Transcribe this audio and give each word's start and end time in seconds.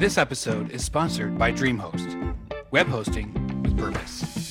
This 0.00 0.16
episode 0.16 0.70
is 0.70 0.82
sponsored 0.82 1.36
by 1.36 1.52
DreamHost, 1.52 2.34
web 2.70 2.86
hosting 2.86 3.34
with 3.62 3.76
purpose. 3.76 4.50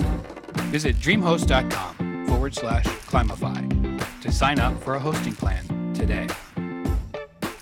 Visit 0.69 0.95
dreamhost.com 0.97 2.27
forward 2.27 2.53
slash 2.53 2.85
Climify 2.85 4.21
to 4.21 4.31
sign 4.31 4.59
up 4.59 4.79
for 4.83 4.93
a 4.93 4.99
hosting 4.99 5.33
plan 5.33 5.65
today. 5.95 6.27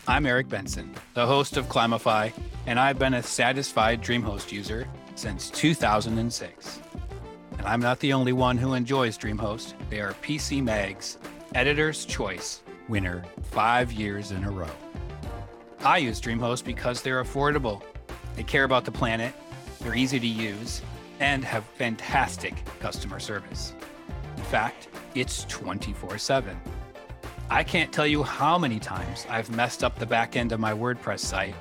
I'm 0.06 0.26
Eric 0.26 0.50
Benson, 0.50 0.94
the 1.14 1.26
host 1.26 1.56
of 1.56 1.70
Climify, 1.70 2.32
and 2.66 2.78
I've 2.78 3.00
been 3.00 3.14
a 3.14 3.24
satisfied 3.24 4.04
DreamHost 4.04 4.52
user 4.52 4.86
since 5.16 5.50
2006. 5.50 6.82
And 7.58 7.66
I'm 7.66 7.80
not 7.80 8.02
the 8.02 8.12
only 8.12 8.34
one 8.34 8.58
who 8.58 8.74
enjoys 8.74 9.18
DreamHost. 9.18 9.76
They 9.90 10.02
are 10.02 10.12
PC 10.16 10.62
Mag's 10.62 11.20
Editor's 11.56 12.04
Choice 12.04 12.64
winner 12.90 13.24
five 13.44 13.94
years 13.94 14.32
in 14.32 14.44
a 14.44 14.52
row. 14.52 14.68
I 15.82 15.98
use 15.98 16.20
DreamHost 16.20 16.66
because 16.66 17.02
they're 17.02 17.24
affordable, 17.24 17.84
they 18.36 18.44
care 18.44 18.64
about 18.64 18.86
the 18.86 18.92
planet, 18.92 19.34
they're 19.80 19.96
easy 19.96 20.20
to 20.20 20.28
use, 20.28 20.82
and 21.20 21.44
have 21.44 21.64
fantastic 21.66 22.56
customer 22.80 23.20
service. 23.20 23.74
In 24.38 24.44
fact, 24.44 24.88
it's 25.16 25.46
24 25.46 26.18
7. 26.18 26.60
I 27.50 27.64
can't 27.64 27.94
tell 27.94 28.08
you 28.08 28.24
how 28.24 28.58
many 28.58 28.80
times 28.80 29.26
I've 29.30 29.50
messed 29.52 29.84
up 29.84 29.98
the 29.98 30.06
back 30.06 30.36
end 30.36 30.52
of 30.52 30.60
my 30.60 30.74
WordPress 30.74 31.20
site, 31.20 31.56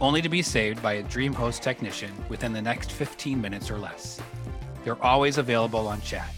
only 0.00 0.22
to 0.22 0.28
be 0.28 0.40
saved 0.40 0.82
by 0.82 0.94
a 0.94 1.02
DreamHost 1.02 1.60
technician 1.60 2.12
within 2.28 2.52
the 2.52 2.62
next 2.62 2.92
15 2.92 3.40
minutes 3.40 3.70
or 3.70 3.78
less. 3.78 4.20
They're 4.84 5.02
always 5.04 5.36
available 5.36 5.86
on 5.86 6.00
chat. 6.00 6.32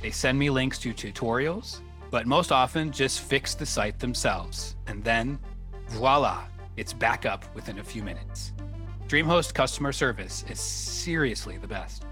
They 0.00 0.10
send 0.10 0.38
me 0.38 0.50
links 0.50 0.78
to 0.78 0.94
tutorials, 0.94 1.80
but 2.10 2.26
most 2.26 2.52
often 2.52 2.92
just 2.92 3.20
fix 3.20 3.54
the 3.54 3.66
site 3.66 3.98
themselves. 3.98 4.76
And 4.86 5.02
then, 5.02 5.38
voila, 5.94 6.44
it's 6.76 6.92
back 6.92 7.24
up 7.24 7.44
within 7.54 7.78
a 7.78 7.84
few 7.84 8.02
minutes. 8.02 8.52
DreamHost 9.06 9.54
customer 9.54 9.92
service 9.92 10.44
is 10.48 10.58
seriously 10.58 11.56
the 11.56 11.68
best. 11.68 12.04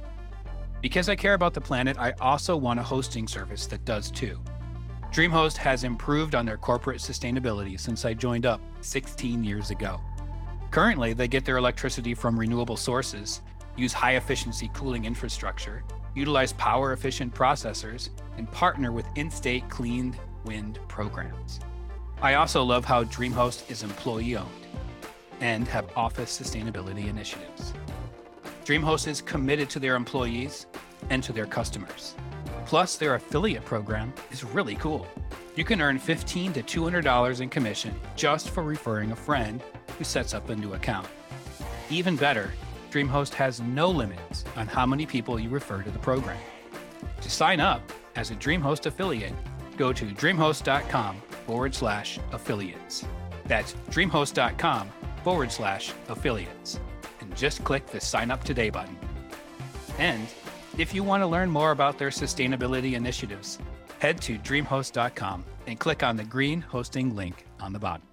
Because 0.80 1.08
I 1.08 1.16
care 1.16 1.34
about 1.34 1.52
the 1.52 1.60
planet, 1.60 1.98
I 1.98 2.12
also 2.20 2.56
want 2.56 2.78
a 2.78 2.82
hosting 2.82 3.26
service 3.26 3.66
that 3.66 3.84
does 3.84 4.10
too. 4.10 4.38
DreamHost 5.10 5.56
has 5.56 5.84
improved 5.84 6.34
on 6.34 6.46
their 6.46 6.56
corporate 6.56 6.98
sustainability 6.98 7.78
since 7.78 8.04
I 8.04 8.14
joined 8.14 8.46
up 8.46 8.60
16 8.82 9.42
years 9.42 9.70
ago. 9.70 10.00
Currently, 10.70 11.12
they 11.12 11.28
get 11.28 11.44
their 11.44 11.58
electricity 11.58 12.14
from 12.14 12.38
renewable 12.38 12.76
sources, 12.76 13.42
use 13.76 13.92
high 13.92 14.16
efficiency 14.16 14.70
cooling 14.72 15.04
infrastructure, 15.04 15.82
utilize 16.14 16.52
power 16.52 16.92
efficient 16.92 17.34
processors, 17.34 18.10
and 18.36 18.50
partner 18.52 18.92
with 18.92 19.06
in 19.16 19.30
state 19.30 19.68
clean 19.68 20.16
wind 20.44 20.78
programs. 20.88 21.60
I 22.22 22.34
also 22.34 22.62
love 22.62 22.84
how 22.84 23.02
DreamHost 23.02 23.68
is 23.68 23.82
employee 23.82 24.36
owned 24.36 24.48
and 25.40 25.66
have 25.66 25.90
office 25.96 26.38
sustainability 26.38 27.08
initiatives. 27.08 27.72
DreamHost 28.64 29.08
is 29.08 29.20
committed 29.20 29.68
to 29.70 29.80
their 29.80 29.96
employees 29.96 30.66
and 31.10 31.20
to 31.24 31.32
their 31.32 31.46
customers. 31.46 32.14
Plus, 32.64 32.96
their 32.96 33.16
affiliate 33.16 33.64
program 33.64 34.14
is 34.30 34.44
really 34.44 34.76
cool. 34.76 35.04
You 35.56 35.64
can 35.64 35.82
earn 35.82 35.98
15 35.98 36.52
to 36.52 36.62
$200 36.62 37.40
in 37.40 37.48
commission 37.48 37.92
just 38.14 38.50
for 38.50 38.62
referring 38.62 39.10
a 39.10 39.16
friend 39.16 39.60
who 39.98 40.04
sets 40.04 40.32
up 40.32 40.48
a 40.48 40.54
new 40.54 40.74
account. 40.74 41.08
Even 41.90 42.14
better, 42.14 42.52
DreamHost 42.92 43.34
has 43.34 43.60
no 43.60 43.90
limits 43.90 44.44
on 44.54 44.68
how 44.68 44.86
many 44.86 45.06
people 45.06 45.40
you 45.40 45.48
refer 45.48 45.82
to 45.82 45.90
the 45.90 45.98
program. 45.98 46.38
To 47.20 47.28
sign 47.28 47.58
up 47.58 47.82
as 48.14 48.30
a 48.30 48.36
DreamHost 48.36 48.86
affiliate, 48.86 49.34
go 49.76 49.92
to 49.92 50.04
dreamhost.com 50.04 51.20
forward 51.52 51.74
slash 51.74 52.18
affiliates. 52.32 53.04
That's 53.44 53.74
dreamhost.com 53.90 54.88
forward 55.22 55.52
slash 55.52 55.92
affiliates. 56.08 56.80
And 57.20 57.36
just 57.36 57.62
click 57.62 57.84
the 57.88 58.00
sign 58.00 58.30
up 58.30 58.42
today 58.42 58.70
button. 58.70 58.96
And 59.98 60.26
if 60.78 60.94
you 60.94 61.04
want 61.04 61.22
to 61.22 61.26
learn 61.26 61.50
more 61.50 61.72
about 61.72 61.98
their 61.98 62.08
sustainability 62.08 62.94
initiatives, 62.94 63.58
head 63.98 64.18
to 64.22 64.38
dreamhost.com 64.38 65.44
and 65.66 65.78
click 65.78 66.02
on 66.02 66.16
the 66.16 66.24
green 66.24 66.62
hosting 66.62 67.14
link 67.14 67.44
on 67.60 67.74
the 67.74 67.78
bottom. 67.78 68.11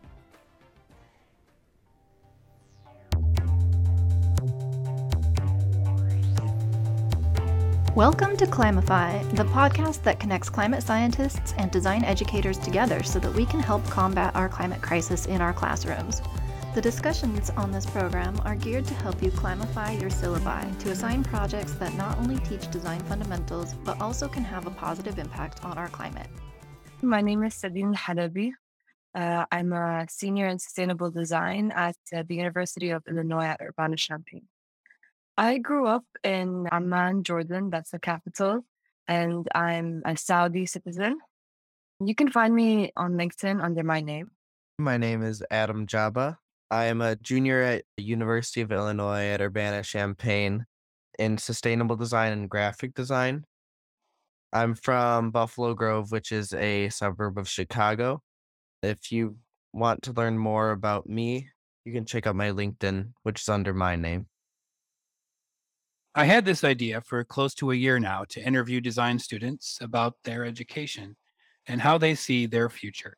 Welcome 8.00 8.38
to 8.38 8.46
Climify, 8.46 9.24
the 9.36 9.44
podcast 9.44 10.04
that 10.04 10.22
connects 10.22 10.50
climate 10.50 10.84
scientists 10.84 11.54
and 11.58 11.70
design 11.70 12.06
educators 12.06 12.58
together 12.58 13.04
so 13.04 13.20
that 13.20 13.34
we 13.34 13.46
can 13.46 13.60
help 13.60 13.84
combat 13.88 14.34
our 14.38 14.48
climate 14.48 14.82
crisis 14.82 15.26
in 15.26 15.42
our 15.42 15.52
classrooms. 15.52 16.22
The 16.74 16.80
discussions 16.80 17.50
on 17.58 17.74
this 17.74 17.86
program 17.86 18.40
are 18.46 18.56
geared 18.56 18.86
to 18.86 18.94
help 18.94 19.22
you 19.22 19.32
climify 19.32 20.00
your 20.00 20.10
syllabi 20.10 20.80
to 20.80 20.92
assign 20.92 21.26
projects 21.26 21.74
that 21.74 21.94
not 21.96 22.18
only 22.20 22.38
teach 22.38 22.72
design 22.72 23.02
fundamentals 23.02 23.74
but 23.84 24.00
also 24.00 24.30
can 24.30 24.46
have 24.46 24.66
a 24.66 24.72
positive 24.72 25.20
impact 25.20 25.66
on 25.66 25.78
our 25.78 25.90
climate. 25.90 26.30
My 27.02 27.20
name 27.20 27.44
is 27.44 27.56
Sadine 27.56 27.94
Halabi. 27.94 28.54
Uh, 29.14 29.44
I'm 29.52 29.74
a 29.74 30.06
senior 30.10 30.48
in 30.48 30.58
sustainable 30.58 31.12
design 31.12 31.74
at 31.76 31.98
uh, 32.16 32.24
the 32.26 32.36
University 32.36 32.92
of 32.92 33.04
Illinois 33.10 33.48
at 33.48 33.60
Urbana-Champaign. 33.60 34.48
I 35.40 35.58
grew 35.58 35.88
up 35.88 36.04
in 36.22 36.68
Amman, 36.70 37.24
Jordan, 37.24 37.70
that's 37.70 37.92
the 37.92 38.00
capital, 38.00 38.66
and 39.08 39.48
I'm 39.56 40.02
a 40.04 40.18
Saudi 40.18 40.66
citizen. 40.66 41.18
You 42.06 42.14
can 42.14 42.30
find 42.30 42.54
me 42.54 42.92
on 42.98 43.14
LinkedIn 43.14 43.64
under 43.64 43.82
my 43.82 44.02
name. 44.02 44.32
My 44.80 44.98
name 44.98 45.24
is 45.24 45.42
Adam 45.50 45.88
Jabba. 45.88 46.40
I 46.70 46.88
am 46.88 47.00
a 47.00 47.16
junior 47.16 47.62
at 47.62 47.86
University 47.96 48.60
of 48.60 48.74
Illinois 48.74 49.28
at 49.28 49.40
Urbana-Champaign 49.40 50.66
in 51.18 51.38
sustainable 51.38 51.96
design 51.96 52.34
and 52.34 52.50
graphic 52.50 52.94
design. 52.94 53.46
I'm 54.52 54.76
from 54.76 55.32
Buffalo 55.32 55.74
Grove, 55.74 56.12
which 56.12 56.34
is 56.34 56.52
a 56.52 56.90
suburb 56.90 57.38
of 57.38 57.48
Chicago. 57.48 58.22
If 58.84 59.10
you 59.10 59.38
want 59.72 60.02
to 60.02 60.12
learn 60.12 60.38
more 60.38 60.72
about 60.72 61.08
me, 61.08 61.48
you 61.86 61.94
can 61.94 62.04
check 62.04 62.28
out 62.28 62.36
my 62.36 62.50
LinkedIn, 62.50 63.14
which 63.24 63.40
is 63.40 63.48
under 63.48 63.74
my 63.74 63.96
name. 63.96 64.28
I 66.16 66.26
had 66.26 66.44
this 66.44 66.64
idea 66.64 67.02
for 67.02 67.24
close 67.24 67.54
to 67.56 67.72
a 67.72 67.76
year 67.76 68.00
now 68.00 68.26
to 68.30 68.42
interview 68.42 68.82
design 68.82 69.20
students 69.20 69.78
about 69.80 70.16
their 70.24 70.44
education 70.44 71.16
and 71.68 71.82
how 71.82 72.00
they 72.00 72.16
see 72.16 72.48
their 72.48 72.68
future. 72.68 73.16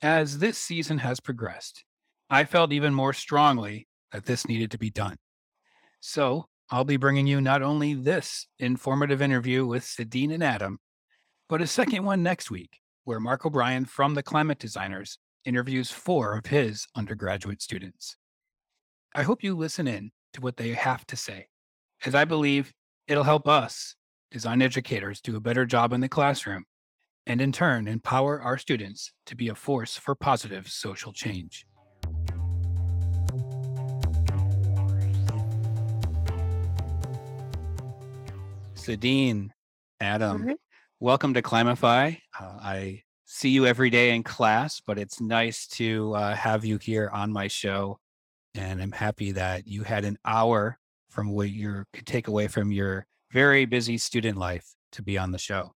As 0.00 0.38
this 0.38 0.58
season 0.58 0.98
has 0.98 1.18
progressed, 1.18 1.84
I 2.30 2.44
felt 2.44 2.72
even 2.72 2.94
more 2.94 3.12
strongly 3.12 3.88
that 4.12 4.26
this 4.26 4.46
needed 4.46 4.70
to 4.70 4.78
be 4.78 4.90
done. 4.90 5.16
So 5.98 6.46
I'll 6.70 6.84
be 6.84 6.96
bringing 6.96 7.26
you 7.26 7.40
not 7.40 7.62
only 7.62 7.94
this 7.94 8.46
informative 8.60 9.20
interview 9.20 9.66
with 9.66 9.82
Sadine 9.82 10.32
and 10.32 10.44
Adam, 10.44 10.78
but 11.48 11.60
a 11.60 11.66
second 11.66 12.04
one 12.04 12.22
next 12.22 12.48
week, 12.48 12.78
where 13.04 13.18
Mark 13.18 13.44
O'Brien 13.44 13.86
from 13.86 14.14
the 14.14 14.22
Climate 14.22 14.60
Designers 14.60 15.18
interviews 15.44 15.90
four 15.90 16.36
of 16.36 16.46
his 16.46 16.86
undergraduate 16.94 17.60
students. 17.60 18.16
I 19.16 19.24
hope 19.24 19.42
you 19.42 19.56
listen 19.56 19.88
in 19.88 20.12
to 20.34 20.40
what 20.40 20.58
they 20.58 20.74
have 20.74 21.04
to 21.06 21.16
say 21.16 21.48
as 22.06 22.14
I 22.14 22.24
believe 22.24 22.72
it'll 23.08 23.24
help 23.24 23.48
us, 23.48 23.96
design 24.30 24.62
educators, 24.62 25.20
do 25.20 25.36
a 25.36 25.40
better 25.40 25.66
job 25.66 25.92
in 25.92 26.00
the 26.00 26.08
classroom 26.08 26.64
and 27.26 27.40
in 27.40 27.50
turn 27.50 27.88
empower 27.88 28.40
our 28.40 28.56
students 28.56 29.12
to 29.26 29.34
be 29.34 29.48
a 29.48 29.54
force 29.54 29.96
for 29.96 30.14
positive 30.14 30.68
social 30.68 31.12
change. 31.12 31.66
Sadine, 38.74 39.50
Adam, 40.00 40.38
mm-hmm. 40.38 40.52
welcome 41.00 41.34
to 41.34 41.42
Climify. 41.42 42.12
Uh, 42.38 42.58
I 42.62 43.02
see 43.24 43.50
you 43.50 43.66
every 43.66 43.90
day 43.90 44.14
in 44.14 44.22
class, 44.22 44.80
but 44.80 44.98
it's 44.98 45.20
nice 45.20 45.66
to 45.66 46.14
uh, 46.14 46.34
have 46.36 46.64
you 46.64 46.78
here 46.78 47.10
on 47.12 47.32
my 47.32 47.48
show. 47.48 47.98
And 48.54 48.80
I'm 48.80 48.92
happy 48.92 49.32
that 49.32 49.66
you 49.66 49.82
had 49.82 50.04
an 50.04 50.16
hour 50.24 50.77
from 51.08 51.30
what 51.30 51.50
you 51.50 51.84
could 51.92 52.06
take 52.06 52.28
away 52.28 52.48
from 52.48 52.72
your 52.72 53.06
very 53.32 53.64
busy 53.64 53.98
student 53.98 54.38
life 54.38 54.74
to 54.92 55.02
be 55.02 55.18
on 55.18 55.32
the 55.32 55.38
show. 55.38 55.72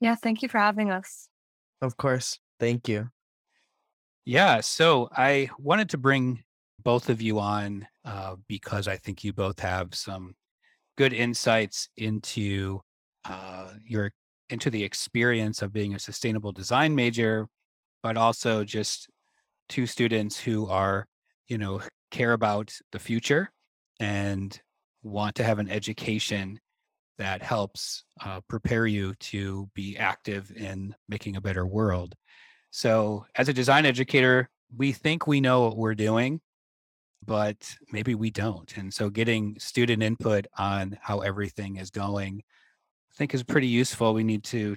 Yeah, 0.00 0.14
thank 0.14 0.42
you 0.42 0.48
for 0.48 0.58
having 0.58 0.90
us. 0.90 1.28
Of 1.80 1.96
course. 1.96 2.38
Thank 2.58 2.88
you. 2.88 3.10
Yeah, 4.24 4.60
so 4.60 5.08
I 5.12 5.50
wanted 5.58 5.90
to 5.90 5.98
bring 5.98 6.42
both 6.82 7.08
of 7.08 7.22
you 7.22 7.38
on 7.38 7.86
uh, 8.04 8.36
because 8.48 8.88
I 8.88 8.96
think 8.96 9.24
you 9.24 9.32
both 9.32 9.60
have 9.60 9.94
some 9.94 10.34
good 10.96 11.12
insights 11.12 11.88
into 11.96 12.80
uh, 13.24 13.70
your 13.84 14.12
into 14.48 14.70
the 14.70 14.84
experience 14.84 15.62
of 15.62 15.72
being 15.72 15.94
a 15.94 15.98
sustainable 15.98 16.52
design 16.52 16.94
major, 16.94 17.48
but 18.02 18.16
also 18.16 18.64
just 18.64 19.08
two 19.68 19.86
students 19.86 20.38
who 20.38 20.68
are, 20.68 21.06
you 21.48 21.58
know, 21.58 21.80
care 22.12 22.32
about 22.32 22.72
the 22.92 22.98
future 22.98 23.50
and 24.00 24.60
want 25.02 25.36
to 25.36 25.44
have 25.44 25.58
an 25.58 25.70
education 25.70 26.60
that 27.18 27.42
helps 27.42 28.04
uh, 28.22 28.40
prepare 28.48 28.86
you 28.86 29.14
to 29.14 29.70
be 29.74 29.96
active 29.96 30.52
in 30.54 30.94
making 31.08 31.36
a 31.36 31.40
better 31.40 31.66
world. 31.66 32.14
So, 32.70 33.24
as 33.34 33.48
a 33.48 33.54
design 33.54 33.86
educator, 33.86 34.50
we 34.76 34.92
think 34.92 35.26
we 35.26 35.40
know 35.40 35.62
what 35.62 35.76
we're 35.76 35.94
doing, 35.94 36.40
but 37.24 37.74
maybe 37.90 38.14
we 38.14 38.30
don't. 38.30 38.76
And 38.76 38.92
so 38.92 39.10
getting 39.10 39.58
student 39.58 40.02
input 40.02 40.46
on 40.58 40.98
how 41.00 41.20
everything 41.20 41.76
is 41.76 41.90
going, 41.90 42.42
I 43.10 43.14
think 43.16 43.34
is 43.34 43.42
pretty 43.42 43.68
useful. 43.68 44.14
We 44.14 44.24
need 44.24 44.44
to 44.44 44.76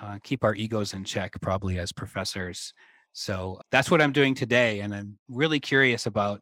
uh, 0.00 0.18
keep 0.22 0.44
our 0.44 0.54
egos 0.54 0.94
in 0.94 1.04
check, 1.04 1.40
probably 1.40 1.78
as 1.78 1.92
professors. 1.92 2.72
So 3.12 3.60
that's 3.70 3.90
what 3.90 4.00
I'm 4.00 4.12
doing 4.12 4.34
today. 4.34 4.80
And 4.80 4.94
I'm 4.94 5.18
really 5.28 5.60
curious 5.60 6.06
about 6.06 6.40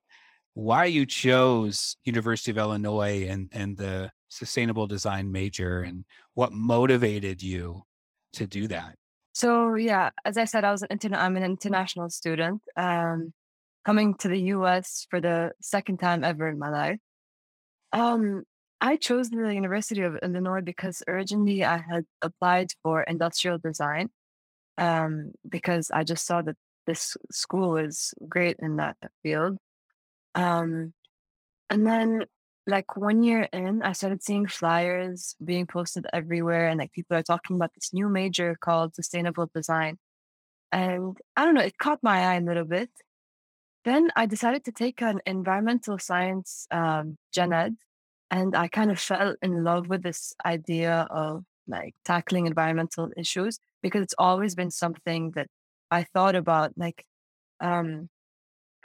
why 0.58 0.86
you 0.86 1.06
chose 1.06 1.96
University 2.02 2.50
of 2.50 2.58
Illinois 2.58 3.28
and, 3.28 3.48
and 3.52 3.76
the 3.76 4.10
sustainable 4.28 4.88
design 4.88 5.30
major 5.30 5.82
and 5.82 6.04
what 6.34 6.52
motivated 6.52 7.40
you 7.40 7.82
to 8.32 8.44
do 8.44 8.66
that. 8.66 8.96
So 9.34 9.76
yeah, 9.76 10.10
as 10.24 10.36
I 10.36 10.46
said, 10.46 10.64
I 10.64 10.72
was 10.72 10.82
an 10.82 10.88
interna- 10.88 11.18
I'm 11.18 11.36
an 11.36 11.44
international 11.44 12.10
student, 12.10 12.60
um, 12.76 13.32
coming 13.84 14.16
to 14.16 14.26
the 14.26 14.40
U.S. 14.56 15.06
for 15.08 15.20
the 15.20 15.52
second 15.60 15.98
time 15.98 16.24
ever 16.24 16.48
in 16.48 16.58
my 16.58 16.70
life. 16.70 16.98
Um, 17.92 18.42
I 18.80 18.96
chose 18.96 19.30
the 19.30 19.54
University 19.54 20.02
of 20.02 20.16
Illinois 20.24 20.62
because 20.62 21.04
originally 21.06 21.64
I 21.64 21.76
had 21.78 22.04
applied 22.20 22.70
for 22.82 23.02
industrial 23.02 23.58
design, 23.58 24.10
um, 24.76 25.30
because 25.48 25.92
I 25.92 26.02
just 26.02 26.26
saw 26.26 26.42
that 26.42 26.56
this 26.88 27.16
school 27.30 27.76
is 27.76 28.12
great 28.28 28.56
in 28.58 28.74
that 28.78 28.96
field. 29.22 29.58
Um, 30.34 30.94
and 31.70 31.86
then 31.86 32.24
like 32.66 32.96
one 32.96 33.22
year 33.22 33.48
in, 33.52 33.82
I 33.82 33.92
started 33.92 34.22
seeing 34.22 34.46
flyers 34.46 35.36
being 35.44 35.66
posted 35.66 36.06
everywhere, 36.12 36.68
and 36.68 36.78
like 36.80 36.92
people 36.92 37.16
are 37.16 37.22
talking 37.22 37.56
about 37.56 37.74
this 37.74 37.92
new 37.94 38.08
major 38.08 38.56
called 38.60 38.94
sustainable 38.94 39.50
design. 39.54 39.98
And 40.72 41.16
I 41.36 41.44
don't 41.44 41.54
know, 41.54 41.62
it 41.62 41.78
caught 41.78 42.00
my 42.02 42.20
eye 42.26 42.36
a 42.36 42.40
little 42.42 42.64
bit. 42.64 42.90
Then 43.84 44.10
I 44.16 44.26
decided 44.26 44.64
to 44.64 44.72
take 44.72 45.00
an 45.02 45.20
environmental 45.26 45.98
science 45.98 46.66
um, 46.70 47.16
gen 47.32 47.52
ed, 47.52 47.76
and 48.30 48.56
I 48.56 48.68
kind 48.68 48.90
of 48.90 49.00
fell 49.00 49.36
in 49.42 49.64
love 49.64 49.88
with 49.88 50.02
this 50.02 50.34
idea 50.44 51.06
of 51.10 51.44
like 51.68 51.94
tackling 52.04 52.46
environmental 52.46 53.10
issues 53.16 53.58
because 53.82 54.02
it's 54.02 54.14
always 54.18 54.54
been 54.54 54.70
something 54.70 55.32
that 55.32 55.48
I 55.90 56.04
thought 56.04 56.36
about. 56.36 56.72
Like, 56.76 57.04
um, 57.60 58.08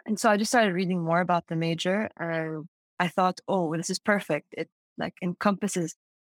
and 0.05 0.19
so 0.19 0.29
I 0.29 0.37
just 0.37 0.51
started 0.51 0.73
reading 0.73 1.01
more 1.01 1.21
about 1.21 1.47
the 1.47 1.55
major, 1.55 2.09
and 2.17 2.67
I 2.99 3.07
thought, 3.07 3.39
oh, 3.47 3.75
this 3.75 3.89
is 3.89 3.99
perfect. 3.99 4.53
It 4.57 4.69
like 4.97 5.15
encompasses 5.21 5.95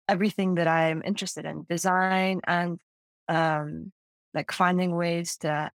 everything 0.08 0.56
that 0.56 0.68
I'm 0.68 1.02
interested 1.04 1.44
in, 1.44 1.64
design 1.68 2.40
and 2.46 2.78
um, 3.28 3.92
like 4.34 4.52
finding 4.52 4.94
ways 4.94 5.36
to 5.38 5.70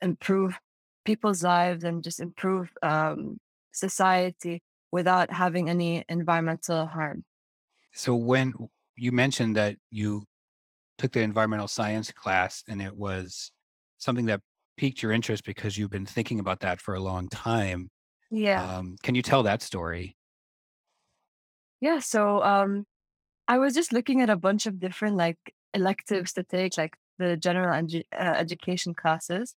improve 0.00 0.58
people's 1.04 1.42
lives 1.42 1.84
and 1.84 2.02
just 2.02 2.20
improve 2.20 2.70
um, 2.82 3.38
society 3.72 4.62
without 4.92 5.32
having 5.32 5.68
any 5.68 6.04
environmental 6.08 6.86
harm. 6.86 7.24
So 7.92 8.14
when 8.14 8.54
you 8.96 9.12
mentioned 9.12 9.56
that 9.56 9.76
you 9.90 10.24
took 10.98 11.12
the 11.12 11.20
environmental 11.20 11.68
science 11.68 12.12
class 12.12 12.62
and 12.68 12.80
it 12.82 12.96
was 12.96 13.50
something 13.98 14.26
that 14.26 14.40
piqued 14.80 15.02
your 15.02 15.12
interest 15.12 15.44
because 15.44 15.76
you've 15.76 15.90
been 15.90 16.06
thinking 16.06 16.40
about 16.40 16.60
that 16.60 16.80
for 16.80 16.94
a 16.94 17.00
long 17.00 17.28
time. 17.28 17.90
Yeah. 18.30 18.62
Um, 18.78 18.96
can 19.02 19.14
you 19.14 19.20
tell 19.20 19.42
that 19.42 19.60
story? 19.60 20.16
Yeah. 21.82 21.98
So 21.98 22.42
um, 22.42 22.86
I 23.46 23.58
was 23.58 23.74
just 23.74 23.92
looking 23.92 24.22
at 24.22 24.30
a 24.30 24.36
bunch 24.36 24.64
of 24.64 24.80
different 24.80 25.16
like 25.16 25.36
electives 25.74 26.32
to 26.32 26.42
take, 26.42 26.78
like 26.78 26.94
the 27.18 27.36
general 27.36 27.68
edu- 27.82 28.08
uh, 28.18 28.34
education 28.44 28.94
classes, 28.94 29.54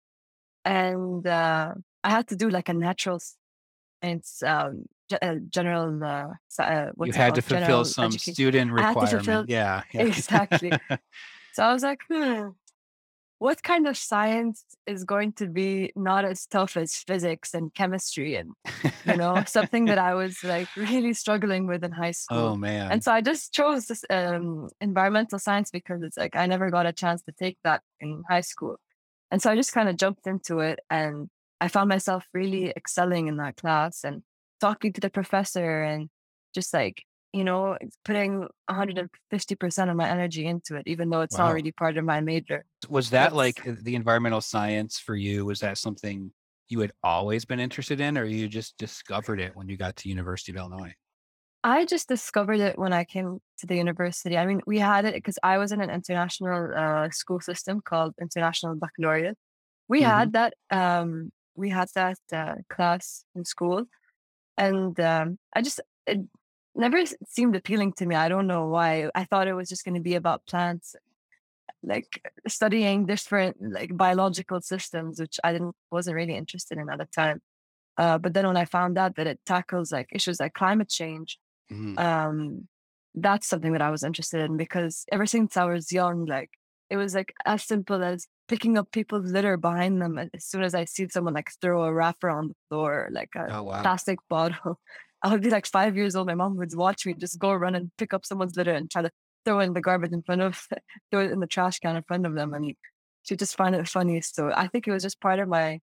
and 0.65 1.25
uh, 1.25 1.75
I 2.03 2.11
had 2.11 2.27
to 2.29 2.37
do 2.37 2.51
like 2.51 2.69
a 2.69 2.75
natural 2.75 3.21
science 4.03 4.43
um, 4.43 4.87
ge- 5.09 5.23
uh, 5.23 5.37
general. 5.49 6.03
Uh, 6.03 6.29
uh, 6.59 6.87
You 7.05 7.13
had 7.13 7.37
to 7.37 7.43
fulfill 7.43 7.61
General 7.61 7.85
some 7.85 8.07
education. 8.07 8.35
student 8.35 8.71
fulfill 8.73 8.95
requirement. 8.95 9.49
Yeah, 9.49 9.83
yeah. 9.93 10.03
exactly. 10.11 10.73
So 11.55 11.63
I 11.63 11.73
was 11.75 11.83
like, 11.83 12.01
hmm, 12.11 12.49
what 13.43 13.61
kind 13.65 13.89
of 13.89 13.97
science 13.97 14.65
is 14.87 15.03
going 15.03 15.33
to 15.33 15.49
be 15.49 15.93
not 15.97 16.25
as 16.25 16.47
tough 16.47 16.77
as 16.77 16.95
physics 16.95 17.55
and 17.55 17.75
chemistry 17.75 18.37
and 18.37 18.53
you 19.05 19.17
know 19.17 19.43
something 19.47 19.87
that 19.87 19.99
I 20.11 20.15
was 20.15 20.45
like 20.45 20.69
really 20.77 21.13
struggling 21.13 21.67
with 21.67 21.83
in 21.83 21.91
high 21.91 22.13
school 22.13 22.39
oh 22.39 22.47
school. 22.51 22.57
man. 22.59 22.93
And 22.93 23.03
so 23.03 23.11
I 23.11 23.21
just 23.21 23.53
chose 23.53 23.87
this 23.87 24.05
um, 24.11 24.69
environmental 24.81 25.41
science 25.41 25.73
because 25.73 26.05
it's 26.05 26.17
like 26.17 26.37
I 26.37 26.47
never 26.47 26.71
got 26.71 26.87
a 26.87 26.93
chance 26.93 27.21
to 27.23 27.33
take 27.33 27.59
that 27.65 27.83
in 27.99 28.23
high 28.31 28.43
school. 28.43 28.77
And 29.33 29.43
so 29.43 29.51
I 29.51 29.57
just 29.57 29.73
kind 29.73 29.89
of 29.89 29.97
jumped 29.97 30.29
into 30.29 30.61
it 30.61 30.79
and 30.89 31.29
I 31.61 31.67
found 31.67 31.89
myself 31.89 32.25
really 32.33 32.71
excelling 32.71 33.27
in 33.27 33.39
that 33.39 33.57
class 33.57 34.05
and 34.05 34.23
talking 34.61 34.93
to 34.93 35.01
the 35.01 35.11
professor 35.11 35.83
and 35.83 36.11
just 36.55 36.73
like, 36.73 37.03
you 37.33 37.45
know, 37.45 37.79
putting 38.05 38.41
150% 38.67 39.91
of 39.91 39.97
my 39.97 40.09
energy 40.09 40.47
into 40.47 40.77
it, 40.77 40.85
even 40.87 41.11
though 41.11 41.23
it's 41.23 41.39
not 41.39 41.51
Wow. 41.51 41.53
really 41.53 41.73
part 41.73 41.97
of 41.99 42.05
my 42.05 42.21
major. 42.21 42.65
Was 42.89 43.11
that 43.11 43.33
That's 43.33 43.35
like 43.35 43.67
uh, 43.67 43.75
the 43.81 43.95
environmental 43.95 44.41
science 44.41 44.99
for 44.99 45.15
you? 45.15 45.45
Was 45.45 45.61
that 45.61 45.79
something 45.79 46.33
you 46.69 46.81
had 46.81 46.93
always 47.03 47.45
been 47.45 47.61
interested 47.61 48.01
in, 48.01 48.19
or 48.19 48.25
you 48.25 48.49
just 48.49 48.77
discovered 48.77 49.41
it 49.41 49.55
when 49.55 49.69
you 49.69 49.77
got 49.77 49.97
to 49.97 50.09
University 50.09 50.53
of 50.53 50.57
Illinois? 50.57 50.95
I 51.65 51.85
just 51.85 52.09
discovered 52.09 52.59
it 52.61 52.79
when 52.79 52.93
I 52.93 53.05
came 53.05 53.39
to 53.59 53.67
the 53.67 53.77
university. 53.77 54.37
I 54.37 54.47
mean, 54.47 54.61
we 54.67 54.79
had 54.79 55.05
it 55.05 55.15
because 55.15 55.39
I 55.43 55.59
was 55.59 55.71
in 55.73 55.81
an 55.81 55.91
international 55.91 56.75
uh, 56.77 57.11
school 57.11 57.41
system 57.41 57.81
called 57.81 58.15
International 58.21 58.75
Baccalaureate. 58.75 59.37
We 59.89 60.01
hmm 60.01 60.03
had 60.03 60.33
that. 60.33 60.55
Um, 60.71 61.31
we 61.55 61.71
had 61.71 61.89
that 61.95 62.19
uh, 62.33 62.57
class 62.71 63.25
in 63.37 63.45
school, 63.45 63.85
and 64.59 64.99
um, 65.01 65.39
I 65.55 65.63
just 65.63 65.81
it 66.07 66.21
never 66.75 67.03
seemed 67.27 67.57
appealing 67.57 67.93
to 67.95 68.07
me. 68.07 68.15
I 68.15 68.29
don't 68.29 68.47
know 68.47 68.67
why. 68.69 69.11
I 69.15 69.25
thought 69.25 69.49
it 69.49 69.55
was 69.55 69.69
just 69.69 69.85
going 69.85 69.95
to 69.95 70.01
be 70.01 70.15
about 70.15 70.47
plants, 70.47 70.95
like 71.83 72.23
studying 72.49 73.07
different 73.07 73.57
like 73.61 73.97
biological 73.97 74.61
systems, 74.61 75.21
which 75.21 75.39
I 75.45 75.53
didn't 75.53 75.77
wasn't 75.91 76.17
really 76.17 76.37
interested 76.37 76.79
in 76.79 76.89
at 76.91 76.99
the 76.99 77.07
time. 77.07 77.41
Uh, 77.99 78.19
but 78.19 78.35
then 78.35 78.47
when 78.47 78.57
I 78.59 78.65
found 78.67 78.99
out 78.99 79.17
that 79.17 79.27
it 79.29 79.41
tackles 79.47 79.93
like 79.93 80.09
issues 80.13 80.41
like 80.41 80.55
climate 80.55 80.89
change 80.91 81.39
hmm 81.71 81.97
um 81.97 82.69
that's 83.15 83.47
something 83.47 83.73
that 83.73 83.83
I 83.83 83.91
was 83.91 84.03
interested 84.03 84.41
in 84.41 84.57
because 84.57 85.05
ever 85.13 85.27
since 85.27 85.57
I 85.57 85.65
was 85.67 85.93
young, 85.93 86.25
like 86.25 86.51
it 86.91 86.97
was 86.97 87.15
like 87.15 87.35
as 87.45 87.63
simple 87.65 88.03
as 88.03 88.27
picking 88.49 88.79
up 88.79 88.91
people's 88.93 89.31
litter 89.31 89.57
behind 89.59 90.01
them 90.01 90.19
as 90.19 90.29
soon 90.47 90.63
as 90.63 90.75
I 90.75 90.85
see 90.87 91.09
someone 91.11 91.35
like 91.35 91.51
throw 91.61 91.85
a 91.85 91.93
wrapper 91.93 92.31
on 92.31 92.49
the 92.49 92.55
floor, 92.71 93.09
like 93.13 93.35
a 93.37 93.53
Oh 93.53 93.63
wow. 93.63 93.83
plastic 93.83 94.19
bottle. 94.31 94.81
I 95.23 95.31
would 95.31 95.43
be 95.43 95.51
like 95.51 95.67
five 95.67 95.97
years 95.97 96.17
old. 96.17 96.27
My 96.27 96.35
mom 96.35 96.57
would 96.57 96.75
watch 96.75 97.07
me 97.07 97.15
just 97.15 97.39
go 97.39 97.53
run 97.55 97.75
and 97.75 97.91
pick 97.97 98.13
up 98.13 98.27
someone's 98.27 98.57
litter 98.57 98.73
and 98.73 98.91
try 98.91 99.03
to 99.03 99.11
throw 99.45 99.61
it 99.61 99.65
in 99.65 99.73
the 99.73 99.81
garbage 99.81 100.13
in 100.13 100.23
front 100.23 100.41
of, 100.43 100.67
throw 101.11 101.25
it 101.25 101.31
in 101.31 101.41
the 101.41 101.47
trash 101.47 101.79
can 101.79 101.97
in 101.97 102.03
front 102.03 102.27
of 102.27 102.35
them, 102.35 102.55
and 102.55 102.75
she 103.23 103.37
just 103.37 103.57
find 103.57 103.75
it 103.75 103.89
funny. 103.89 104.21
So 104.21 104.51
I 104.55 104.67
think 104.69 104.87
it 104.89 104.93
was 104.93 105.03
just 105.03 105.21
part 105.21 105.39
of 105.39 105.49
my 105.49 105.81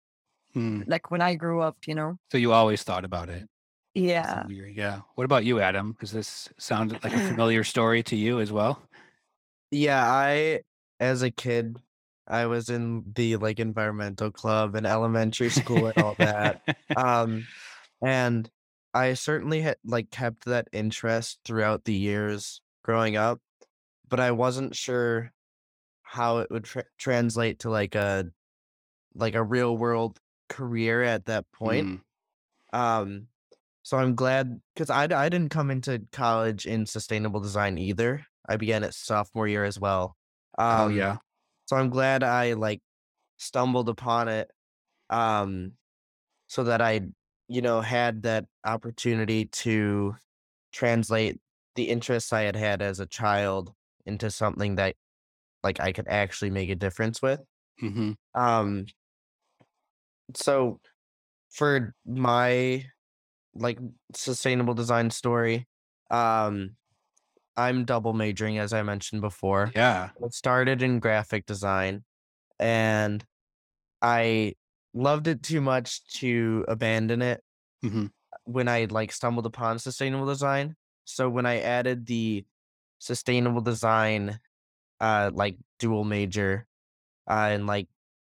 Hmm. 0.54 0.82
like 0.86 1.10
when 1.10 1.22
I 1.22 1.34
grew 1.34 1.62
up, 1.62 1.78
you 1.86 1.94
know. 1.94 2.18
So 2.30 2.36
you 2.36 2.52
always 2.52 2.82
thought 2.82 3.06
about 3.06 3.30
it. 3.30 3.48
Yeah. 3.94 4.46
weird. 4.46 4.76
Yeah. 4.76 5.00
What 5.14 5.24
about 5.24 5.44
you, 5.44 5.60
Adam? 5.60 5.96
Does 5.98 6.12
this 6.12 6.50
sound 6.58 6.92
like 7.02 7.14
a 7.14 7.18
familiar 7.28 7.64
story 7.64 8.02
to 8.02 8.16
you 8.16 8.38
as 8.38 8.52
well? 8.52 8.82
Yeah, 9.70 10.04
I 10.06 10.60
as 11.00 11.22
a 11.22 11.30
kid, 11.30 11.78
I 12.28 12.44
was 12.46 12.68
in 12.68 13.04
the 13.14 13.36
like 13.36 13.60
environmental 13.60 14.30
club 14.30 14.74
in 14.76 14.84
elementary 14.84 15.48
school 15.48 15.86
and 15.86 15.96
all 15.98 16.16
that. 16.18 16.62
Um, 16.96 17.46
and 18.02 18.50
I 18.94 19.14
certainly 19.14 19.62
had 19.62 19.76
like 19.84 20.10
kept 20.10 20.44
that 20.44 20.68
interest 20.72 21.40
throughout 21.44 21.84
the 21.84 21.94
years 21.94 22.60
growing 22.84 23.16
up, 23.16 23.40
but 24.08 24.20
I 24.20 24.32
wasn't 24.32 24.76
sure 24.76 25.32
how 26.02 26.38
it 26.38 26.50
would 26.50 26.64
tra- 26.64 26.84
translate 26.98 27.60
to 27.60 27.70
like 27.70 27.94
a 27.94 28.26
like 29.14 29.34
a 29.34 29.42
real 29.42 29.76
world 29.76 30.18
career 30.48 31.02
at 31.02 31.26
that 31.26 31.50
point. 31.52 32.02
Mm. 32.72 32.78
Um, 32.78 33.26
so 33.82 33.96
I'm 33.98 34.14
glad 34.14 34.60
because 34.74 34.90
I, 34.90 35.04
I 35.04 35.28
didn't 35.28 35.48
come 35.50 35.70
into 35.70 36.02
college 36.12 36.66
in 36.66 36.86
sustainable 36.86 37.40
design 37.40 37.78
either. 37.78 38.24
I 38.48 38.56
began 38.56 38.84
at 38.84 38.94
sophomore 38.94 39.48
year 39.48 39.64
as 39.64 39.78
well. 39.78 40.16
Oh 40.58 40.86
Um, 40.86 40.96
yeah. 40.96 41.16
so 41.66 41.76
I'm 41.76 41.90
glad 41.90 42.22
I 42.22 42.52
like 42.52 42.80
stumbled 43.38 43.88
upon 43.88 44.28
it. 44.28 44.50
Um, 45.10 45.72
so 46.46 46.64
that 46.64 46.80
I, 46.80 47.00
you 47.52 47.62
know, 47.62 47.80
had 47.82 48.22
that 48.22 48.46
opportunity 48.64 49.46
to 49.46 50.16
translate 50.72 51.40
the 51.76 51.90
interests 51.90 52.32
I 52.32 52.42
had 52.42 52.56
had 52.56 52.82
as 52.82 53.00
a 53.00 53.06
child 53.06 53.74
into 54.06 54.30
something 54.30 54.76
that 54.76 54.96
like 55.64 55.80
I 55.80 55.92
could 55.92 56.08
actually 56.08 56.50
make 56.50 56.70
a 56.70 56.76
difference 56.76 57.22
with. 57.22 57.42
hmm 57.80 58.12
Um, 58.34 58.86
so 60.34 60.80
for 61.50 61.94
my 62.06 62.86
like 63.54 63.78
sustainable 64.14 64.74
design 64.74 65.10
story, 65.10 65.68
um, 66.10 66.76
I'm 67.56 67.84
double 67.84 68.12
majoring 68.14 68.58
as 68.58 68.72
I 68.72 68.82
mentioned 68.82 69.22
before. 69.22 69.72
Yeah. 69.74 70.10
I 70.22 70.28
started 70.30 70.82
in 70.82 71.00
graphic 71.00 71.46
design 71.46 72.04
and 72.60 73.24
I 74.02 74.54
loved 74.94 75.26
it 75.28 75.42
too 75.42 75.60
much 75.60 76.04
to 76.20 76.64
abandon 76.68 77.22
it. 77.22 77.42
hmm 77.82 78.06
when 78.44 78.68
I 78.68 78.86
like 78.90 79.12
stumbled 79.12 79.46
upon 79.46 79.78
sustainable 79.78 80.26
design. 80.26 80.76
So 81.04 81.28
when 81.28 81.46
I 81.46 81.60
added 81.60 82.06
the 82.06 82.44
sustainable 82.98 83.60
design 83.60 84.38
uh 85.00 85.30
like 85.34 85.56
dual 85.80 86.04
major 86.04 86.66
uh 87.30 87.50
in 87.54 87.66
like 87.66 87.88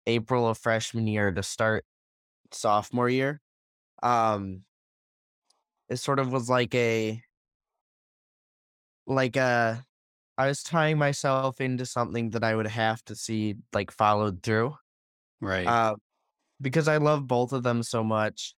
April 0.08 0.48
of 0.50 0.58
freshman 0.58 1.08
year 1.08 1.32
to 1.32 1.44
start 1.44 1.86
sophomore 2.52 3.10
year, 3.10 3.42
um 4.04 4.64
it 5.90 5.98
sort 5.98 6.20
of 6.20 6.32
was 6.32 6.50
like 6.50 6.74
a 6.76 7.22
like 9.08 9.36
a 9.36 9.86
I 10.38 10.48
was 10.48 10.64
tying 10.64 10.98
myself 10.98 11.62
into 11.62 11.86
something 11.86 12.32
that 12.32 12.44
I 12.44 12.56
would 12.56 12.68
have 12.68 13.04
to 13.06 13.16
see 13.16 13.56
like 13.74 13.92
followed 13.92 14.44
through. 14.44 14.76
Right. 15.42 15.68
Uh 15.68 15.96
because 16.62 16.88
I 16.88 16.98
love 16.98 17.28
both 17.28 17.54
of 17.54 17.64
them 17.64 17.84
so 17.84 18.04
much 18.04 18.56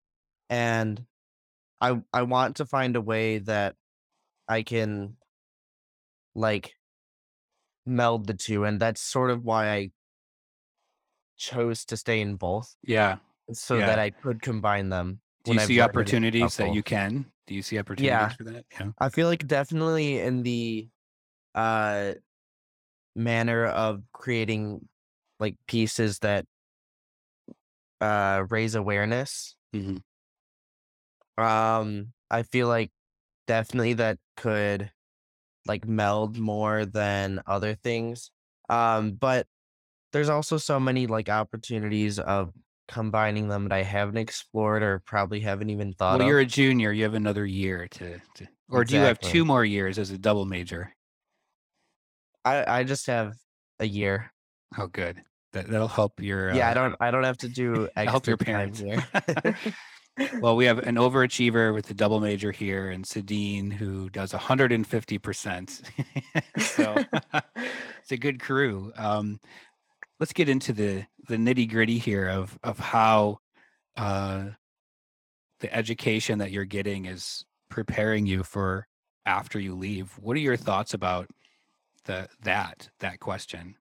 and 0.50 1.04
I 1.80 2.00
I 2.12 2.22
want 2.22 2.56
to 2.56 2.66
find 2.66 2.96
a 2.96 3.00
way 3.00 3.38
that 3.38 3.76
I 4.48 4.62
can 4.62 5.16
like 6.34 6.72
meld 7.86 8.26
the 8.26 8.34
two 8.34 8.64
and 8.64 8.80
that's 8.80 9.00
sort 9.00 9.30
of 9.30 9.44
why 9.44 9.70
I 9.70 9.90
chose 11.36 11.84
to 11.86 11.96
stay 11.96 12.20
in 12.20 12.36
both 12.36 12.74
yeah. 12.82 13.16
so 13.52 13.78
Yeah. 13.78 13.86
that 13.86 13.98
I 13.98 14.10
could 14.10 14.40
combine 14.40 14.88
them. 14.88 15.20
Do 15.44 15.54
you 15.54 15.60
I've 15.60 15.66
see 15.66 15.80
opportunities 15.80 16.56
that 16.56 16.72
you 16.72 16.82
can? 16.82 17.26
Do 17.48 17.54
you 17.54 17.62
see 17.62 17.78
opportunities 17.78 18.10
Yeah. 18.10 18.28
for 18.28 18.44
that? 18.44 18.64
Yeah. 18.78 18.90
I 18.98 19.08
feel 19.08 19.26
like 19.26 19.46
definitely 19.46 20.20
in 20.20 20.42
the 20.42 20.88
uh 21.54 22.12
manner 23.14 23.66
of 23.66 24.02
creating 24.12 24.88
like 25.40 25.56
pieces 25.66 26.20
that 26.20 26.46
uh 28.02 28.46
raise 28.50 28.76
awareness. 28.76 29.56
hmm 29.72 29.96
Um 31.38 32.12
I 32.30 32.42
feel 32.42 32.68
like 32.68 32.90
definitely 33.46 33.94
that 33.94 34.18
could 34.36 34.92
like 35.66 35.86
meld 35.86 36.38
more 36.38 36.86
than 36.86 37.42
other 37.46 37.74
things. 37.76 38.30
Um 38.70 39.12
but 39.14 39.48
there's 40.12 40.30
also 40.30 40.58
so 40.58 40.80
many 40.80 41.06
like 41.08 41.28
opportunities 41.30 42.18
of 42.20 42.54
combining 42.88 43.48
them 43.48 43.64
that 43.64 43.72
I 43.74 43.82
haven't 43.84 44.18
explored 44.18 44.82
or 44.82 45.00
probably 45.06 45.40
haven't 45.40 45.70
even 45.70 45.94
thought 45.94 46.20
Well, 46.20 46.22
of. 46.22 46.28
you're 46.28 46.38
a 46.40 46.46
junior. 46.46 46.92
You 46.92 47.02
have 47.04 47.14
another 47.14 47.44
year 47.46 47.88
to, 47.88 48.20
to 48.34 48.48
or 48.70 48.84
do 48.84 48.94
you 48.94 49.00
have 49.02 49.18
two 49.20 49.44
more 49.44 49.64
years 49.64 49.98
as 49.98 50.10
a 50.10 50.18
double 50.18 50.44
major? 50.44 50.94
I 52.44 52.80
I 52.80 52.84
just 52.84 53.06
have 53.06 53.36
a 53.78 53.86
year. 53.86 54.32
Oh, 54.76 54.86
good. 54.86 55.24
That 55.52 55.68
that'll 55.68 55.88
help 55.88 56.20
your. 56.20 56.52
Yeah, 56.54 56.68
I 56.68 56.70
uh, 56.70 56.74
don't 56.74 56.96
I 57.00 57.10
don't 57.10 57.24
have 57.24 57.38
to 57.38 57.48
do 57.48 57.88
help 57.96 58.26
your 58.26 58.36
parents. 58.36 58.80
here. 58.80 59.06
well, 60.40 60.56
we 60.56 60.66
have 60.66 60.78
an 60.78 60.96
overachiever 60.96 61.72
with 61.72 61.86
the 61.86 61.94
double 61.94 62.20
major 62.20 62.52
here, 62.52 62.90
and 62.90 63.04
Sadine 63.04 63.72
who 63.72 64.10
does 64.10 64.32
150 64.32 65.18
percent. 65.18 65.82
so 66.58 66.96
it's 68.02 68.12
a 68.12 68.16
good 68.16 68.40
crew. 68.40 68.92
Um, 68.96 69.40
let's 70.20 70.32
get 70.32 70.48
into 70.48 70.72
the 70.72 71.04
the 71.28 71.36
nitty 71.36 71.70
gritty 71.70 71.98
here 71.98 72.28
of 72.28 72.58
of 72.62 72.78
how 72.78 73.38
uh, 73.96 74.44
the 75.60 75.74
education 75.74 76.38
that 76.38 76.50
you're 76.50 76.64
getting 76.64 77.06
is 77.06 77.44
preparing 77.70 78.26
you 78.26 78.42
for 78.42 78.86
after 79.24 79.58
you 79.58 79.74
leave. 79.74 80.12
What 80.18 80.36
are 80.36 80.40
your 80.40 80.56
thoughts 80.56 80.94
about 80.94 81.28
the 82.04 82.28
that 82.42 82.90
that 83.00 83.20
question? 83.20 83.76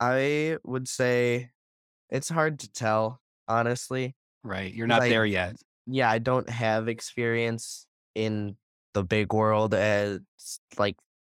I 0.00 0.58
would 0.64 0.88
say 0.88 1.50
it's 2.10 2.28
hard 2.28 2.60
to 2.60 2.72
tell, 2.72 3.20
honestly. 3.48 4.16
Right, 4.42 4.72
You're 4.72 4.86
not 4.86 5.02
I- 5.02 5.08
there 5.08 5.26
yet. 5.26 5.56
Yeah, 5.86 6.10
I 6.10 6.18
don't 6.18 6.48
have 6.48 6.88
experience 6.88 7.86
in 8.14 8.56
the 8.94 9.02
big 9.02 9.32
world 9.32 9.74
as 9.74 10.20
like 10.78 10.96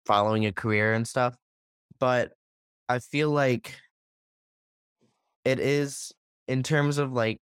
following 0.06 0.46
a 0.46 0.52
career 0.52 0.92
and 0.92 1.06
stuff. 1.06 1.36
But 1.98 2.32
I 2.88 2.98
feel 2.98 3.30
like 3.30 3.80
it 5.44 5.58
is 5.58 6.12
in 6.48 6.62
terms 6.62 6.98
of 6.98 7.12
like 7.12 7.40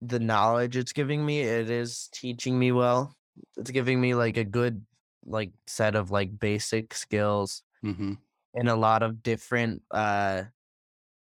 the 0.00 0.18
knowledge 0.18 0.76
it's 0.76 0.92
giving 0.92 1.24
me, 1.24 1.40
it 1.40 1.70
is 1.70 2.08
teaching 2.12 2.58
me 2.58 2.72
well. 2.72 3.14
It's 3.56 3.70
giving 3.70 4.00
me 4.00 4.14
like 4.14 4.36
a 4.36 4.44
good 4.44 4.84
like 5.24 5.50
set 5.66 5.94
of 5.94 6.10
like 6.10 6.38
basic 6.38 6.94
skills 6.94 7.62
hmm 7.82 8.14
and 8.56 8.68
a 8.68 8.76
lot 8.76 9.02
of 9.04 9.22
different 9.22 9.84
uh 9.92 10.44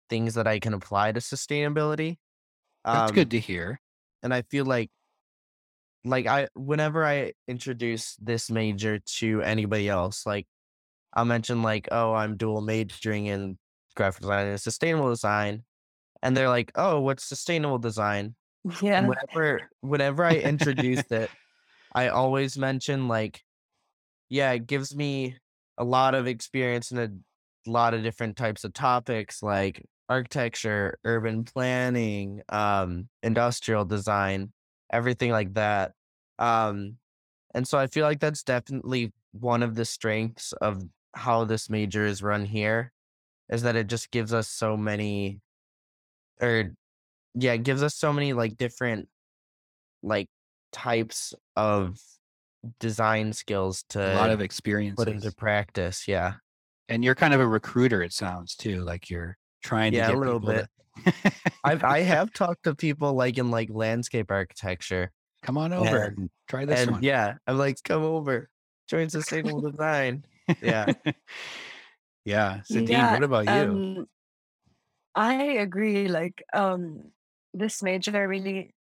things 0.09 0.35
that 0.35 0.47
I 0.47 0.59
can 0.59 0.73
apply 0.73 1.13
to 1.13 1.19
sustainability. 1.21 2.17
That's 2.91 3.11
Um, 3.11 3.15
good 3.15 3.31
to 3.31 3.39
hear. 3.39 3.81
and 4.23 4.33
I 4.33 4.41
feel 4.43 4.65
like 4.65 4.91
like 6.03 6.25
I 6.25 6.47
whenever 6.55 7.05
I 7.05 7.33
introduce 7.47 8.15
this 8.15 8.49
major 8.49 8.99
to 8.99 9.41
anybody 9.41 9.87
else, 9.89 10.25
like 10.25 10.47
I'll 11.13 11.25
mention 11.25 11.63
like, 11.63 11.89
oh, 11.91 12.13
I'm 12.13 12.37
dual 12.37 12.61
majoring 12.61 13.27
in 13.27 13.59
graphic 13.95 14.21
design 14.23 14.47
and 14.47 14.61
sustainable 14.61 15.09
design. 15.09 15.65
And 16.23 16.37
they're 16.37 16.49
like, 16.49 16.71
oh, 16.75 17.01
what's 17.01 17.25
sustainable 17.25 17.79
design? 17.79 18.35
Yeah. 18.81 18.99
And 18.99 19.09
whenever 19.09 19.69
whenever 19.81 20.25
I 20.25 20.37
introduce 20.37 21.03
it, 21.11 21.31
I 21.93 22.09
always 22.09 22.57
mention 22.57 23.07
like, 23.09 23.43
yeah, 24.29 24.51
it 24.53 24.67
gives 24.67 24.95
me 24.95 25.37
a 25.81 25.83
lot 25.83 26.13
of 26.13 26.27
experience 26.27 26.91
in 26.91 26.99
a 26.99 27.09
lot 27.69 27.95
of 27.95 28.03
different 28.03 28.37
types 28.37 28.63
of 28.63 28.71
topics 28.71 29.41
like 29.41 29.83
architecture, 30.07 30.99
urban 31.05 31.43
planning, 31.43 32.41
um, 32.49 33.09
industrial 33.23 33.83
design, 33.83 34.51
everything 34.93 35.31
like 35.31 35.51
that. 35.55 35.93
Um, 36.37 36.97
and 37.55 37.67
so 37.67 37.79
I 37.79 37.87
feel 37.87 38.05
like 38.05 38.19
that's 38.19 38.43
definitely 38.43 39.11
one 39.31 39.63
of 39.63 39.73
the 39.73 39.85
strengths 39.85 40.53
of 40.61 40.83
how 41.15 41.45
this 41.45 41.67
major 41.67 42.05
is 42.05 42.21
run 42.21 42.45
here 42.45 42.91
is 43.49 43.63
that 43.63 43.75
it 43.75 43.87
just 43.87 44.11
gives 44.11 44.35
us 44.35 44.47
so 44.47 44.77
many 44.77 45.39
or 46.39 46.75
yeah, 47.33 47.53
it 47.53 47.63
gives 47.63 47.81
us 47.81 47.95
so 47.95 48.13
many 48.13 48.33
like 48.33 48.55
different 48.55 49.07
like 50.03 50.27
types 50.71 51.33
of 51.55 51.97
design 52.79 53.33
skills 53.33 53.83
to 53.89 54.13
a 54.13 54.15
lot 54.15 54.29
of 54.29 54.41
experience 54.41 54.95
put 54.97 55.07
into 55.07 55.31
practice. 55.31 56.07
Yeah. 56.07 56.33
and 56.89 57.03
you're 57.03 57.15
kind 57.15 57.33
of 57.33 57.39
a 57.39 57.47
recruiter, 57.47 58.01
it 58.03 58.13
sounds 58.13 58.55
too. 58.55 58.83
Like 58.83 59.09
you're 59.09 59.37
trying 59.63 59.93
Yeah, 59.93 60.07
to 60.07 60.11
a 60.11 60.15
get 60.15 60.19
little 60.19 60.39
people 60.39 60.53
bit. 60.55 60.67
to 61.23 61.31
I've 61.63 61.83
I 61.83 61.99
have 62.01 62.33
talked 62.33 62.63
to 62.65 62.75
people 62.75 63.13
like 63.13 63.37
in 63.37 63.49
like 63.51 63.69
landscape 63.71 64.29
architecture. 64.29 65.11
come 65.43 65.57
on 65.57 65.73
over 65.73 66.03
And- 66.03 66.17
and 66.17 66.29
try 66.47 66.65
this 66.65 66.81
and 66.81 66.91
one. 66.91 67.03
yeah, 67.03 67.35
I'm 67.47 67.57
like, 67.57 67.77
come 67.83 68.03
over, 68.03 68.47
join 68.89 69.09
sustainable 69.09 69.61
design. 69.71 70.23
yeah. 70.61 70.85
yeah. 72.25 72.61
Sadine, 72.69 72.89
Yeah, 72.89 73.13
what 73.13 73.23
about 73.23 73.45
you? 73.45 73.51
Um, 73.51 74.05
I 75.15 75.33
agree. 75.43 76.07
Like, 76.07 76.43
um, 76.53 77.11
this 77.53 77.81
major 77.83 78.27
really 78.27 78.73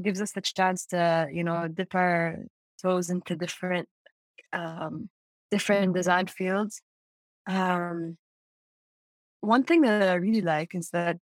gives 0.00 0.20
us 0.20 0.32
the 0.32 0.40
chance 0.40 0.86
to, 0.86 1.28
you 1.32 1.44
know, 1.44 1.68
dip 1.68 1.94
our 1.94 2.38
toes 2.84 3.10
into 3.10 3.34
different, 3.34 3.88
um, 4.52 5.08
different 5.50 5.94
design 5.94 6.26
fields. 6.26 6.82
Um, 7.46 8.16
one 9.40 9.64
thing 9.64 9.82
that 9.82 10.08
I 10.08 10.14
really 10.14 10.40
like 10.40 10.74
is 10.74 10.90
that 10.90 11.16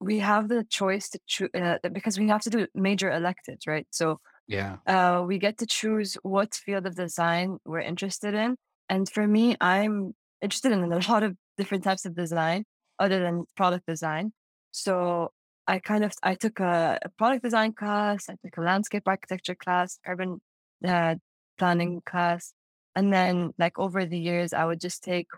we 0.00 0.18
have 0.18 0.48
the 0.48 0.64
choice 0.64 1.08
to 1.10 1.18
choose 1.26 1.50
uh, 1.54 1.78
because 1.92 2.18
we 2.18 2.28
have 2.28 2.42
to 2.42 2.50
do 2.50 2.66
major 2.74 3.10
electives, 3.10 3.66
right? 3.66 3.86
So 3.90 4.20
yeah. 4.48 4.76
uh, 4.86 5.22
we 5.26 5.38
get 5.38 5.58
to 5.58 5.66
choose 5.66 6.16
what 6.22 6.54
field 6.54 6.86
of 6.86 6.96
design 6.96 7.58
we're 7.64 7.80
interested 7.80 8.34
in. 8.34 8.56
And 8.88 9.08
for 9.08 9.26
me, 9.26 9.56
I'm 9.60 10.14
interested 10.40 10.72
in 10.72 10.82
a 10.82 10.98
lot 11.08 11.22
of 11.22 11.36
different 11.56 11.84
types 11.84 12.04
of 12.04 12.16
design 12.16 12.64
other 12.98 13.20
than 13.20 13.44
product 13.56 13.86
design. 13.86 14.32
So 14.72 15.30
I 15.66 15.78
kind 15.78 16.04
of 16.04 16.12
I 16.22 16.34
took 16.34 16.58
a, 16.60 16.98
a 17.02 17.08
product 17.10 17.44
design 17.44 17.72
class, 17.72 18.28
I 18.28 18.36
took 18.44 18.56
a 18.56 18.62
landscape 18.62 19.04
architecture 19.06 19.54
class, 19.54 19.98
urban 20.06 20.40
uh, 20.84 21.16
planning 21.58 22.02
class, 22.06 22.54
and 22.94 23.12
then 23.12 23.52
like 23.58 23.78
over 23.78 24.04
the 24.06 24.18
years, 24.18 24.52
I 24.52 24.64
would 24.64 24.80
just 24.80 25.02
take 25.04 25.28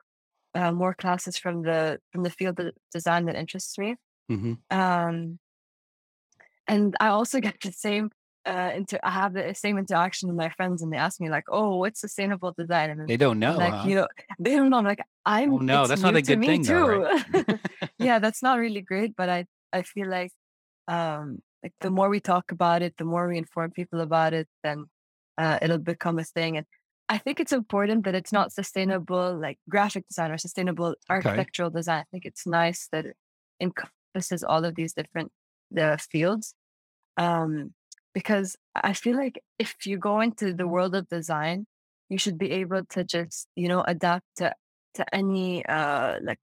uh, 0.54 0.72
more 0.72 0.94
classes 0.94 1.36
from 1.38 1.62
the 1.62 2.00
from 2.12 2.22
the 2.24 2.30
field 2.30 2.60
of 2.60 2.72
design 2.92 3.26
that 3.26 3.36
interests 3.36 3.78
me. 3.78 3.96
hmm 4.28 4.54
Um, 4.70 5.38
and 6.66 6.96
I 7.00 7.08
also 7.08 7.40
get 7.48 7.60
the 7.60 7.72
same 7.72 8.10
uh 8.46 8.70
inter 8.74 8.98
I 9.02 9.10
have 9.10 9.32
the 9.32 9.54
same 9.54 9.78
interaction 9.78 10.28
with 10.28 10.36
my 10.36 10.50
friends 10.50 10.82
and 10.82 10.92
they 10.92 10.98
ask 10.98 11.20
me 11.20 11.30
like, 11.30 11.44
oh, 11.48 11.76
what's 11.76 12.00
sustainable 12.00 12.52
design? 12.52 12.90
And 12.90 13.08
They 13.08 13.16
don't 13.16 13.38
know. 13.38 13.58
Like, 13.58 13.74
huh? 13.74 13.88
you 13.88 13.94
know, 13.94 14.08
they 14.38 14.56
don't 14.56 14.70
know. 14.70 14.78
I'm 14.78 14.84
like, 14.84 15.00
I'm 15.24 15.52
Oh, 15.54 15.58
no, 15.58 15.86
that's 15.86 16.02
not 16.02 16.16
a 16.16 16.22
good 16.22 16.42
thing 16.44 16.62
though, 16.62 16.86
too. 16.86 16.86
right? 17.32 17.60
yeah, 17.98 18.18
that's 18.18 18.42
not 18.42 18.58
really 18.58 18.82
great, 18.82 19.16
but 19.16 19.28
I 19.28 19.46
I 19.72 19.82
feel 19.82 20.08
like 20.10 20.32
um 20.88 21.38
like 21.62 21.72
the 21.80 21.90
more 21.90 22.08
we 22.10 22.20
talk 22.20 22.52
about 22.52 22.82
it, 22.82 22.96
the 22.98 23.04
more 23.06 23.28
we 23.28 23.38
inform 23.38 23.70
people 23.70 24.00
about 24.00 24.34
it, 24.34 24.48
then 24.62 24.86
uh 25.38 25.58
it'll 25.62 25.78
become 25.78 26.18
a 26.18 26.24
thing. 26.24 26.56
And 26.56 26.66
I 27.08 27.18
think 27.18 27.40
it's 27.40 27.52
important 27.52 28.04
that 28.04 28.14
it's 28.14 28.32
not 28.32 28.52
sustainable 28.52 29.38
like 29.38 29.58
graphic 29.68 30.08
design 30.08 30.30
or 30.30 30.38
sustainable 30.38 30.94
architectural 31.10 31.70
design. 31.70 32.00
I 32.00 32.04
think 32.10 32.24
it's 32.24 32.46
nice 32.46 32.88
that 32.92 33.06
it 33.06 33.16
encompasses 33.60 34.44
all 34.44 34.64
of 34.64 34.74
these 34.74 34.94
different 34.94 35.32
the 35.70 35.98
fields. 36.10 36.54
Um 37.16 37.74
because 38.14 38.56
I 38.74 38.92
feel 38.92 39.16
like 39.16 39.42
if 39.58 39.86
you 39.86 39.98
go 39.98 40.20
into 40.20 40.54
the 40.54 40.68
world 40.68 40.94
of 40.94 41.08
design, 41.08 41.66
you 42.08 42.18
should 42.18 42.38
be 42.38 42.50
able 42.52 42.84
to 42.90 43.04
just, 43.04 43.48
you 43.56 43.68
know, 43.68 43.82
adapt 43.82 44.26
to 44.36 44.54
to 44.94 45.14
any 45.14 45.64
uh 45.66 46.18
like 46.22 46.38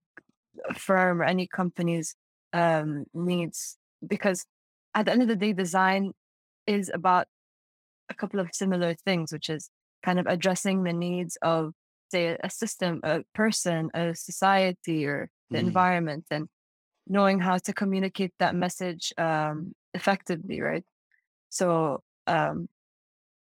firm 0.75 1.21
or 1.21 1.25
any 1.25 1.47
company's 1.47 2.15
um 2.53 3.05
needs 3.13 3.77
because 4.05 4.45
at 4.93 5.05
the 5.05 5.11
end 5.11 5.21
of 5.21 5.27
the 5.27 5.35
day 5.35 5.53
design 5.53 6.13
is 6.67 6.91
about 6.93 7.27
a 8.11 8.19
couple 8.21 8.39
of 8.39 8.49
similar 8.53 8.93
things 9.07 9.31
which 9.33 9.49
is 9.49 9.69
kind 10.03 10.19
of 10.19 10.25
addressing 10.27 10.83
the 10.83 10.93
needs 10.93 11.37
of 11.41 11.73
say 12.11 12.37
a 12.43 12.49
system 12.49 12.99
a 13.03 13.23
person 13.41 13.89
a 13.93 14.13
society 14.15 14.99
or 15.11 15.29
the 15.51 15.59
Mhm. 15.59 15.67
environment 15.67 16.25
and 16.35 16.47
knowing 17.07 17.39
how 17.47 17.57
to 17.67 17.73
communicate 17.73 18.33
that 18.39 18.55
message 18.65 19.05
um 19.27 19.73
effectively 19.99 20.61
right 20.61 20.85
so 21.49 22.03
um 22.27 22.67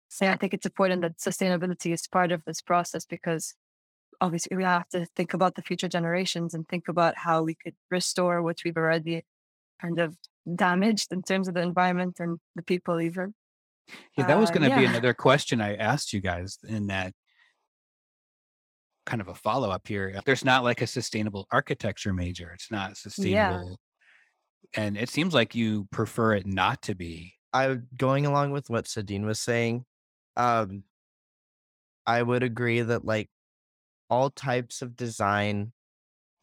so 0.09 0.27
I 0.27 0.37
think 0.37 0.55
it's 0.55 0.67
important 0.67 1.03
that 1.03 1.19
sustainability 1.19 1.93
is 1.93 2.07
part 2.07 2.33
of 2.33 2.43
this 2.45 2.63
process 2.63 3.05
because 3.05 3.55
obviously 4.21 4.57
we 4.57 4.65
have 4.65 4.89
to 4.91 5.07
think 5.17 5.35
about 5.35 5.55
the 5.55 5.63
future 5.63 5.89
generations 5.89 6.55
and 6.55 6.67
think 6.69 6.89
about 6.89 7.15
how 7.27 7.43
we 7.43 7.55
could 7.55 7.77
restore 7.91 8.43
what 8.43 8.59
we've 8.65 8.77
already 8.77 9.25
kind 9.83 9.99
of 9.99 10.17
damaged 10.55 11.13
in 11.13 11.23
terms 11.23 11.49
of 11.49 11.55
the 11.55 11.63
environment 11.63 12.21
and 12.21 12.39
the 12.57 12.63
people 12.63 13.01
even. 13.01 13.35
Yeah, 14.17 14.27
that 14.27 14.39
was 14.39 14.51
Uh, 14.51 14.53
going 14.55 14.71
to 14.71 14.77
be 14.77 14.83
yeah. 14.83 14.91
another 14.91 15.15
question 15.15 15.61
I 15.61 15.77
asked 15.77 16.13
you 16.13 16.21
guys 16.21 16.59
in 16.67 16.89
that 16.89 17.15
kind 19.07 19.21
of 19.21 19.29
a 19.29 19.35
follow 19.35 19.71
up 19.71 19.89
here. 19.89 20.21
There's 20.27 20.45
not 20.45 20.65
like 20.65 20.83
a 20.83 20.87
sustainable 20.87 21.47
architecture 21.51 22.13
major. 22.13 22.51
It's 22.53 22.71
not 22.71 22.91
Yeah. 22.91 22.95
sustainable. 22.95 23.81
And 24.75 24.99
it 24.99 25.09
seems 25.09 25.33
like 25.33 25.55
you 25.55 25.89
prefer 25.91 26.35
it 26.35 26.47
not 26.47 26.83
to 26.83 26.95
be. 26.95 27.35
I 27.53 27.79
going 27.97 28.27
along 28.27 28.51
with 28.51 28.69
what 28.69 28.85
Sadine 28.85 29.25
was 29.25 29.41
saying, 29.41 29.87
um, 30.37 30.85
I 32.07 32.23
would 32.23 32.43
agree 32.43 32.83
that 32.83 33.05
like 33.05 33.31
all 34.11 34.29
types 34.31 34.83
of 34.83 34.97
design 34.97 35.73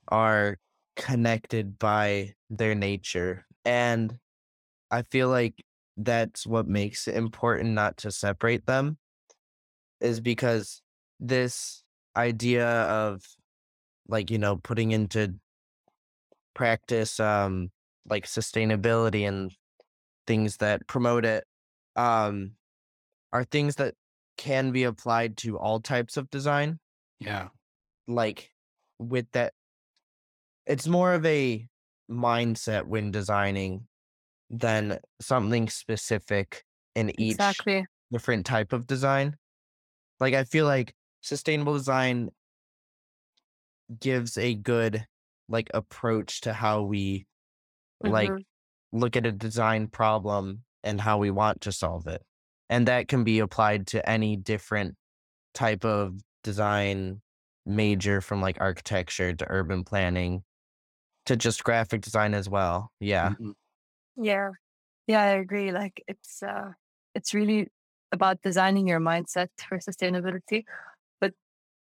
are 0.07 0.57
connected 0.95 1.77
by 1.77 2.33
their 2.49 2.73
nature. 2.73 3.45
And 3.63 4.17
I 4.89 5.03
feel 5.03 5.29
like 5.29 5.63
that's 5.97 6.45
what 6.45 6.67
makes 6.67 7.07
it 7.07 7.15
important 7.15 7.71
not 7.71 7.97
to 7.97 8.11
separate 8.11 8.65
them, 8.65 8.97
is 10.01 10.19
because 10.19 10.81
this 11.19 11.83
idea 12.15 12.67
of 12.67 13.23
like, 14.07 14.29
you 14.29 14.37
know, 14.37 14.57
putting 14.57 14.91
into 14.91 15.35
practice 16.53 17.19
um 17.19 17.69
like 18.07 18.25
sustainability 18.25 19.27
and 19.27 19.51
things 20.25 20.55
that 20.57 20.87
promote 20.87 21.25
it 21.25 21.43
um 21.97 22.51
are 23.33 23.43
things 23.43 23.75
that 23.75 23.93
can 24.37 24.71
be 24.71 24.85
applied 24.85 25.35
to 25.35 25.57
all 25.59 25.81
types 25.81 26.15
of 26.15 26.29
design 26.29 26.79
Yeah. 27.19 27.49
like 28.07 28.51
with 28.99 29.29
that 29.33 29.53
it's 30.65 30.87
more 30.87 31.13
of 31.13 31.25
a 31.25 31.67
mindset 32.09 32.85
when 32.85 33.11
designing 33.11 33.85
than 34.49 34.99
something 35.21 35.69
specific 35.69 36.63
in 36.95 37.17
each 37.19 37.65
Exactly. 37.65 37.85
different 38.11 38.45
type 38.45 38.73
of 38.73 38.87
design 38.87 39.35
like 40.19 40.33
i 40.33 40.43
feel 40.43 40.65
like 40.65 40.95
sustainable 41.21 41.73
design 41.73 42.29
gives 43.99 44.37
a 44.37 44.55
good 44.55 45.05
like 45.47 45.69
approach 45.73 46.41
to 46.41 46.53
how 46.53 46.81
we 46.83 47.27
like 48.01 48.35
Mhm. 48.35 48.45
look 48.93 49.15
at 49.15 49.25
a 49.25 49.31
design 49.31 49.87
problem 49.87 50.63
and 50.83 51.01
how 51.01 51.17
we 51.19 51.31
want 51.31 51.61
to 51.61 51.71
solve 51.71 52.07
it. 52.07 52.23
And 52.69 52.87
that 52.87 53.07
can 53.07 53.23
be 53.23 53.39
applied 53.39 53.87
to 53.87 54.09
any 54.09 54.37
different 54.37 54.95
type 55.53 55.85
of 55.85 56.21
design 56.43 57.21
major 57.65 58.21
from 58.21 58.41
like 58.41 58.57
architecture 58.61 59.33
to 59.33 59.47
urban 59.49 59.83
planning 59.85 60.43
to 61.27 61.37
just 61.37 61.63
graphic 61.63 62.01
design 62.01 62.33
as 62.35 62.49
well. 62.49 62.91
Yeah. 62.99 63.35
Mhm. 63.37 63.53
Yeah. 64.15 64.51
Yeah, 65.07 65.23
I 65.23 65.27
agree. 65.29 65.71
Like 65.71 66.03
it's 66.07 66.43
uh 66.43 66.73
it's 67.15 67.33
really 67.33 67.69
about 68.13 68.41
designing 68.43 68.87
your 68.87 68.99
mindset 68.99 69.49
for 69.69 69.79
sustainability. 69.79 70.65
But 71.21 71.33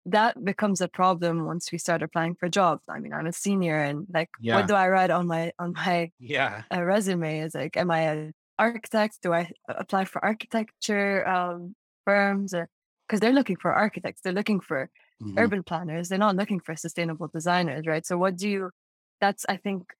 that 0.07 0.45
becomes 0.45 0.81
a 0.83 0.89
problem 0.89 1.47
once 1.47 1.73
we 1.73 1.79
start 1.79 2.03
applying 2.03 2.37
for 2.37 2.49
jobs. 2.51 2.85
I 2.89 3.01
mean, 3.01 3.13
I'm 3.15 3.27
a 3.27 3.33
senior 3.33 3.79
and 3.83 4.07
like 4.13 4.31
Yeah. 4.39 4.45
what 4.51 4.69
do 4.69 4.75
I 4.75 4.89
write 4.91 5.11
on 5.11 5.27
my 5.29 5.53
on 5.61 5.75
my 5.75 6.13
Yeah. 6.19 6.65
uh, 6.75 6.83
resume? 6.85 7.41
Is 7.41 7.55
like, 7.57 7.77
am 7.77 7.91
I 7.91 8.01
an 8.03 8.35
architect? 8.59 9.21
Do 9.23 9.35
I 9.35 9.53
apply 9.69 10.07
for 10.07 10.25
architecture 10.25 11.27
um 11.29 11.77
firms 12.07 12.55
or 12.55 12.69
because 13.09 13.21
they're 13.21 13.33
looking 13.35 13.57
for 13.59 13.73
architects, 13.75 14.23
they're 14.23 14.33
looking 14.35 14.61
for 14.61 14.91
Mhm. 15.21 15.39
urban 15.39 15.63
planners, 15.65 16.09
they're 16.11 16.19
not 16.19 16.37
looking 16.37 16.61
for 16.61 16.77
sustainable 16.77 17.29
designers, 17.29 17.87
right? 17.87 18.07
So 18.07 18.19
what 18.19 18.37
do 18.37 18.49
you 18.51 18.71
that's 19.21 19.47
I 19.49 19.57
think 19.59 19.95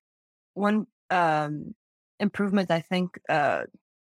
one 0.53 0.87
um 1.09 1.75
improvement 2.23 2.71
I 2.71 2.81
think 2.81 3.19
uh 3.29 3.63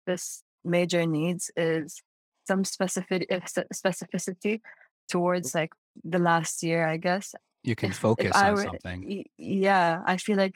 this 0.07 0.43
major 0.63 1.05
needs 1.05 1.51
is 1.57 2.01
some 2.47 2.63
specific 2.65 3.27
uh, 3.31 3.41
specificity 3.73 4.61
towards 5.09 5.55
like 5.55 5.71
the 6.03 6.19
last 6.19 6.63
year, 6.63 6.87
I 6.87 6.97
guess. 6.97 7.35
You 7.63 7.75
can 7.75 7.91
If 7.91 7.99
if 8.17 8.29
focus 8.29 8.33
I 8.33 8.51
on 8.51 8.55
were 8.55 8.63
something. 8.63 9.03
yeah, 9.37 10.03
I 10.05 10.17
feel 10.17 10.37
like 10.37 10.55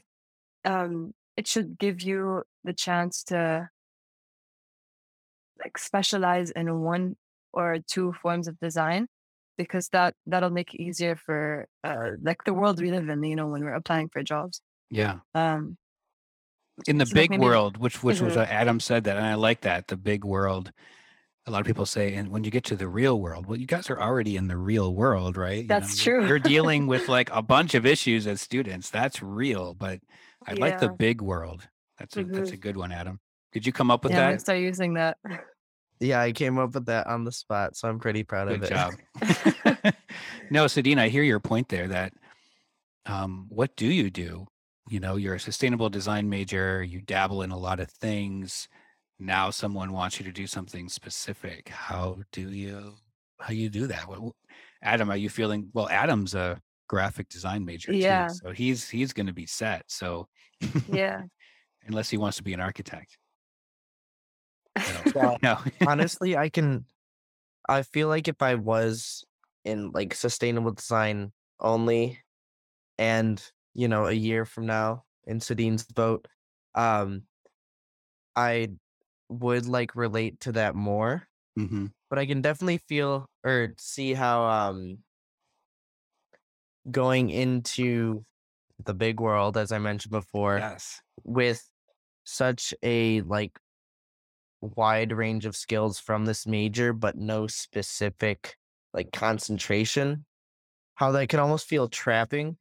um 0.65 1.13
it 1.37 1.47
should 1.47 1.77
give 1.79 2.01
you 2.01 2.43
the 2.63 2.73
chance 2.73 3.23
to 3.25 3.69
like 5.63 5.77
specialize 5.77 6.51
in 6.51 6.81
one 6.81 7.15
or 7.53 7.77
two 7.87 8.13
forms 8.13 8.47
of 8.47 8.59
design 8.59 9.07
because 9.57 9.89
that 9.89 10.15
that'll 10.25 10.49
make 10.49 10.73
it 10.73 10.81
easier 10.81 11.15
for 11.15 11.67
uh 11.83 12.11
like 12.21 12.43
the 12.45 12.53
world 12.53 12.81
we 12.81 12.91
live 12.91 13.09
in, 13.09 13.23
you 13.23 13.35
know, 13.35 13.47
when 13.47 13.63
we're 13.63 13.73
applying 13.75 14.09
for 14.09 14.23
jobs. 14.23 14.61
Yeah. 14.89 15.21
Um 15.35 15.77
In 16.87 16.97
the 16.97 17.05
so 17.05 17.15
like 17.15 17.29
big 17.29 17.29
maybe 17.29 17.41
world, 17.43 17.77
which 17.77 18.03
which 18.03 18.21
was 18.21 18.33
Mhm. 18.33 18.37
what 18.37 18.49
Adam 18.49 18.79
said 18.79 19.03
that, 19.05 19.17
and 19.17 19.25
I 19.25 19.35
like 19.35 19.61
that, 19.61 19.87
the 19.87 19.97
big 19.97 20.23
world. 20.25 20.71
A 21.47 21.51
lot 21.51 21.61
of 21.61 21.65
people 21.67 21.87
say, 21.87 22.13
and 22.13 22.29
when 22.29 22.43
you 22.43 22.51
get 22.51 22.63
to 22.65 22.75
the 22.75 22.87
real 22.87 23.19
world, 23.19 23.47
well, 23.47 23.57
you 23.57 23.65
guys 23.65 23.89
are 23.89 23.99
already 23.99 24.37
in 24.37 24.47
the 24.47 24.57
real 24.57 24.93
world, 24.93 25.37
right? 25.37 25.63
You 25.63 25.67
that's 25.67 26.05
you're, 26.05 26.15
true. 26.15 26.27
you're 26.27 26.39
dealing 26.39 26.85
with 26.87 27.07
like 27.09 27.29
a 27.31 27.41
bunch 27.41 27.73
of 27.73 27.85
issues 27.85 28.27
as 28.27 28.41
students. 28.41 28.89
That's 28.91 29.23
real, 29.23 29.73
but 29.73 30.01
I 30.47 30.53
like 30.53 30.79
the 30.79 30.89
big 30.89 31.21
world. 31.21 31.67
That's 31.97 32.15
a 32.17 32.23
that's 32.25 32.49
hmm 32.49 32.53
a 32.53 32.57
good 32.57 32.77
one, 32.77 32.91
Adam. 32.91 33.19
Did 33.53 33.65
you 33.65 33.73
come 33.73 33.89
up 33.91 34.03
with 34.03 34.13
Yeah, 34.13 34.19
I'm 34.19 34.25
gonna 34.27 34.33
that? 34.33 34.41
start 34.41 34.59
using 34.59 34.93
that. 34.95 35.17
Yeah, 35.99 36.21
I 36.21 36.31
came 36.31 36.57
up 36.57 36.73
with 36.73 36.85
that 36.87 37.07
on 37.07 37.23
the 37.25 37.31
spot, 37.31 37.75
so 37.75 37.87
I'm 37.87 37.99
pretty 37.99 38.23
proud 38.23 38.47
of 38.47 38.61
Good 38.61 38.63
it. 38.63 38.69
job. 38.69 38.95
no, 40.49 40.65
Sadine, 40.65 40.97
I 40.99 41.09
hear 41.09 41.23
your 41.23 41.39
point 41.39 41.69
there 41.69 41.87
that 41.87 42.13
um, 43.05 43.47
what 43.49 43.75
do 43.75 43.87
you 43.87 44.09
do? 44.09 44.47
You 44.89 44.99
know, 44.99 45.15
you're 45.15 45.35
a 45.35 45.39
sustainable 45.39 45.89
design 45.89 46.29
major, 46.29 46.83
you 46.83 47.01
dabble 47.01 47.43
in 47.43 47.51
a 47.51 47.57
lot 47.57 47.79
of 47.79 47.89
things. 47.89 48.67
Now 49.19 49.51
someone 49.51 49.91
wants 49.93 50.19
you 50.19 50.25
to 50.25 50.31
do 50.31 50.47
something 50.47 50.89
specific. 50.89 51.69
How 51.69 52.19
do 52.31 52.49
you 52.49 52.95
how 53.39 53.53
you 53.53 53.69
do 53.69 53.87
that? 53.87 54.07
What, 54.07 54.33
Adam, 54.81 55.09
are 55.11 55.17
you 55.17 55.29
feeling 55.29 55.69
well, 55.73 55.87
Adam's 55.89 56.33
a 56.33 56.59
graphic 56.89 57.29
design 57.29 57.63
major 57.63 57.91
too, 57.91 57.97
yeah, 57.99 58.27
so 58.27 58.51
he's 58.51 58.89
he's 58.89 59.13
going 59.13 59.27
to 59.27 59.33
be 59.33 59.45
set. 59.45 59.83
So 59.87 60.27
yeah. 60.91 61.21
unless 61.87 62.09
he 62.09 62.17
wants 62.17 62.37
to 62.37 62.43
be 62.43 62.53
an 62.53 62.59
architect. 62.59 63.17
Well, 65.15 65.37
No. 65.43 65.59
honestly, 65.87 66.35
I 66.37 66.49
can 66.49 66.85
I 67.69 67.83
feel 67.83 68.07
like 68.07 68.27
if 68.27 68.41
I 68.41 68.55
was 68.55 69.23
in 69.63 69.91
like 69.91 70.13
sustainable 70.15 70.71
design 70.71 71.31
only 71.59 72.19
and 72.97 73.41
you 73.73 73.87
know 73.87 74.05
a 74.07 74.13
year 74.13 74.45
from 74.45 74.65
now 74.65 75.05
in 75.25 75.39
Sadine's 75.39 75.85
boat, 75.85 76.27
um 76.75 77.27
I 78.35 78.69
would 79.29 79.65
like 79.67 79.95
relate 79.95 80.39
to 80.41 80.51
that 80.53 80.75
more. 80.75 81.27
hmm 81.57 81.85
But 82.09 82.19
I 82.19 82.25
can 82.27 82.41
definitely 82.41 82.79
feel 82.79 83.29
or 83.43 83.75
see 83.79 84.13
how 84.13 84.43
um 84.43 85.03
going 86.89 87.29
into 87.29 88.25
the 88.83 88.93
big 88.93 89.19
world, 89.19 89.57
as 89.57 89.71
I 89.71 89.79
mentioned 89.79 90.11
before, 90.11 90.59
Yes. 90.59 91.01
with 91.23 91.69
such 92.25 92.73
a 92.83 93.21
like 93.23 93.59
wide 94.61 95.11
range 95.11 95.45
of 95.45 95.55
skills 95.55 95.99
from 95.99 96.25
this 96.25 96.45
major, 96.45 96.93
but 96.93 97.17
no 97.17 97.47
specific 97.47 98.57
like 98.93 99.11
concentration, 99.11 100.25
how 100.95 101.11
that 101.13 101.29
can 101.29 101.39
almost 101.39 101.67
feel 101.67 101.89
trapping 101.89 102.57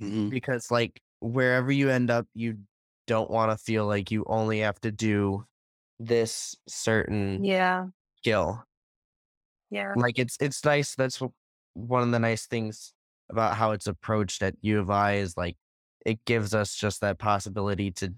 hmm 0.00 0.30
because 0.30 0.70
like 0.70 1.02
wherever 1.20 1.72
you 1.72 1.90
end 1.90 2.10
up, 2.10 2.26
you 2.34 2.58
don't 3.06 3.30
want 3.30 3.50
to 3.52 3.62
feel 3.62 3.86
like 3.86 4.10
you 4.10 4.24
only 4.28 4.60
have 4.60 4.80
to 4.80 4.92
do 4.92 5.46
this 5.98 6.56
certain 6.68 7.46
Yeah, 7.46 7.90
skill. 8.18 8.64
yeah. 9.70 9.94
Like 9.94 10.18
it's 10.18 10.36
it's 10.40 10.64
nice. 10.64 10.94
That's 10.94 11.20
one 11.74 12.02
of 12.02 12.10
the 12.10 12.18
nice 12.18 12.46
things 12.46 12.92
about 13.30 13.56
how 13.56 13.72
it's 13.72 13.86
approached 13.86 14.42
at 14.42 14.56
U 14.62 14.80
of 14.80 14.90
I 14.90 15.14
is 15.14 15.36
like 15.36 15.56
it 16.04 16.24
gives 16.24 16.54
us 16.54 16.74
just 16.74 17.00
that 17.00 17.18
possibility 17.18 17.90
to 17.92 18.14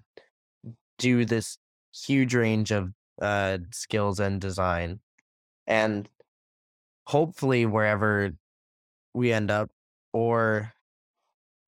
do 0.97 1.25
this 1.25 1.57
huge 1.93 2.35
range 2.35 2.71
of 2.71 2.93
uh, 3.21 3.59
skills 3.71 4.19
and 4.19 4.39
design. 4.41 4.99
And 5.67 6.09
hopefully, 7.07 7.65
wherever 7.65 8.31
we 9.13 9.33
end 9.33 9.51
up, 9.51 9.71
or, 10.13 10.73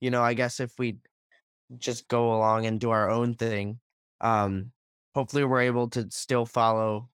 you 0.01 0.11
know, 0.11 0.23
I 0.23 0.33
guess 0.33 0.59
if 0.59 0.77
we 0.79 0.97
just 1.77 2.07
go 2.07 2.33
along 2.35 2.65
and 2.65 2.79
do 2.79 2.91
our 2.91 3.09
own 3.09 3.35
thing, 3.35 3.79
um, 4.21 4.71
hopefully 5.15 5.45
we're 5.45 5.61
able 5.61 5.89
to 5.89 6.09
still 6.11 6.45
follow 6.45 7.09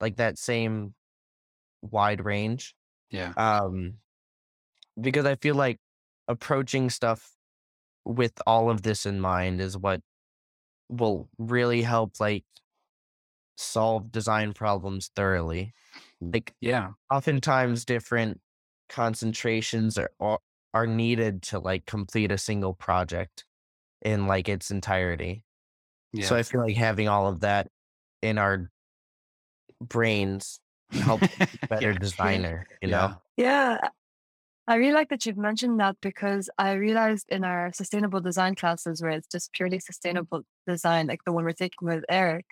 like 0.00 0.16
that 0.16 0.38
same 0.38 0.94
wide 1.82 2.24
range. 2.24 2.74
Yeah. 3.10 3.32
Um, 3.36 3.94
because 5.00 5.26
I 5.26 5.34
feel 5.36 5.54
like 5.54 5.78
approaching 6.28 6.90
stuff 6.90 7.36
with 8.04 8.32
all 8.46 8.70
of 8.70 8.82
this 8.82 9.06
in 9.06 9.20
mind 9.20 9.60
is 9.60 9.76
what 9.76 10.00
will 10.88 11.28
really 11.38 11.82
help 11.82 12.20
like 12.20 12.44
solve 13.56 14.10
design 14.10 14.52
problems 14.52 15.10
thoroughly. 15.14 15.72
Like 16.20 16.54
Yeah. 16.60 16.92
oftentimes 17.10 17.84
different 17.84 18.40
concentrations 18.88 19.98
are 19.98 20.10
are 20.74 20.82
are 20.82 20.86
needed 20.86 21.42
to 21.42 21.58
like 21.60 21.86
complete 21.86 22.32
a 22.32 22.38
single 22.38 22.74
project 22.74 23.44
in 24.02 24.26
like 24.26 24.48
its 24.48 24.70
entirety. 24.70 25.44
Yeah. 26.12 26.26
So 26.26 26.36
I 26.36 26.42
feel 26.42 26.60
like 26.60 26.76
having 26.76 27.08
all 27.08 27.28
of 27.28 27.40
that 27.40 27.68
in 28.22 28.38
our 28.38 28.70
brains 29.80 30.60
helps 31.00 31.28
a 31.40 31.48
better 31.68 31.92
Yeah. 31.92 31.98
designer, 31.98 32.68
you 32.82 32.88
Yeah. 32.90 32.96
know? 33.08 33.22
Yeah, 33.36 33.78
I 34.66 34.76
really 34.76 34.92
like 34.94 35.10
that 35.10 35.26
you've 35.26 35.36
mentioned 35.38 35.80
that 35.80 35.96
because 36.02 36.50
I 36.58 36.72
realized 36.74 37.26
in 37.30 37.44
our 37.44 37.72
sustainable 37.72 38.20
design 38.20 38.54
classes 38.56 39.02
where 39.02 39.12
it's 39.12 39.28
just 39.28 39.52
purely 39.52 39.80
sustainable 39.80 40.42
design, 40.66 41.08
like 41.08 41.24
the 41.24 41.32
one 41.32 41.44
we're 41.44 41.52
taking 41.52 41.86
with 41.88 42.04
Eric, 42.08 42.46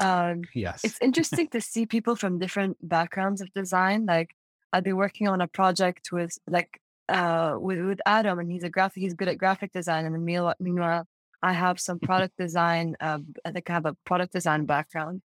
um, 0.00 0.48
Yes. 0.54 0.82
it's 0.84 0.98
interesting 1.02 1.48
to 1.50 1.60
see 1.62 1.86
people 1.86 2.16
from 2.16 2.40
different 2.40 2.78
backgrounds 2.88 3.40
of 3.42 3.52
design. 3.54 4.06
Like 4.06 4.36
I'd 4.74 4.84
be 4.84 4.94
working 4.94 5.28
on 5.28 5.40
a 5.42 5.48
project 5.48 6.12
with 6.12 6.38
like 6.48 6.81
uh 7.08 7.56
with, 7.58 7.80
with 7.80 8.00
Adam 8.06 8.38
and 8.38 8.50
he's 8.50 8.64
a 8.64 8.70
graphic 8.70 9.02
he's 9.02 9.14
good 9.14 9.28
at 9.28 9.38
graphic 9.38 9.72
design 9.72 10.04
and 10.06 10.24
meanwhile, 10.24 11.06
I 11.42 11.52
have 11.52 11.80
some 11.80 11.98
product 12.08 12.34
design 12.38 12.96
uh, 13.00 13.18
I 13.44 13.50
think 13.50 13.68
I 13.70 13.72
have 13.72 13.86
a 13.86 13.96
product 14.04 14.32
design 14.32 14.66
background. 14.66 15.22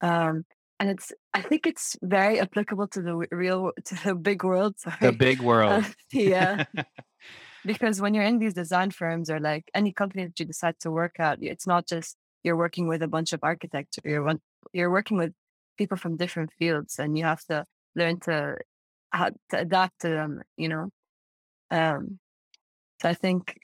Um 0.00 0.44
and 0.82 0.90
it's 0.90 1.12
I 1.32 1.42
think 1.42 1.64
it's 1.64 1.96
very 2.02 2.40
applicable 2.40 2.88
to 2.88 3.02
the 3.02 3.14
real 3.30 3.70
to 3.84 3.94
the 4.04 4.14
big 4.16 4.42
world. 4.42 4.74
the 5.00 5.12
big 5.12 5.40
world. 5.40 5.84
Uh, 5.84 5.88
yeah, 6.12 6.64
because 7.64 8.00
when 8.00 8.14
you're 8.14 8.24
in 8.24 8.40
these 8.40 8.54
design 8.54 8.90
firms 8.90 9.30
or 9.30 9.38
like 9.38 9.70
any 9.74 9.92
company 9.92 10.24
that 10.24 10.40
you 10.40 10.44
decide 10.44 10.80
to 10.80 10.90
work 10.90 11.20
at, 11.20 11.38
it's 11.40 11.68
not 11.68 11.86
just 11.86 12.16
you're 12.42 12.56
working 12.56 12.88
with 12.88 13.00
a 13.00 13.06
bunch 13.06 13.32
of 13.32 13.40
architects. 13.44 13.98
You're 14.04 14.24
one, 14.24 14.40
you're 14.72 14.90
working 14.90 15.16
with 15.18 15.32
people 15.78 15.96
from 15.96 16.16
different 16.16 16.50
fields, 16.58 16.98
and 16.98 17.16
you 17.16 17.24
have 17.24 17.44
to 17.44 17.64
learn 17.94 18.18
to 18.20 18.56
how 19.10 19.30
to 19.50 19.58
adapt 19.60 20.00
to 20.00 20.08
them. 20.08 20.42
You 20.56 20.68
know, 20.68 20.90
um, 21.72 22.18
so 23.00 23.08
I 23.08 23.14
think, 23.14 23.58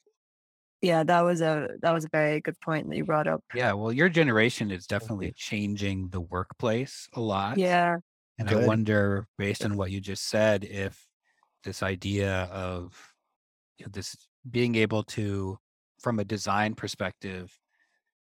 yeah, 0.81 1.05
that 1.05 1.21
was 1.23 1.41
a 1.41 1.69
that 1.83 1.93
was 1.93 2.05
a 2.05 2.09
very 2.11 2.41
good 2.41 2.59
point 2.61 2.89
that 2.89 2.97
you 2.97 3.05
brought 3.05 3.27
up. 3.27 3.43
yeah. 3.55 3.73
Well, 3.73 3.93
your 3.93 4.09
generation 4.09 4.71
is 4.71 4.87
definitely 4.87 5.33
changing 5.33 6.11
the 6.11 6.21
workplace 6.21 7.09
a 7.15 7.21
lot. 7.21 7.59
Yeah, 7.59 7.99
And 8.39 8.49
I 8.49 8.67
wonder, 8.67 9.27
based 9.37 9.65
on 9.65 9.77
what 9.77 9.91
you 9.91 10.01
just 10.01 10.29
said, 10.29 10.65
if 10.65 11.07
this 11.65 11.83
idea 11.83 12.45
of 12.53 13.15
you 13.79 13.87
know, 13.87 13.91
this 13.93 14.17
being 14.49 14.77
able 14.77 15.03
to, 15.05 15.59
from 16.01 16.19
a 16.19 16.25
design 16.25 16.75
perspective, 16.75 17.59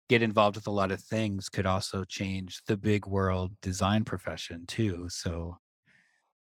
get 0.09 0.23
involved 0.23 0.57
with 0.57 0.67
a 0.69 0.71
lot 0.71 0.93
of 0.93 1.01
things 1.01 1.49
could 1.49 1.67
also 1.67 2.05
change 2.05 2.63
the 2.67 2.77
big 2.77 3.07
world 3.07 3.53
design 3.61 4.05
profession 4.05 4.65
too. 4.67 5.09
So 5.09 5.59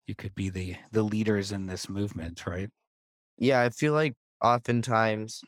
you 0.06 0.14
could 0.14 0.34
be 0.34 0.50
the 0.50 0.76
the 0.92 1.02
leaders 1.02 1.52
in 1.52 1.66
this 1.66 1.88
movement, 1.88 2.46
right? 2.46 2.70
Yeah, 3.40 3.62
I 3.62 3.70
feel 3.70 3.94
like 3.94 4.14
oftentimes, 4.42 5.42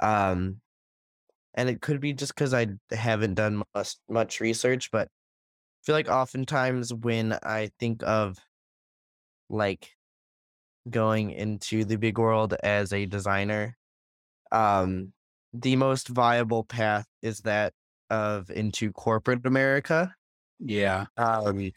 um, 0.00 0.62
and 1.54 1.68
it 1.68 1.82
could 1.82 2.00
be 2.00 2.12
just 2.14 2.34
because 2.34 2.54
I 2.54 2.68
haven't 2.90 3.34
done 3.34 3.62
much, 3.74 3.96
much 4.08 4.40
research, 4.40 4.90
but 4.90 5.08
I 5.08 5.26
feel 5.86 5.94
like 5.96 6.08
oftentimes 6.08 6.94
when 6.94 7.34
I 7.44 7.70
think 7.80 8.02
of 8.04 8.38
like 9.48 9.90
going 10.90 11.30
into 11.30 11.84
the 11.84 11.96
big 11.96 12.18
world 12.18 12.54
as 12.62 12.92
a 12.92 13.06
designer, 13.06 13.76
um, 14.52 15.12
the 15.52 15.76
most 15.76 16.08
viable 16.08 16.64
path 16.64 17.06
is 17.22 17.40
that 17.40 17.74
of 18.10 18.50
into 18.50 18.92
corporate 18.92 19.46
America. 19.46 20.14
Yeah. 20.58 21.06
Um, 21.16 21.70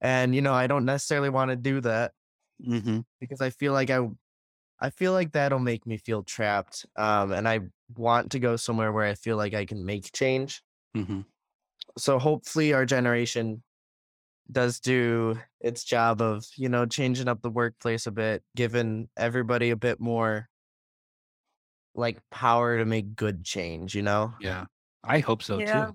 and 0.00 0.34
you 0.34 0.42
know, 0.42 0.52
I 0.54 0.66
don't 0.66 0.84
necessarily 0.84 1.30
want 1.30 1.50
to 1.50 1.56
do 1.56 1.80
that 1.82 2.12
Mm-hmm. 2.60 3.00
because 3.20 3.40
I 3.40 3.50
feel 3.50 3.72
like 3.72 3.90
I 3.90 4.08
I 4.84 4.90
feel 4.90 5.12
like 5.12 5.32
that'll 5.32 5.58
make 5.58 5.86
me 5.86 5.96
feel 5.96 6.22
trapped. 6.22 6.84
Um, 6.94 7.32
and 7.32 7.48
I 7.48 7.60
want 7.96 8.32
to 8.32 8.38
go 8.38 8.56
somewhere 8.56 8.92
where 8.92 9.06
I 9.06 9.14
feel 9.14 9.38
like 9.38 9.54
I 9.54 9.64
can 9.64 9.86
make 9.86 10.12
change. 10.12 10.62
Mm-hmm. 10.94 11.22
So 11.96 12.18
hopefully 12.18 12.74
our 12.74 12.84
generation 12.84 13.62
does 14.52 14.80
do 14.80 15.38
its 15.58 15.84
job 15.84 16.20
of, 16.20 16.44
you 16.56 16.68
know, 16.68 16.84
changing 16.84 17.28
up 17.28 17.40
the 17.40 17.48
workplace 17.48 18.06
a 18.06 18.10
bit, 18.10 18.42
giving 18.54 19.08
everybody 19.16 19.70
a 19.70 19.76
bit 19.76 20.00
more 20.00 20.50
like 21.94 22.18
power 22.30 22.76
to 22.76 22.84
make 22.84 23.16
good 23.16 23.42
change, 23.42 23.94
you 23.94 24.02
know? 24.02 24.34
Yeah. 24.38 24.66
I 25.02 25.20
hope 25.20 25.42
so 25.42 25.60
Yeah. 25.60 25.92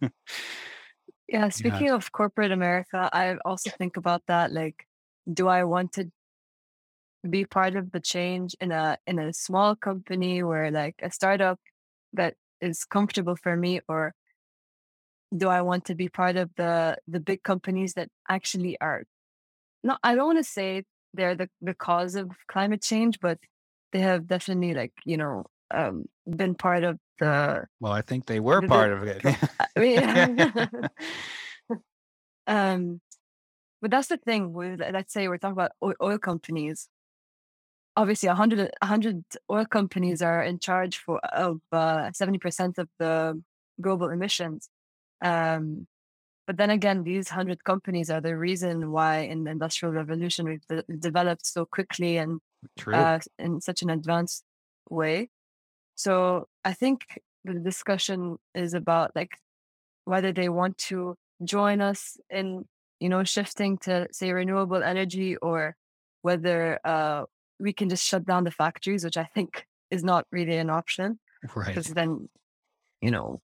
too. 0.00 0.10
yeah. 1.28 1.48
Speaking 1.48 1.90
of 1.92 2.12
corporate 2.12 2.52
America, 2.52 3.08
I 3.10 3.36
also 3.46 3.70
think 3.70 3.96
about 3.96 4.20
that. 4.26 4.52
Like, 4.52 4.86
do 5.32 5.48
I 5.48 5.64
want 5.64 5.92
to 5.94 6.10
be 7.26 7.44
part 7.44 7.76
of 7.76 7.92
the 7.92 8.00
change 8.00 8.54
in 8.60 8.72
a 8.72 8.98
in 9.06 9.18
a 9.18 9.32
small 9.32 9.74
company 9.76 10.42
where 10.42 10.70
like 10.70 10.96
a 11.02 11.10
startup 11.10 11.58
that 12.12 12.34
is 12.60 12.84
comfortable 12.84 13.36
for 13.36 13.56
me 13.56 13.80
or 13.88 14.14
do 15.36 15.48
I 15.48 15.62
want 15.62 15.84
to 15.86 15.94
be 15.94 16.08
part 16.08 16.36
of 16.36 16.50
the 16.56 16.96
the 17.06 17.20
big 17.20 17.42
companies 17.42 17.94
that 17.94 18.08
actually 18.28 18.80
are 18.80 19.04
not 19.82 19.98
I 20.02 20.14
don't 20.14 20.26
want 20.26 20.38
to 20.38 20.44
say 20.44 20.84
they're 21.14 21.34
the, 21.34 21.48
the 21.60 21.74
cause 21.74 22.14
of 22.14 22.30
climate 22.48 22.82
change 22.82 23.20
but 23.20 23.38
they 23.92 24.00
have 24.00 24.26
definitely 24.26 24.74
like 24.74 24.92
you 25.04 25.16
know 25.16 25.44
um 25.72 26.04
been 26.28 26.54
part 26.54 26.84
of 26.84 26.98
the 27.18 27.64
Well, 27.80 27.92
I 27.92 28.02
think 28.02 28.26
they 28.26 28.40
were 28.40 28.60
The- 28.60 28.68
part 28.68 28.92
of 28.92 29.02
it. 29.04 29.24
I 29.24 29.78
mean, 29.80 30.50
um, 32.46 33.00
but 33.80 33.90
that's 33.90 34.08
the 34.08 34.16
thing 34.18 34.52
with 34.52 34.80
let's 34.80 35.12
say 35.12 35.28
we're 35.28 35.38
talking 35.38 35.52
about 35.52 35.72
oil 35.82 36.18
companies. 36.18 36.88
Obviously, 37.96 38.28
a 38.28 38.34
hundred 38.34 38.70
a 38.82 38.86
hundred 38.86 39.24
oil 39.50 39.64
companies 39.66 40.20
are 40.22 40.42
in 40.42 40.58
charge 40.58 40.98
for 40.98 41.18
of 41.26 41.60
uh, 41.72 42.10
seventy 42.12 42.38
percent 42.38 42.78
of 42.78 42.88
the 42.98 43.42
global 43.80 44.10
emissions. 44.10 44.68
Um, 45.22 45.86
but 46.46 46.58
then 46.58 46.70
again, 46.70 47.04
these 47.04 47.28
hundred 47.30 47.64
companies 47.64 48.10
are 48.10 48.20
the 48.20 48.36
reason 48.36 48.92
why 48.92 49.18
in 49.20 49.44
the 49.44 49.50
industrial 49.52 49.94
revolution 49.94 50.46
we've 50.46 50.66
de- 50.68 50.84
developed 50.98 51.46
so 51.46 51.66
quickly 51.66 52.18
and 52.18 52.40
uh, 52.92 53.20
in 53.38 53.60
such 53.60 53.82
an 53.82 53.90
advanced 53.90 54.44
way. 54.90 55.30
So 55.96 56.48
I 56.64 56.72
think 56.74 57.20
the 57.44 57.54
discussion 57.54 58.38
is 58.54 58.74
about 58.74 59.12
like 59.16 59.38
whether 60.04 60.32
they 60.32 60.48
want 60.48 60.78
to 60.78 61.16
join 61.44 61.80
us 61.80 62.16
in 62.30 62.66
you 63.00 63.08
know 63.08 63.24
shifting 63.24 63.78
to 63.78 64.08
say 64.12 64.32
renewable 64.32 64.82
energy 64.82 65.36
or 65.36 65.76
whether 66.22 66.80
uh, 66.84 67.24
we 67.58 67.72
can 67.72 67.88
just 67.88 68.04
shut 68.04 68.24
down 68.24 68.44
the 68.44 68.50
factories, 68.50 69.04
which 69.04 69.16
I 69.16 69.24
think 69.34 69.66
is 69.90 70.04
not 70.04 70.26
really 70.30 70.56
an 70.56 70.70
option 70.70 71.18
right. 71.54 71.66
because 71.66 71.88
then 71.88 72.28
you 73.00 73.10
know 73.10 73.40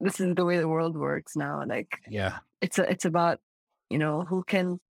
this 0.00 0.20
is 0.20 0.34
the 0.34 0.44
way 0.44 0.58
the 0.58 0.68
world 0.68 0.96
works 0.96 1.36
now. 1.36 1.62
Like 1.66 2.00
Yeah. 2.08 2.38
it's 2.60 2.78
a, 2.78 2.90
it's 2.90 3.04
about 3.04 3.38
you 3.90 3.98
know 3.98 4.22
who 4.22 4.44
can 4.44 4.80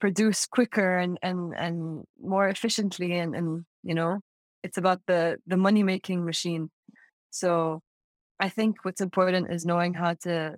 produce 0.00 0.46
quicker 0.46 0.98
and 0.98 1.18
and 1.22 1.54
and 1.56 2.04
more 2.20 2.48
efficiently 2.48 3.18
and 3.18 3.36
and 3.36 3.64
you 3.82 3.94
know 3.94 4.20
it's 4.62 4.78
about 4.78 5.00
the 5.06 5.36
the 5.46 5.56
money 5.56 5.82
making 5.82 6.24
machine 6.24 6.70
so 7.30 7.80
i 8.40 8.48
think 8.48 8.76
what's 8.82 9.02
important 9.02 9.52
is 9.52 9.66
knowing 9.66 9.94
how 9.94 10.14
to 10.14 10.56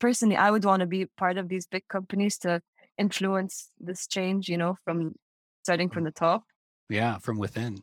personally 0.00 0.36
i 0.36 0.50
would 0.50 0.64
want 0.64 0.80
to 0.80 0.86
be 0.86 1.06
part 1.16 1.38
of 1.38 1.48
these 1.48 1.66
big 1.66 1.86
companies 1.88 2.36
to 2.38 2.60
influence 2.98 3.70
this 3.78 4.06
change 4.06 4.48
you 4.48 4.58
know 4.58 4.76
from 4.84 5.14
starting 5.62 5.88
from 5.88 6.02
mm. 6.02 6.06
the 6.06 6.12
top 6.12 6.42
Yeah. 6.88 7.18
From 7.18 7.38
within. 7.38 7.82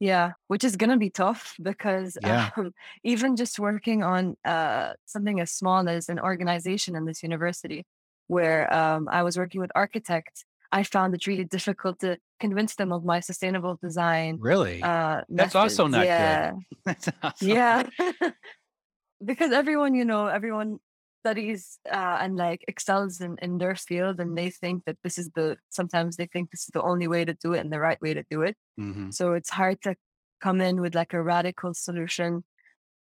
yeah, 0.00 0.32
which 0.46 0.62
is 0.64 0.76
gonna 0.76 0.96
be 0.96 1.10
tough 1.10 1.54
because 1.60 2.16
Yeah. 2.22 2.50
um, 2.56 2.72
even 3.02 3.34
just 3.36 3.58
working 3.58 4.02
on 4.04 4.36
uh, 4.44 4.92
something 5.06 5.40
as 5.40 5.50
small 5.50 5.88
as 5.88 6.08
an 6.08 6.20
organization 6.20 6.94
in 6.94 7.04
this 7.04 7.22
university, 7.22 7.84
where 8.28 8.72
um, 8.72 9.08
I 9.10 9.22
was 9.24 9.36
working 9.36 9.60
with 9.60 9.72
architects, 9.74 10.44
I 10.70 10.82
found 10.84 11.14
it 11.14 11.26
really 11.26 11.44
difficult 11.44 11.98
to 12.00 12.18
convince 12.38 12.76
them 12.76 12.92
of 12.92 13.04
my 13.04 13.20
sustainable 13.20 13.76
design. 13.82 14.36
Really? 14.38 14.82
Uh, 14.82 15.22
That's 15.28 15.56
also 15.56 15.88
not 15.88 16.06
good. 16.06 16.64
That's 16.84 17.08
awesome. 17.22 17.48
yeah, 17.48 17.82
because 19.24 19.50
everyone, 19.52 19.94
you 19.94 20.04
know, 20.04 20.26
everyone 20.26 20.78
studies 21.22 21.78
uh, 21.90 22.18
and 22.20 22.36
like 22.36 22.64
excels 22.68 23.20
in, 23.20 23.36
in 23.42 23.58
their 23.58 23.74
field 23.76 24.20
and 24.20 24.36
they 24.38 24.50
think 24.50 24.84
that 24.86 24.96
this 25.02 25.18
is 25.18 25.30
the 25.34 25.56
sometimes 25.70 26.16
they 26.16 26.26
think 26.26 26.50
this 26.50 26.62
is 26.62 26.70
the 26.72 26.82
only 26.82 27.08
way 27.08 27.24
to 27.24 27.34
do 27.34 27.52
it 27.54 27.60
and 27.60 27.72
the 27.72 27.80
right 27.80 28.00
way 28.00 28.14
to 28.14 28.24
do 28.30 28.42
it. 28.42 28.56
Hmm 28.78 29.10
so 29.10 29.32
it's 29.34 29.50
hard 29.50 29.80
to 29.82 29.96
come 30.40 30.60
in 30.60 30.80
with 30.80 30.94
like 30.94 31.12
a 31.14 31.22
radical 31.22 31.74
solution. 31.74 32.44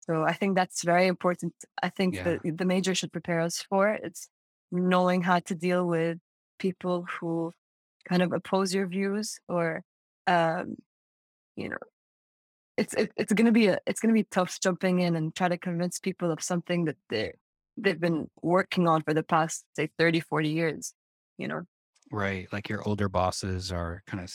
So 0.05 0.23
i 0.23 0.33
think 0.33 0.55
that's 0.55 0.83
very 0.83 1.07
important. 1.07 1.53
I 1.81 1.89
think 1.89 2.15
Yeah. 2.15 2.23
that 2.25 2.57
the 2.57 2.65
major 2.65 2.93
should 2.95 3.11
prepare 3.11 3.41
us 3.41 3.61
for 3.69 3.89
it's 3.89 4.29
knowing 4.71 5.21
how 5.23 5.39
to 5.39 5.55
deal 5.55 5.87
with 5.87 6.19
people 6.59 7.05
who 7.19 7.53
kind 8.09 8.21
of 8.21 8.31
oppose 8.33 8.73
your 8.73 8.87
views 8.87 9.39
or 9.47 9.83
um 10.27 10.75
you 11.55 11.69
know 11.69 11.77
it's 12.77 12.93
it, 12.93 13.11
it's 13.17 13.33
gonna 13.33 13.51
be 13.51 13.67
a 13.67 13.79
it's 13.85 13.99
gonna 13.99 14.13
be 14.13 14.23
tough 14.25 14.59
jumping 14.61 14.99
in 14.99 15.15
and 15.15 15.35
try 15.35 15.47
to 15.47 15.57
convince 15.57 15.99
people 15.99 16.31
of 16.31 16.41
something 16.43 16.85
that 16.85 16.97
they 17.09 17.33
they've 17.77 17.99
been 17.99 18.29
working 18.41 18.87
on 18.87 19.01
for 19.03 19.13
the 19.13 19.23
past 19.23 19.65
say 19.75 19.89
30 19.99 20.19
40 20.21 20.49
years 20.49 20.93
you 21.37 21.47
know 21.47 21.63
Right. 22.11 22.47
Like 22.53 22.69
your 22.69 22.87
older 22.87 23.09
bosses 23.09 23.71
are 23.71 24.03
kind 24.05 24.23
of 24.23 24.31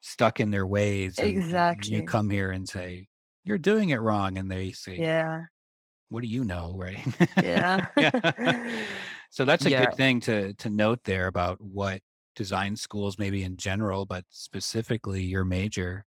stuck 0.00 0.40
in 0.40 0.50
their 0.50 0.66
ways. 0.66 1.18
and- 1.18 1.42
and 1.52 1.86
you 1.86 2.02
come 2.02 2.30
here 2.30 2.50
and 2.50 2.66
say, 2.68 3.08
you're 3.44 3.58
doing 3.58 3.90
it 3.90 3.98
wrong. 4.00 4.38
And 4.38 4.50
they 4.50 4.72
say, 4.72 4.96
yeah 4.96 5.42
what 6.08 6.22
do 6.22 6.28
you 6.28 6.44
know? 6.44 6.74
Right. 6.76 7.06
Yeah. 7.42 7.86
so 9.30 9.44
that's 9.44 9.66
a 9.66 9.70
Yeah. 9.70 9.86
good 9.86 9.94
thing 9.96 10.20
to, 10.20 10.54
to 10.54 10.70
note 10.70 11.04
there 11.04 11.26
about 11.28 11.60
what 11.60 12.00
design 12.34 12.76
schools, 12.76 13.18
maybe 13.18 13.42
in 13.44 13.56
general, 13.56 14.06
but 14.06 14.24
specifically 14.30 15.22
your 15.22 15.44
major 15.44 16.04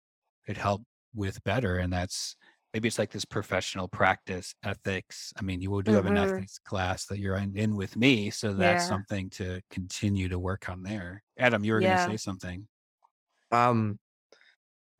could 0.46 0.56
help 0.56 0.82
with 1.14 1.42
better. 1.44 1.76
And 1.76 1.92
that's 1.92 2.36
maybe 2.72 2.88
it's 2.88 2.98
like 2.98 3.10
this 3.10 3.24
professional 3.24 3.88
practice 3.88 4.54
ethics. 4.62 5.32
I 5.36 5.42
mean, 5.42 5.60
you 5.60 5.70
will 5.70 5.82
do 5.82 5.92
have 5.92 6.06
an 6.06 6.16
Mhm. 6.16 6.32
ethics 6.32 6.58
class 6.58 7.06
that 7.06 7.18
you're 7.18 7.36
in, 7.36 7.56
in 7.56 7.76
with 7.76 7.96
me. 7.96 8.30
So 8.30 8.52
that's 8.54 8.82
Yeah. 8.82 8.88
something 8.88 9.30
to 9.30 9.60
continue 9.70 10.28
to 10.28 10.38
work 10.38 10.68
on 10.68 10.82
there. 10.82 11.22
Adam, 11.38 11.64
you 11.64 11.72
were 11.72 11.80
Yeah. 11.80 11.88
going 11.88 11.96
to 11.98 12.02
say 12.02 12.16
something. 12.16 12.68
Um, 13.50 13.98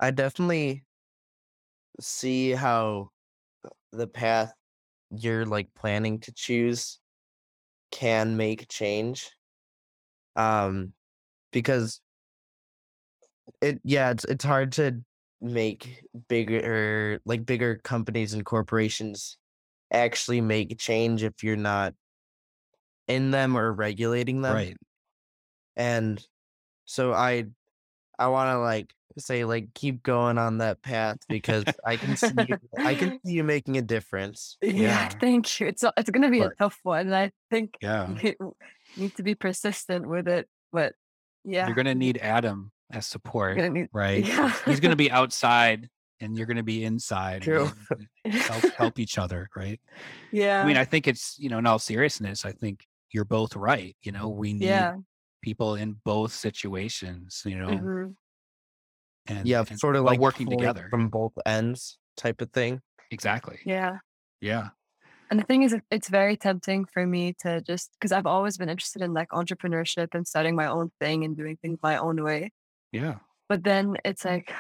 I 0.01 0.11
definitely 0.11 0.85
see 2.01 2.51
how 2.53 3.11
the 3.93 4.07
path 4.07 4.55
you're 5.11 5.45
like 5.47 5.73
planning 5.75 6.21
to 6.21 6.33
choose 6.33 6.99
can 7.91 8.37
make 8.37 8.69
change. 8.69 9.31
Um, 10.37 10.93
because 11.53 12.01
it 13.61 13.81
yeah, 13.85 14.11
it's 14.11 14.25
it's 14.25 14.45
hard 14.45 14.73
to 14.73 15.03
make 15.41 16.03
bigger 16.29 17.21
like 17.25 17.47
bigger 17.47 17.77
companies 17.83 18.35
and 18.35 18.45
corporations 18.45 19.39
actually 19.93 20.41
make 20.41 20.79
change 20.79 21.23
if 21.23 21.43
you're 21.43 21.57
not 21.57 21.95
in 23.09 23.31
them 23.31 23.57
or 23.57 23.73
regulating 23.73 24.43
them. 24.43 24.55
Right. 24.55 24.77
and 25.77 26.25
so 26.85 27.13
i 27.13 27.47
i 28.19 28.27
want 28.29 28.55
to 28.55 28.59
like 28.59 28.93
say 29.19 29.45
like 29.45 29.73
keep 29.75 30.03
going 30.03 30.39
on 30.39 30.59
that 30.59 30.83
path 30.83 31.17
because 31.29 31.65
i 31.85 31.97
can 31.97 32.17
see 32.17 32.31
you, 32.49 32.57
i 32.79 32.95
can 32.95 33.19
see 33.25 33.33
you 33.33 33.43
making 33.45 33.77
a 33.79 33.83
difference 33.83 34.57
yeah, 34.63 34.73
Yeah. 34.73 35.09
thank 35.09 35.59
you 35.59 35.67
it's 35.67 35.83
a- 35.83 35.93
it's 35.97 36.11
gonna 36.11 36.31
be 36.31 36.41
But- 36.41 36.53
a 36.53 36.55
tough 36.57 36.79
one 36.85 37.13
i 37.13 37.31
think 37.51 37.75
Yeah. 37.81 38.15
you 38.23 38.55
need 38.97 39.17
to 39.17 39.23
be 39.23 39.35
persistent 39.35 40.07
with 40.09 40.29
it 40.29 40.49
but 40.73 40.95
yeah 41.45 41.67
You're 41.67 41.75
going 41.75 41.87
to 41.87 41.95
need 41.95 42.19
Adam 42.19 42.71
as 42.93 43.07
support. 43.07 43.57
gonna 43.57 43.71
need 43.71 43.89
right? 43.93 44.25
yeah 44.25 44.53
He's 44.65 44.81
going 44.81 44.91
to 44.91 44.97
be 44.97 45.11
outside 45.11 45.89
and 46.21 46.37
you're 46.37 46.47
going 46.47 46.59
to 46.59 46.63
be 46.63 46.85
inside. 46.85 47.43
True. 47.43 47.71
and 48.25 48.35
Help, 48.35 48.75
help 48.75 48.99
each 48.99 49.19
other, 49.19 49.49
right? 49.57 49.81
yeah 50.33 50.63
I 50.63 50.67
mean, 50.67 50.77
I 50.77 50.85
think 50.85 51.09
it's, 51.09 51.37
you 51.39 51.49
know, 51.49 51.59
in 51.59 51.67
all 51.67 51.79
seriousness, 51.79 52.45
I 52.45 52.53
think 52.53 52.85
you're 53.13 53.25
both 53.25 53.57
right. 53.57 53.97
You 54.03 54.13
know, 54.13 54.29
we 54.29 54.53
need 54.53 54.67
yeah 54.67 54.97
people 55.43 55.75
in 55.75 55.97
both 56.05 56.33
situations, 56.33 57.43
you 57.47 57.59
know, 57.59 57.69
mhm. 57.69 58.15
and, 59.27 59.49
yeah 59.49 59.65
and 59.69 59.79
sort 59.79 59.97
of 59.97 60.05
like 60.05 60.21
working 60.21 60.49
together. 60.49 60.89
from 60.91 61.09
both 61.09 61.33
ends 61.47 61.99
type 62.17 62.41
of 62.41 62.51
thing 62.51 62.81
exactly. 63.11 63.59
yeah 63.65 63.99
Yeah. 64.41 64.69
And 65.31 65.39
the 65.39 65.45
thing 65.45 65.63
is, 65.63 65.77
it's 65.93 66.09
very 66.09 66.37
tempting 66.37 66.87
for 66.87 67.07
me 67.07 67.35
to 67.43 67.61
just 67.61 67.93
because 67.93 68.11
I've 68.11 68.27
always 68.27 68.59
been 68.59 68.69
interested 68.69 69.01
in 69.01 69.15
like 69.15 69.29
entrepreneurship 69.29 70.09
and 70.13 70.27
starting 70.27 70.57
my 70.57 70.67
own 70.67 70.91
thing 70.99 71.25
and 71.25 71.37
doing 71.37 71.57
things 71.57 71.79
my 71.83 71.99
own 71.99 72.23
way. 72.23 72.51
Yeah. 72.93 73.21
But 73.49 73.65
then 73.65 73.97
it's 74.05 74.25
like 74.25 74.53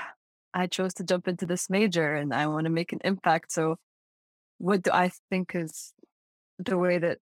I 0.55 0.67
chose 0.67 0.95
to 0.95 1.05
jump 1.05 1.29
into 1.29 1.47
this 1.47 1.71
major 1.71 2.15
and 2.15 2.35
I 2.35 2.47
want 2.49 2.65
to 2.65 2.71
make 2.71 2.93
an 2.93 3.01
impact. 3.05 3.53
So, 3.53 3.77
what 4.59 4.83
do 4.83 4.91
I 4.93 5.11
think 5.31 5.55
is 5.55 5.95
the 6.59 6.79
way 6.79 6.99
that 6.99 7.19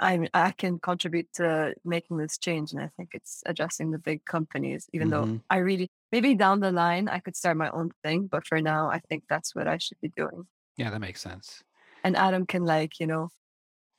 I 0.00 0.28
I 0.34 0.52
can 0.52 0.78
contribute 0.78 1.32
to 1.34 1.74
making 1.84 2.18
this 2.18 2.38
change? 2.38 2.72
And 2.72 2.80
I 2.80 2.88
think 2.96 3.10
it's 3.12 3.42
addressing 3.46 3.90
the 3.90 3.98
big 3.98 4.24
companies. 4.24 4.88
Even 4.92 5.10
though 5.10 5.26
Mhm. 5.26 5.42
I 5.50 5.58
really 5.58 5.90
maybe 6.12 6.34
down 6.34 6.60
the 6.60 6.72
line 6.72 7.08
I 7.08 7.18
could 7.20 7.36
start 7.36 7.56
my 7.56 7.70
own 7.70 7.90
thing, 8.02 8.26
but 8.28 8.46
for 8.46 8.60
now 8.60 8.90
I 8.90 9.00
think 9.08 9.24
that's 9.28 9.54
what 9.54 9.68
I 9.68 9.78
should 9.78 9.98
be 10.00 10.10
doing 10.16 10.48
Yeah. 10.76 10.90
That 10.90 11.00
makes 11.00 11.20
sense. 11.20 11.62
and 12.04 12.16
Adam 12.16 12.46
can 12.46 12.64
like 12.64 13.00
you 13.00 13.06
know 13.06 13.28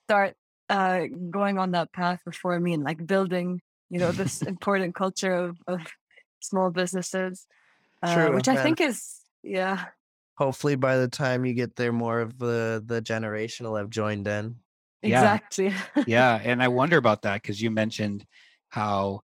start 0.08 0.36
uh 0.70 1.06
going 1.32 1.60
on 1.60 1.72
that 1.72 1.94
path 1.94 2.22
before 2.26 2.60
me 2.60 2.74
and 2.74 2.84
like 2.84 3.06
building 3.08 3.62
you 3.90 4.00
know 4.00 4.12
this 4.12 4.42
important 4.42 4.96
culture 4.96 5.34
of, 5.34 5.58
of 5.68 5.82
small 6.40 6.70
businesses 6.72 7.48
uh, 8.04 8.14
True, 8.14 8.36
which 8.36 8.48
I 8.48 8.54
and- 8.54 8.62
think 8.62 8.82
is 8.82 9.22
yeah 9.44 9.86
hopefully 10.38 10.76
by 10.76 10.98
the 10.98 11.08
time 11.08 11.46
you 11.46 11.54
get 11.54 11.76
there 11.76 11.92
more 11.92 12.22
of 12.22 12.38
the 12.38 12.82
the 12.86 13.02
generation 13.02 13.66
will 13.66 13.76
have 13.76 13.90
joined 13.90 14.28
in 14.28 14.56
Yeah. 15.02 15.20
exactly 15.20 15.74
yeah 16.08 16.40
and 16.44 16.62
i 16.64 16.68
wonder 16.68 16.98
about 16.98 17.22
that 17.24 17.42
because 17.42 17.62
you 17.62 17.72
mentioned 17.72 18.26
how 18.70 19.22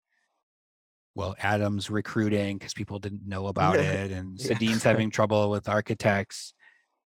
well 1.16 1.36
adam's 1.40 1.90
recruiting 1.90 2.58
because 2.58 2.74
people 2.74 3.00
didn't 3.00 3.28
know 3.28 3.48
about 3.48 3.76
it 3.94 4.12
and 4.12 4.40
Yeah. 4.40 4.48
Sadine's 4.48 4.84
having 4.84 5.12
trouble 5.12 5.50
with 5.50 5.70
architects 5.70 6.54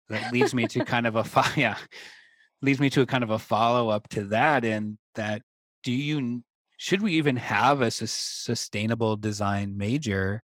that 0.09 0.31
leads 0.31 0.53
me 0.53 0.67
to 0.69 0.85
kind 0.85 1.05
of 1.07 1.15
a 1.15 1.23
fo- 1.23 1.51
yeah 1.59 1.77
leads 2.61 2.79
me 2.79 2.89
to 2.91 3.01
a 3.01 3.05
kind 3.05 3.23
of 3.23 3.29
a 3.29 3.39
follow-up 3.39 4.07
to 4.09 4.23
that 4.25 4.63
and 4.65 4.97
that 5.15 5.41
do 5.83 5.91
you 5.91 6.17
n- 6.17 6.43
should 6.77 7.01
we 7.01 7.13
even 7.13 7.35
have 7.35 7.81
a 7.81 7.91
sus- 7.91 8.11
sustainable 8.11 9.17
design 9.17 9.77
major 9.77 10.41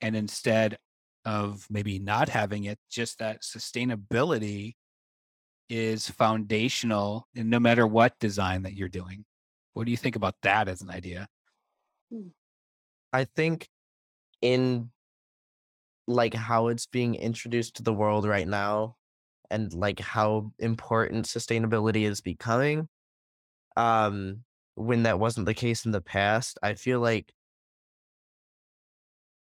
and 0.00 0.16
instead 0.16 0.78
of 1.24 1.66
maybe 1.70 1.98
not 1.98 2.28
having 2.28 2.64
it 2.64 2.78
just 2.90 3.18
that 3.18 3.42
sustainability 3.42 4.74
is 5.68 6.08
foundational 6.08 7.26
in 7.34 7.50
no 7.50 7.60
matter 7.60 7.86
what 7.86 8.18
design 8.18 8.62
that 8.62 8.74
you're 8.74 8.88
doing. 8.88 9.24
What 9.74 9.84
do 9.84 9.90
you 9.90 9.96
think 9.96 10.16
about 10.16 10.34
that 10.42 10.68
as 10.68 10.80
an 10.80 10.90
idea? 10.90 11.28
i 13.12 13.24
think 13.24 13.68
in 14.40 14.90
like 16.06 16.34
how 16.34 16.68
it's 16.68 16.86
being 16.86 17.14
introduced 17.14 17.76
to 17.76 17.82
the 17.82 17.92
world 17.92 18.26
right 18.26 18.48
now 18.48 18.96
and 19.50 19.72
like 19.74 20.00
how 20.00 20.52
important 20.58 21.26
sustainability 21.26 22.06
is 22.08 22.20
becoming 22.20 22.88
um 23.76 24.42
when 24.78 25.02
that 25.02 25.18
wasn't 25.18 25.44
the 25.44 25.54
case 25.54 25.84
in 25.84 25.92
the 25.92 26.00
past 26.00 26.58
i 26.62 26.74
feel 26.74 27.00
like 27.00 27.32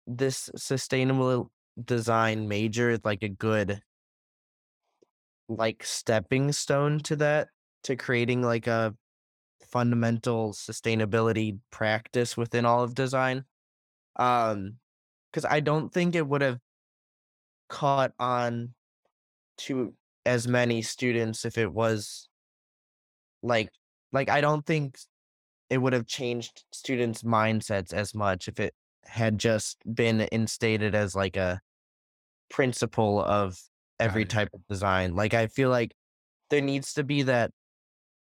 this 0.07 0.49
sustainable 0.55 1.51
design 1.83 2.47
major 2.47 2.91
is 2.91 3.01
like 3.05 3.23
a 3.23 3.29
good 3.29 3.81
like 5.49 5.83
stepping 5.85 6.53
stone 6.53 7.01
to 7.01 7.17
that 7.17 7.49
to 7.83 7.97
creating 7.97 8.43
like 8.43 8.67
a 8.67 8.95
fundamental 9.69 10.53
sustainability 10.53 11.59
practice 11.71 12.37
within 12.37 12.65
all 12.65 12.85
of 12.85 12.95
design 12.95 13.45
um 14.17 14.75
because 15.31 15.45
i 15.45 15.59
don't 15.59 15.93
think 15.93 16.15
it 16.15 16.27
would 16.27 16.43
have 16.43 16.59
caught 17.69 18.13
on 18.21 18.73
to 19.57 19.93
as 20.25 20.47
many 20.47 20.81
students 20.81 21.45
if 21.45 21.59
it 21.59 21.73
was 21.73 22.29
like 23.43 23.71
like 24.13 24.29
i 24.29 24.41
don't 24.41 24.65
think 24.65 24.97
it 25.71 25.79
would 25.79 25.93
have 25.93 26.07
changed 26.07 26.65
students 26.73 27.23
mindsets 27.23 27.93
as 27.93 28.15
much 28.15 28.49
if 28.49 28.61
it 28.61 28.75
had 29.05 29.39
just 29.39 29.79
been 29.95 30.21
instated 30.33 30.95
as 30.95 31.15
like 31.15 31.37
a 31.37 31.61
principle 32.51 33.23
of 33.23 33.59
every 34.01 34.25
type 34.25 34.49
of 34.53 34.61
design 34.69 35.15
like 35.15 35.35
i 35.35 35.47
feel 35.47 35.71
like 35.71 35.95
there 36.51 36.61
needs 36.61 36.95
to 36.95 37.05
be 37.05 37.23
that 37.23 37.51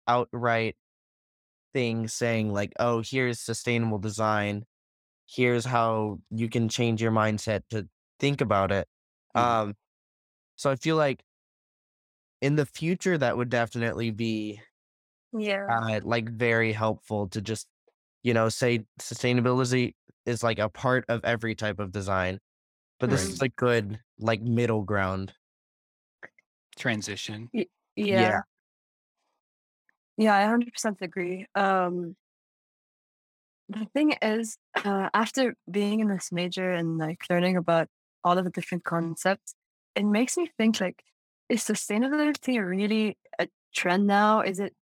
outright 0.06 0.76
thing 1.74 2.08
saying 2.08 2.52
like 2.52 2.72
oh 2.78 3.02
here's 3.04 3.40
sustainable 3.40 3.98
design. 3.98 4.64
Here's 5.26 5.64
how 5.64 6.20
you 6.30 6.48
can 6.48 6.68
change 6.68 7.02
your 7.02 7.10
mindset 7.10 7.62
to 7.70 7.88
think 8.20 8.40
about 8.40 8.70
it. 8.72 8.86
Mhm. 9.36 9.40
um 9.42 9.74
so 10.56 10.70
i 10.70 10.76
feel 10.76 10.96
like 10.96 11.24
in 12.40 12.54
the 12.54 12.66
future 12.66 13.18
that 13.18 13.36
would 13.36 13.48
definitely 13.48 14.10
be 14.10 14.60
yeah 15.34 15.70
uh, 15.70 16.00
like 16.04 16.28
very 16.30 16.72
helpful 16.72 17.28
to 17.28 17.40
just 17.40 17.68
you 18.22 18.34
know 18.34 18.48
say 18.48 18.84
sustainability 19.00 19.94
is 20.26 20.42
like 20.42 20.58
a 20.58 20.68
part 20.68 21.04
of 21.08 21.24
every 21.24 21.54
type 21.54 21.78
of 21.80 21.92
design 21.92 22.40
but 23.00 23.10
this 23.10 23.22
Right. 23.22 23.32
is 23.32 23.42
a 23.42 23.48
good 23.50 24.00
like 24.18 24.42
middle 24.42 24.82
ground 24.84 25.34
Transition. 26.76 27.50
yeah, 27.52 27.64
yeah. 27.96 28.40
Yeah, 30.16 30.34
I 30.36 30.40
100% 30.42 30.98
agree. 31.02 31.46
Um, 31.54 32.16
the 33.68 33.86
thing 33.94 34.12
is, 34.22 34.58
uh, 34.84 35.08
after 35.14 35.54
being 35.70 36.00
in 36.00 36.08
this 36.08 36.30
major 36.32 36.70
and 36.70 36.98
like 36.98 37.24
learning 37.30 37.56
about 37.56 37.88
all 38.22 38.36
of 38.38 38.44
the 38.44 38.50
different 38.50 38.84
concepts, 38.84 39.54
it 39.94 40.04
makes 40.04 40.36
me 40.36 40.50
think 40.58 40.80
like, 40.80 41.02
is 41.48 41.62
sustainability 41.62 42.64
really 42.64 43.18
a 43.38 43.48
trend 43.74 44.06
now? 44.06 44.40
Is 44.40 44.60
it, 44.60 44.74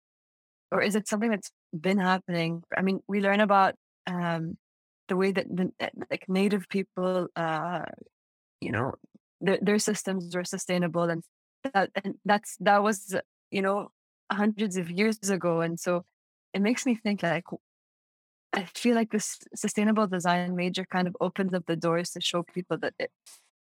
or 0.71 0.83
is 0.83 0.95
it 0.95 1.09
something 1.09 1.31
that's 1.31 1.51
been 1.79 1.99
happening? 1.99 2.63
I 2.77 2.83
mean, 2.83 3.01
we 3.09 3.21
learn 3.21 3.41
about 3.41 3.75
um, 4.07 4.57
the 5.09 5.17
way 5.17 5.33
that 5.33 5.47
the, 5.49 5.73
uh, 5.81 5.89
like 6.11 6.29
native 6.29 6.69
people, 6.69 7.29
uh, 7.37 7.85
you 8.61 8.73
know, 8.73 8.95
their, 9.41 9.59
their 9.61 9.79
systems 9.79 10.35
were 10.35 10.45
sustainable, 10.45 11.05
and 11.05 11.23
that 11.75 11.91
and 12.05 12.15
that's 12.25 12.57
that 12.61 12.83
was 12.83 13.15
you 13.51 13.63
know 13.63 13.91
hundreds 14.31 14.77
of 14.77 14.91
years 14.91 15.19
ago, 15.31 15.61
and 15.61 15.79
so 15.81 16.05
it 16.55 16.63
makes 16.63 16.87
me 16.87 16.95
think 16.95 17.23
like 17.23 17.45
I 18.53 18.65
feel 18.65 18.95
like 18.97 19.11
this 19.11 19.39
sustainable 19.55 20.07
design 20.07 20.57
major 20.57 20.85
kind 20.85 21.07
of 21.07 21.17
opens 21.21 21.55
up 21.55 21.67
the 21.67 21.77
doors 21.77 22.11
to 22.11 22.21
show 22.21 22.43
people 22.43 22.79
that 22.79 22.95
it, 22.99 23.11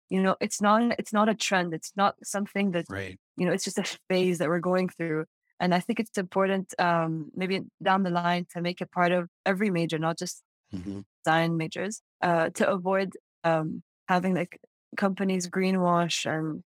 you 0.09 0.21
know, 0.21 0.35
it's 0.41 0.61
not 0.61 0.95
it's 0.99 1.13
not 1.13 1.29
a 1.29 1.35
trend. 1.35 1.73
It's 1.73 1.93
not 1.95 2.15
something 2.23 2.71
that 2.71 2.85
Right. 2.89 3.17
you 3.37 3.45
know, 3.45 3.53
it's 3.53 3.63
just 3.63 3.79
a 3.79 3.97
phase 4.09 4.39
that 4.39 4.49
we're 4.49 4.59
going 4.59 4.89
through. 4.89 5.25
And 5.59 5.73
I 5.73 5.79
think 5.79 5.99
it's 5.99 6.17
important, 6.17 6.73
um, 6.79 7.31
maybe 7.35 7.61
down 7.83 8.03
the 8.03 8.09
line, 8.09 8.45
to 8.53 8.61
make 8.61 8.81
it 8.81 8.91
part 8.91 9.11
of 9.11 9.29
every 9.45 9.69
major, 9.69 9.99
not 9.99 10.17
just 10.17 10.43
hmm 10.71 11.01
design 11.25 11.57
majors, 11.57 12.01
uh, 12.21 12.49
to 12.51 12.69
avoid 12.69 13.13
um, 13.43 13.83
having 14.07 14.35
like 14.35 14.59
companies 14.97 15.49
greenwash 15.49 16.25
and 16.25 16.63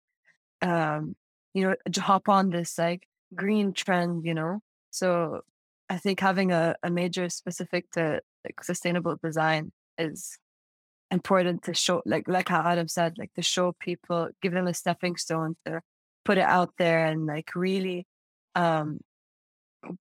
um, 0.62 1.16
you 1.54 1.64
know 1.64 1.76
hop 1.98 2.30
on 2.30 2.50
this 2.50 2.78
like 2.78 3.08
green 3.36 3.74
trend. 3.74 4.26
You 4.26 4.34
know, 4.34 4.60
so 4.92 5.42
I 5.90 5.98
think 5.98 6.20
having 6.20 6.52
a, 6.52 6.76
a 6.84 6.90
major 6.90 7.30
specific 7.30 7.90
to 7.92 8.22
like 8.46 8.64
sustainable 8.64 9.18
design 9.24 9.72
is 9.98 10.38
important 11.12 11.64
to 11.64 11.74
show 11.74 12.02
like 12.06 12.28
like 12.28 12.50
how 12.50 12.62
Adam 12.62 12.88
said, 12.88 13.18
like 13.18 13.34
to 13.36 13.42
show 13.42 13.74
people, 13.80 14.30
give 14.42 14.54
them 14.54 14.68
a 14.68 14.74
stepping 14.74 15.16
stone 15.18 15.56
to 15.66 15.82
put 16.26 16.38
it 16.38 16.42
out 16.46 16.74
there 16.78 17.06
and 17.06 17.26
like 17.26 17.56
really 17.56 18.08
um 18.56 19.00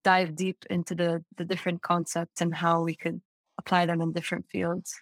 dive 0.03 0.35
deep 0.35 0.65
into 0.69 0.95
the 0.95 1.23
the 1.37 1.45
different 1.45 1.81
concepts 1.81 2.41
and 2.41 2.55
how 2.55 2.81
we 2.81 2.95
could 2.95 3.21
apply 3.57 3.85
them 3.85 4.01
in 4.01 4.11
different 4.11 4.45
fields. 4.49 4.93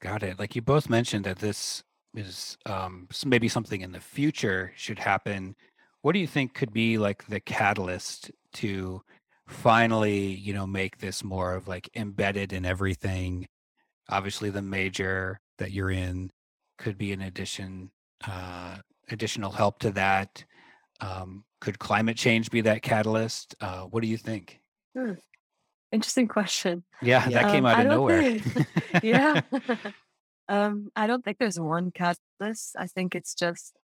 Got 0.00 0.22
it. 0.22 0.38
Like 0.38 0.54
you 0.54 0.62
both 0.62 0.90
mentioned 0.90 1.24
that 1.24 1.38
this 1.38 1.82
is 2.14 2.56
um, 2.66 3.08
maybe 3.24 3.48
something 3.48 3.80
in 3.80 3.92
the 3.92 4.00
future 4.00 4.72
should 4.76 4.98
happen. 4.98 5.54
What 6.02 6.12
do 6.12 6.18
you 6.18 6.26
think 6.26 6.54
could 6.54 6.72
be 6.72 6.98
like 6.98 7.26
the 7.26 7.40
catalyst 7.40 8.30
to 8.54 9.02
finally, 9.48 10.34
you 10.34 10.52
know, 10.52 10.66
make 10.66 10.98
this 10.98 11.24
more 11.24 11.54
of 11.54 11.68
like 11.68 11.88
embedded 11.94 12.52
in 12.52 12.64
everything? 12.64 13.46
Obviously, 14.08 14.50
the 14.50 14.62
major 14.62 15.40
that 15.58 15.72
you're 15.72 15.90
in 15.90 16.30
could 16.78 16.98
be 16.98 17.12
an 17.12 17.22
addition, 17.22 17.90
uh, 18.26 18.76
additional 19.10 19.50
help 19.50 19.78
to 19.80 19.90
that. 19.92 20.44
Um, 21.00 21.44
could 21.66 21.78
climate 21.80 22.16
change 22.16 22.50
be 22.50 22.62
that 22.62 22.82
catalyst? 22.82 23.56
Uh, 23.60 23.82
what 23.82 24.02
do 24.02 24.08
you 24.08 24.16
think? 24.16 24.60
Hmm, 24.96 25.12
Interesting 25.92 26.28
question. 26.28 26.84
Yeah, 27.02 27.28
that 27.30 27.48
came 27.48 27.66
Um, 27.66 27.66
out 27.66 27.78
of 27.80 27.86
nowhere. 27.86 28.22
think, 28.22 28.66
yeah. 29.02 29.40
um, 30.48 30.90
I 30.96 31.06
don't 31.06 31.24
think 31.24 31.38
there's 31.38 31.60
one 31.60 31.90
catalyst. 31.90 32.76
I 32.78 32.86
think 32.86 33.14
it's 33.14 33.34
just 33.34 33.76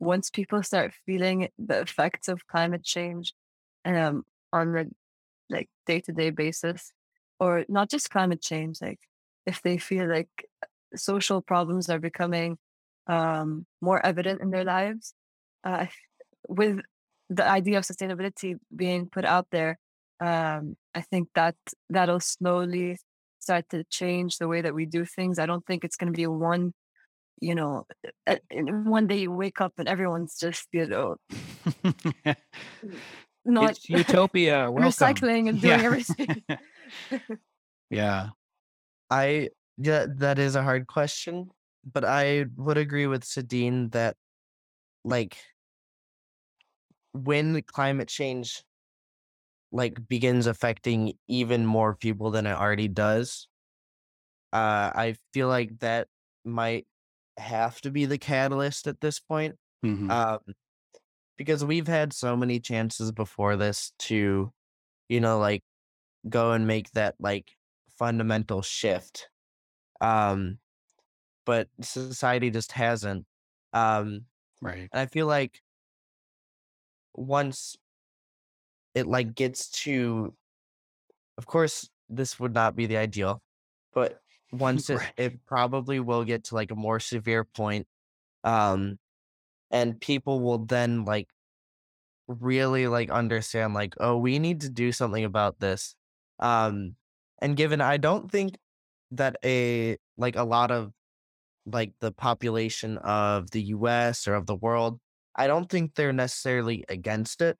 once 0.00 0.30
people 0.30 0.62
start 0.62 0.94
feeling 1.06 1.48
the 1.58 1.80
effects 1.80 2.28
of 2.28 2.46
climate 2.46 2.84
change, 2.84 3.34
um, 3.84 4.24
on 4.52 4.76
a 4.76 4.86
like 5.50 5.68
day 5.86 6.00
to 6.02 6.12
day 6.12 6.30
basis, 6.30 6.92
or 7.40 7.64
not 7.68 7.90
just 7.90 8.10
climate 8.10 8.42
change, 8.42 8.80
like 8.82 9.00
if 9.46 9.62
they 9.62 9.78
feel 9.78 10.08
like 10.08 10.30
social 10.96 11.42
problems 11.42 11.90
are 11.90 12.00
becoming 12.00 12.58
um 13.06 13.66
more 13.80 14.04
evident 14.04 14.40
in 14.42 14.50
their 14.50 14.64
lives, 14.64 15.14
uh, 15.64 15.86
with 16.48 16.80
the 17.30 17.46
idea 17.48 17.78
of 17.78 17.84
sustainability 17.84 18.56
being 18.74 19.08
put 19.08 19.24
out 19.24 19.46
there, 19.50 19.78
um, 20.20 20.76
I 20.94 21.00
think 21.02 21.28
that 21.34 21.54
that'll 21.90 22.20
slowly 22.20 22.98
start 23.38 23.66
to 23.70 23.84
change 23.90 24.38
the 24.38 24.48
way 24.48 24.60
that 24.62 24.74
we 24.74 24.86
do 24.86 25.04
things. 25.04 25.38
I 25.38 25.46
don't 25.46 25.64
think 25.66 25.84
it's 25.84 25.96
going 25.96 26.12
to 26.12 26.16
be 26.16 26.26
one, 26.26 26.72
you 27.40 27.54
know, 27.54 27.86
uh, 28.26 28.36
one 28.50 29.06
day 29.06 29.18
you 29.20 29.32
wake 29.32 29.60
up 29.60 29.74
and 29.78 29.88
everyone's 29.88 30.36
just, 30.38 30.66
you 30.72 30.86
know, 30.86 31.16
not 33.44 33.70
it's 33.70 33.88
utopia. 33.88 34.70
Welcome. 34.70 34.82
recycling 34.90 35.48
and 35.48 35.60
doing 35.60 35.78
Yeah. 35.78 35.84
everything. 35.84 36.42
yeah. 37.90 38.28
I 39.10 39.50
yeah, 39.78 40.06
that 40.16 40.38
is 40.38 40.56
a 40.56 40.62
hard 40.62 40.86
question, 40.88 41.50
but 41.90 42.04
I 42.04 42.46
would 42.56 42.76
agree 42.78 43.06
with 43.06 43.22
Sadine 43.24 43.92
that 43.92 44.16
like 45.04 45.38
when 47.24 47.62
climate 47.62 48.08
change 48.08 48.64
like 49.70 50.06
begins 50.08 50.46
affecting 50.46 51.18
even 51.28 51.66
more 51.66 51.94
people 51.94 52.30
than 52.30 52.46
it 52.46 52.52
already 52.54 52.88
does, 52.88 53.48
uh 54.52 54.90
I 54.94 55.16
feel 55.32 55.48
like 55.48 55.78
that 55.80 56.08
might 56.44 56.86
have 57.36 57.80
to 57.82 57.90
be 57.90 58.06
the 58.06 58.18
catalyst 58.18 58.86
at 58.86 59.00
this 59.00 59.20
point. 59.20 59.56
Mhm. 59.82 60.08
Um 60.08 60.40
because 61.36 61.64
we've 61.64 61.86
had 61.88 62.12
so 62.12 62.36
many 62.36 62.60
chances 62.60 63.12
before 63.12 63.56
this 63.56 63.92
to, 63.98 64.52
you 65.08 65.20
know, 65.20 65.38
like 65.40 65.64
go 66.28 66.52
and 66.52 66.66
make 66.66 66.92
that 66.92 67.16
like 67.20 67.52
fundamental 67.98 68.62
shift. 68.62 69.30
Um 70.00 70.60
but 71.46 71.68
society 71.82 72.50
just 72.50 72.72
hasn't. 72.72 73.26
Um, 73.72 74.26
right. 74.60 74.90
and 74.92 75.00
I 75.00 75.06
feel 75.06 75.26
like 75.26 75.60
once 77.18 77.76
it 78.94 79.06
like 79.06 79.34
gets 79.34 79.68
to, 79.70 80.34
of 81.36 81.46
course, 81.46 81.88
this 82.08 82.38
would 82.40 82.54
not 82.54 82.76
be 82.76 82.86
the 82.86 82.96
ideal, 82.96 83.42
but 83.92 84.20
once 84.52 84.88
it, 84.90 85.00
it 85.16 85.46
probably 85.46 86.00
will 86.00 86.24
get 86.24 86.44
to 86.44 86.54
like 86.54 86.70
a 86.70 86.76
more 86.76 87.00
severe 87.00 87.44
point, 87.44 87.86
um, 88.44 88.98
and 89.70 90.00
people 90.00 90.40
will 90.40 90.58
then 90.58 91.04
like 91.04 91.28
really 92.26 92.86
like 92.86 93.10
understand 93.10 93.74
like, 93.74 93.94
oh, 93.98 94.16
we 94.16 94.38
need 94.38 94.62
to 94.62 94.70
do 94.70 94.92
something 94.92 95.24
about 95.24 95.58
this. 95.60 95.94
Um, 96.38 96.94
and 97.40 97.56
given 97.56 97.80
I 97.80 97.96
don't 97.96 98.30
think 98.30 98.56
that 99.12 99.36
a 99.44 99.96
like 100.16 100.36
a 100.36 100.44
lot 100.44 100.70
of 100.70 100.92
like 101.66 101.92
the 102.00 102.12
population 102.12 102.98
of 102.98 103.50
the 103.50 103.62
US 103.64 104.26
or 104.26 104.34
of 104.34 104.46
the 104.46 104.54
world, 104.56 104.98
I 105.38 105.46
don't 105.46 105.70
think 105.70 105.94
they're 105.94 106.12
necessarily 106.12 106.84
against 106.88 107.40
it. 107.40 107.58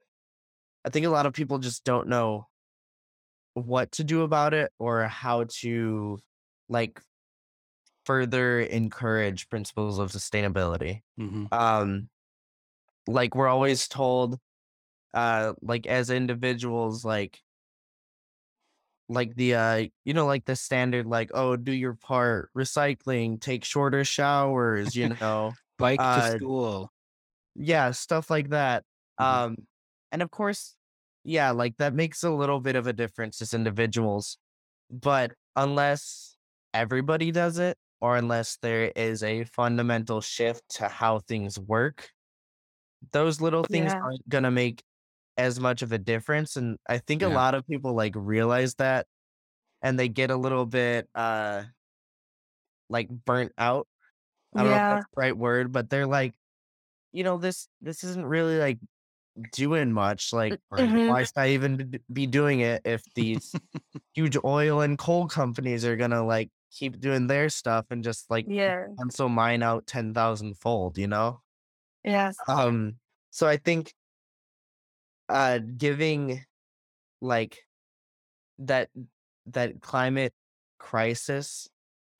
I 0.85 0.91
think 0.91 1.07
a 1.07 1.11
lot 1.11 1.27
of 1.27 1.33
people 1.33 1.59
just 1.59 1.85
don't 1.85 2.09
know 2.09 2.47
what 3.55 3.93
to 3.93 4.05
do 4.05 4.23
about 4.23 4.55
it 4.55 4.73
or 4.79 5.05
how 5.05 5.45
to 5.61 6.19
like 6.69 7.01
further 8.05 8.61
encourage 8.61 9.49
principles 9.49 9.99
of 9.99 10.11
sustainability. 10.11 11.03
hmm 11.17 11.47
Um 11.53 12.09
like 13.07 13.35
we're 13.35 13.49
always 13.49 13.88
told 13.88 14.38
uh 15.14 15.55
like 15.62 15.87
as 15.87 16.11
individuals 16.11 17.05
like 17.05 17.41
like 19.09 19.35
the 19.37 19.55
uh 19.55 19.87
you 20.05 20.12
know 20.12 20.27
like 20.27 20.45
the 20.45 20.55
standard 20.55 21.07
like 21.07 21.31
oh 21.33 21.57
do 21.57 21.73
your 21.73 21.95
part 21.95 22.51
recycling 22.57 23.41
take 23.41 23.64
shorter 23.64 24.05
showers 24.05 24.95
you 24.95 25.09
know 25.20 25.55
Bike 25.79 26.01
to 26.01 26.05
uh 26.05 26.31
school. 26.33 26.93
Yeah 27.59 27.91
stuff 27.93 28.31
like 28.31 28.51
that 28.51 28.85
Mhm. 29.21 29.27
um 29.27 29.57
and 30.13 30.23
of 30.23 30.31
course 30.31 30.77
yeah 31.25 31.51
like 31.51 31.77
that 31.79 31.95
makes 31.95 32.23
a 32.25 32.31
little 32.31 32.61
bit 32.61 32.77
of 32.77 32.87
a 32.87 32.93
difference 32.93 33.43
as 33.43 33.55
individuals 33.55 34.39
but 34.91 35.35
unless 35.57 36.39
everybody 36.75 37.33
does 37.33 37.59
it 37.59 37.79
or 38.01 38.17
unless 38.17 38.59
there 38.63 38.93
is 38.97 39.23
a 39.25 39.45
fundamental 39.45 40.21
shift 40.21 40.63
to 40.71 40.89
how 40.89 41.21
things 41.21 41.59
work 41.61 42.11
those 43.13 43.41
little 43.41 43.65
things 43.65 43.95
Yeah. 43.95 44.01
aren't 44.03 44.29
gonna 44.29 44.51
make 44.51 44.83
as 45.39 45.61
much 45.61 45.83
of 45.83 45.93
a 45.93 45.99
difference 45.99 46.57
and 46.57 46.79
i 46.89 46.99
think 46.99 47.23
a 47.23 47.29
lot 47.29 47.55
of 47.55 47.67
people 47.67 47.95
like 47.95 48.15
realize 48.17 48.77
that 48.77 49.07
and 49.83 49.99
they 49.99 50.09
get 50.09 50.31
a 50.31 50.37
little 50.37 50.67
bit 50.67 51.09
uh 51.15 51.65
like 52.89 53.09
burnt 53.09 53.53
out 53.59 53.87
i 54.57 54.63
don't 54.63 54.71
know 54.71 54.77
if 54.77 54.83
Yeah. 54.83 54.89
that's 54.89 55.07
the 55.15 55.21
right 55.21 55.37
word 55.37 55.73
but 55.73 55.91
they're 55.91 56.07
like 56.07 56.35
you 57.13 57.25
know 57.25 57.39
this 57.39 57.69
this 57.81 58.05
isn't 58.05 58.27
really 58.27 58.59
like 58.59 58.79
doing 59.53 59.93
much 59.93 60.33
like 60.33 60.59
Right. 60.71 60.89
Mhm. 60.89 61.09
why 61.09 61.23
should 61.25 61.39
i 61.39 61.49
even 61.51 62.01
be 62.13 62.27
doing 62.27 62.61
it 62.61 62.83
if 62.85 63.03
these 63.15 63.55
huge 64.15 64.37
oil 64.45 64.81
and 64.81 64.99
coal 64.99 65.29
companies 65.29 65.85
are 65.85 65.97
gonna 65.97 66.25
like 66.25 66.51
keep 66.73 67.01
doing 67.01 67.27
their 67.29 67.49
stuff 67.49 67.87
and 67.91 68.05
just 68.05 68.31
like 68.31 68.49
Yeah. 68.49 68.87
cancel 68.99 69.29
mine 69.29 69.63
out 69.63 69.87
10,000 69.87 70.55
fold 70.59 70.99
you 70.99 71.07
know 71.07 71.41
Yes. 72.05 72.39
um 72.49 72.99
so 73.31 73.47
i 73.47 73.57
think 73.57 73.93
uh 75.29 75.59
giving 75.77 76.45
like 77.21 77.59
that 78.59 78.91
that 79.47 79.81
climate 79.81 80.33
crisis 80.79 81.69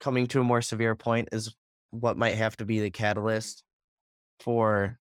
coming 0.01 0.27
to 0.27 0.41
a 0.41 0.45
more 0.45 0.63
severe 0.63 0.95
point 0.95 1.29
is 1.33 1.55
what 1.91 2.17
might 2.17 2.35
have 2.35 2.57
to 2.57 2.65
be 2.65 2.81
the 2.81 2.91
catalyst 2.91 3.65
for 4.41 4.99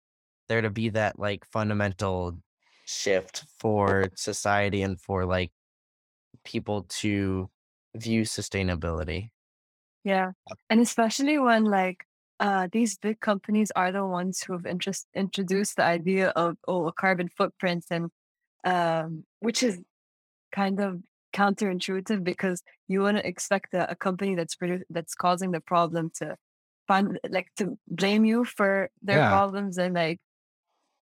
there 0.49 0.61
to 0.61 0.69
be 0.69 0.89
that 0.89 1.17
like 1.19 1.45
fundamental 1.45 2.37
shift 2.85 3.45
for 3.57 4.09
society 4.15 4.81
and 4.81 4.99
for 4.99 5.25
like 5.25 5.51
people 6.43 6.83
to 6.89 7.49
view 7.95 8.23
sustainability. 8.23 9.29
Yeah. 10.03 10.31
And 10.69 10.81
especially 10.81 11.39
when 11.39 11.63
like 11.63 12.05
uh, 12.39 12.67
these 12.71 12.97
big 12.97 13.19
companies 13.19 13.71
are 13.75 13.91
the 13.91 14.05
ones 14.05 14.41
who 14.43 14.53
have 14.53 14.65
interest, 14.65 15.07
introduced 15.15 15.77
the 15.77 15.83
idea 15.83 16.29
of 16.29 16.57
oh 16.67 16.87
a 16.87 16.91
carbon 16.91 17.29
footprint 17.29 17.85
and 17.89 18.09
um, 18.65 19.23
which 19.39 19.63
is 19.63 19.79
kind 20.51 20.79
of 20.79 21.01
counterintuitive 21.33 22.23
because 22.23 22.61
you 22.87 23.01
wouldn't 23.01 23.25
expect 23.25 23.73
a, 23.73 23.91
a 23.91 23.95
company 23.95 24.35
that's 24.35 24.55
produ- 24.55 24.83
that's 24.89 25.15
causing 25.15 25.51
the 25.51 25.61
problem 25.61 26.11
to 26.15 26.35
find 26.87 27.19
like 27.29 27.47
to 27.57 27.77
blame 27.87 28.25
you 28.25 28.43
for 28.45 28.89
their 29.01 29.19
Yeah. 29.19 29.29
problems 29.29 29.77
and 29.77 29.95
like 29.95 30.19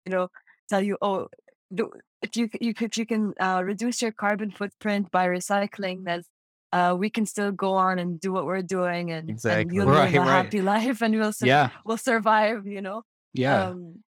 you 0.05 0.11
know 0.11 0.29
tell 0.69 0.81
you 0.81 0.97
oh 1.01 1.27
do, 1.73 1.91
if 2.21 2.35
you 2.35 2.49
you 2.59 2.73
if 2.79 2.97
you 2.97 3.05
can 3.05 3.33
uh, 3.39 3.61
reduce 3.63 4.01
your 4.01 4.11
carbon 4.11 4.51
footprint 4.51 5.11
by 5.11 5.27
recycling 5.27 6.03
then 6.05 6.23
uh, 6.71 6.95
we 6.97 7.09
can 7.09 7.25
still 7.25 7.51
go 7.51 7.73
on 7.73 7.97
and 7.97 8.19
do 8.19 8.31
what 8.31 8.45
we're 8.45 8.61
doing 8.61 9.11
and, 9.11 9.39
and 9.45 9.73
you'll 9.73 9.87
Right, 9.89 10.11
live 10.13 10.21
a 10.21 10.25
right. 10.25 10.45
happy 10.45 10.61
life 10.75 11.01
and 11.01 11.15
we'll 11.15 11.33
sur- 11.33 11.45
Yeah. 11.47 11.69
we'll 11.85 11.97
survive 11.97 12.67
you 12.67 12.81
know 12.81 13.03
Yeah. 13.33 13.69
um 13.69 14.03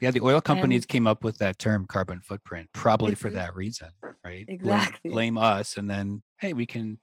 yeah. 0.00 0.12
The 0.12 0.20
oil 0.20 0.40
companies 0.40 0.82
and 0.84 0.88
came 0.88 1.06
up 1.08 1.24
with 1.24 1.38
that 1.38 1.58
term 1.58 1.84
carbon 1.86 2.20
footprint 2.20 2.70
probably 2.72 3.16
for 3.16 3.30
that 3.30 3.56
reason, 3.56 3.88
right? 4.24 4.46
Blame, 4.46 4.78
exactly 4.78 5.10
blame 5.10 5.36
us 5.36 5.76
and 5.76 5.90
then, 5.90 6.22
hey, 6.38 6.52
we 6.52 6.66
can 6.66 7.00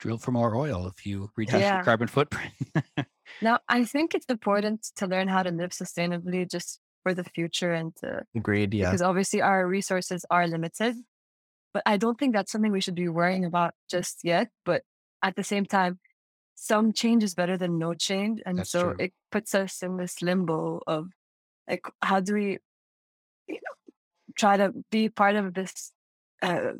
drill 0.00 0.18
for 0.18 0.32
more 0.32 0.56
oil 0.56 0.86
if 0.86 1.06
you 1.06 1.30
reduce 1.36 1.60
your 1.60 1.84
carbon 1.84 2.08
footprint. 2.08 2.52
now 3.42 3.58
i 3.68 3.84
think 3.84 4.14
it's 4.14 4.26
important 4.26 4.82
to 4.96 5.06
learn 5.06 5.28
how 5.28 5.42
to 5.42 5.50
live 5.50 5.70
sustainably 5.70 6.50
just 6.50 6.80
for 7.02 7.14
the 7.14 7.24
future 7.24 7.72
and 7.72 7.94
to 7.96 8.22
Agreed. 8.36 8.74
Yeah. 8.74 8.86
because 8.90 9.02
obviously 9.02 9.42
our 9.42 9.66
resources 9.66 10.24
are 10.30 10.46
limited. 10.46 10.96
But 11.72 11.82
I 11.86 11.96
don't 11.96 12.18
think 12.18 12.34
that's 12.34 12.50
something 12.50 12.72
we 12.72 12.80
should 12.80 12.96
be 12.96 13.08
worrying 13.08 13.44
about 13.44 13.74
just 13.88 14.20
yet. 14.24 14.48
But 14.64 14.82
at 15.22 15.36
the 15.36 15.44
same 15.44 15.64
time, 15.64 16.00
some 16.56 16.92
change 16.92 17.22
is 17.22 17.34
better 17.34 17.56
than 17.56 17.78
no 17.78 17.94
change. 17.94 18.42
And 18.44 18.58
That's 18.58 18.70
so 18.70 18.92
true. 18.92 18.96
it 18.98 19.12
puts 19.30 19.54
us 19.54 19.82
in 19.82 19.96
this 19.96 20.20
limbo 20.20 20.80
of 20.86 21.08
like, 21.68 21.84
how 22.02 22.20
do 22.20 22.34
we 22.34 22.58
you 23.46 23.54
know, 23.54 23.94
try 24.36 24.56
to 24.56 24.72
be 24.90 25.08
part 25.08 25.36
of 25.36 25.54
this 25.54 25.92
uh, 26.42 26.72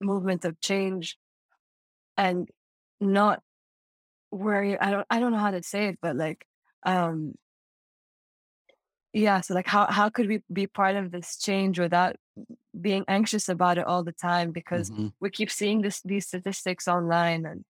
movement 0.00 0.44
of 0.44 0.60
change 0.60 1.16
and 2.16 2.48
not 3.00 3.42
worry? 4.30 4.78
I 4.78 4.90
don't, 4.90 5.06
I 5.10 5.20
don't 5.20 5.32
know 5.32 5.38
how 5.38 5.50
to 5.52 5.62
say 5.62 5.88
it, 5.88 5.98
but 6.00 6.16
like, 6.16 6.46
um, 6.84 7.34
yeah. 9.12 9.40
So 9.40 9.54
like, 9.54 9.66
how 9.66 9.86
how 9.86 10.08
could 10.10 10.28
we 10.28 10.42
be 10.52 10.66
part 10.66 10.96
of 10.96 11.10
this 11.10 11.38
change 11.38 11.78
without 11.78 12.16
being 12.78 13.04
anxious 13.08 13.48
about 13.48 13.78
it 13.78 13.86
all 13.86 14.04
the 14.04 14.12
time 14.12 14.52
because 14.52 14.90
Mhm. 14.90 15.12
we 15.20 15.30
keep 15.30 15.50
seeing 15.50 15.80
this 15.80 16.00
these 16.02 16.26
statistics 16.26 16.86
online 16.86 17.46
and 17.46 17.64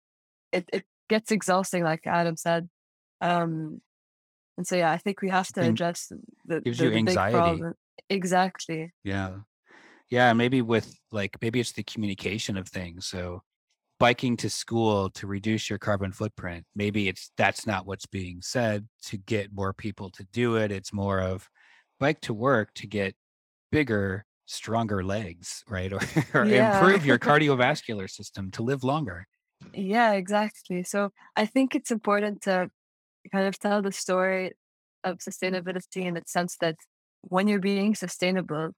it, 0.52 0.68
it 0.72 0.84
gets 1.08 1.30
exhausting 1.32 1.82
like 1.82 2.06
adam 2.06 2.36
said 2.36 2.68
um 3.20 3.80
and 4.56 4.66
so 4.66 4.76
yeah 4.76 4.92
i 4.92 4.98
think 4.98 5.20
we 5.20 5.28
have 5.28 5.48
to 5.52 5.60
address 5.62 6.12
the, 6.46 6.60
gives 6.60 6.78
the, 6.78 6.84
you 6.84 6.90
the 6.90 6.96
big 6.96 6.98
anxiety. 7.08 7.36
problem 7.36 7.74
exactly 8.08 8.92
Yeah. 9.04 9.38
Yeah. 10.10 10.32
Maybe 10.34 10.62
with 10.62 10.94
like, 11.10 11.36
maybe 11.42 11.58
it's 11.58 11.72
the 11.72 11.82
communication 11.82 12.56
of 12.56 12.68
things. 12.68 13.06
So 13.06 13.42
biking 14.02 14.36
to 14.36 14.50
school 14.50 15.10
to 15.10 15.28
reduce 15.28 15.70
your 15.70 15.78
carbon 15.78 16.12
footprint, 16.12 16.66
maybe 16.74 17.08
it's 17.08 17.30
that's 17.38 17.68
not 17.68 17.86
what's 17.86 18.06
being 18.06 18.42
said 18.42 18.88
to 19.02 19.16
get 19.16 19.52
more 19.54 19.72
people 19.72 20.10
to 20.10 20.24
do 20.32 20.56
it. 20.56 20.72
It's 20.72 20.92
more 20.92 21.20
of 21.20 21.48
bike 22.00 22.20
to 22.22 22.34
work 22.34 22.74
to 22.74 22.88
get 22.88 23.14
bigger, 23.72 24.26
stronger 24.46 25.04
legs, 25.04 25.64
right? 25.68 25.92
Or, 25.94 26.00
or 26.34 26.46
Yeah. 26.46 26.48
improve 26.48 27.06
your 27.06 27.18
cardiovascular 27.20 28.10
system 28.10 28.50
to 28.52 28.64
live 28.64 28.84
longer. 28.84 29.26
yeah 29.72 30.12
exactly 30.12 30.82
so 30.82 31.10
i 31.36 31.46
think 31.46 31.74
it's 31.74 31.90
important 31.90 32.42
to 32.42 32.70
kind 33.32 33.46
of 33.46 33.58
tell 33.58 33.82
the 33.82 33.92
story 33.92 34.52
of 35.04 35.18
sustainability 35.18 36.04
in 36.04 36.14
the 36.14 36.22
sense 36.26 36.56
that 36.58 36.76
when 37.22 37.48
you're 37.48 37.60
being 37.60 37.94
sustainable 37.94 38.70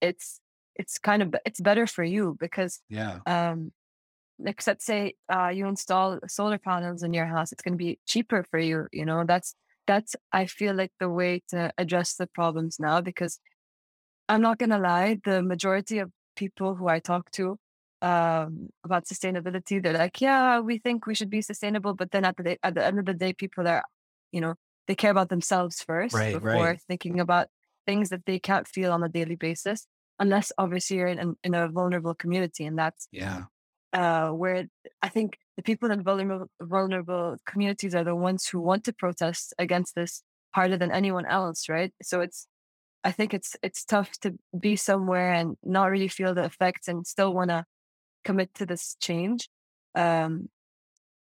it's 0.00 0.40
it's 0.76 0.98
kind 0.98 1.22
of 1.22 1.34
it's 1.46 1.60
better 1.60 1.86
for 1.86 2.04
you 2.04 2.36
because 2.40 2.80
Yeah. 2.88 3.20
um 3.26 3.72
like 4.42 4.66
let's 4.66 4.84
say 4.84 5.14
uh, 5.32 5.48
you 5.48 5.66
install 5.66 6.18
solar 6.26 6.58
panels 6.58 7.02
in 7.02 7.12
your 7.12 7.26
house 7.26 7.52
it's 7.52 7.62
going 7.62 7.74
to 7.74 7.78
be 7.84 7.98
cheaper 8.06 8.44
for 8.50 8.58
you 8.58 8.86
you 8.92 9.04
know 9.04 9.24
that's 9.26 9.54
that's 9.86 10.16
i 10.32 10.46
feel 10.46 10.74
like 10.74 10.92
the 11.00 11.08
way 11.08 11.42
to 11.48 11.72
address 11.78 12.14
the 12.14 12.26
problems 12.26 12.78
now 12.78 13.00
because 13.00 13.38
i'm 14.28 14.40
not 14.40 14.58
going 14.58 14.70
to 14.70 14.78
lie 14.78 15.18
the 15.24 15.42
majority 15.42 15.98
of 15.98 16.10
people 16.36 16.74
who 16.74 16.88
i 16.88 16.98
talk 16.98 17.30
to 17.30 17.56
um, 18.02 18.70
about 18.82 19.04
sustainability 19.04 19.82
they're 19.82 19.92
like 19.92 20.20
yeah 20.20 20.58
we 20.58 20.78
think 20.78 21.06
we 21.06 21.14
should 21.14 21.28
be 21.28 21.42
sustainable 21.42 21.92
but 21.94 22.10
then 22.12 22.24
at 22.24 22.36
the 22.36 22.42
day, 22.42 22.58
at 22.62 22.74
the 22.74 22.84
end 22.84 22.98
of 22.98 23.04
the 23.04 23.12
day 23.12 23.32
people 23.34 23.68
are 23.68 23.82
you 24.32 24.40
know 24.40 24.54
they 24.86 24.94
care 24.94 25.10
about 25.10 25.28
themselves 25.28 25.82
first 25.82 26.14
Right, 26.14 26.32
before 26.32 26.64
right. 26.64 26.80
thinking 26.88 27.20
about 27.20 27.48
things 27.86 28.08
that 28.08 28.24
they 28.24 28.38
can't 28.38 28.66
feel 28.66 28.92
on 28.92 29.02
a 29.02 29.08
daily 29.08 29.36
basis 29.36 29.86
unless 30.18 30.52
obviously 30.58 30.96
you're 30.96 31.08
in, 31.08 31.36
in 31.44 31.54
a 31.54 31.68
vulnerable 31.68 32.14
community 32.14 32.64
and 32.64 32.78
that's 32.78 33.06
Yeah. 33.12 33.44
Uh, 33.92 34.30
where 34.30 34.66
I 35.02 35.08
think 35.08 35.38
the 35.56 35.62
people 35.62 35.90
in 35.90 36.02
vulnerable 36.02 36.46
vulnerable 36.60 37.36
communities 37.46 37.94
are 37.94 38.04
the 38.04 38.14
ones 38.14 38.46
who 38.46 38.60
want 38.60 38.84
to 38.84 38.92
protest 38.92 39.54
against 39.58 39.94
this 39.94 40.22
harder 40.52 40.76
than 40.76 40.90
anyone 40.90 41.26
else, 41.26 41.68
right? 41.68 41.92
So 42.02 42.20
it's 42.20 42.46
I 43.04 43.12
think 43.12 43.34
it's 43.34 43.56
it's 43.62 43.84
tough 43.84 44.12
to 44.20 44.38
be 44.58 44.76
somewhere 44.76 45.32
and 45.32 45.56
not 45.64 45.90
really 45.90 46.08
feel 46.08 46.34
the 46.34 46.44
effects 46.44 46.88
and 46.88 47.06
still 47.06 47.32
want 47.34 47.50
to 47.50 47.64
commit 48.24 48.54
to 48.54 48.66
this 48.66 48.96
change. 49.00 49.48
Um, 49.94 50.48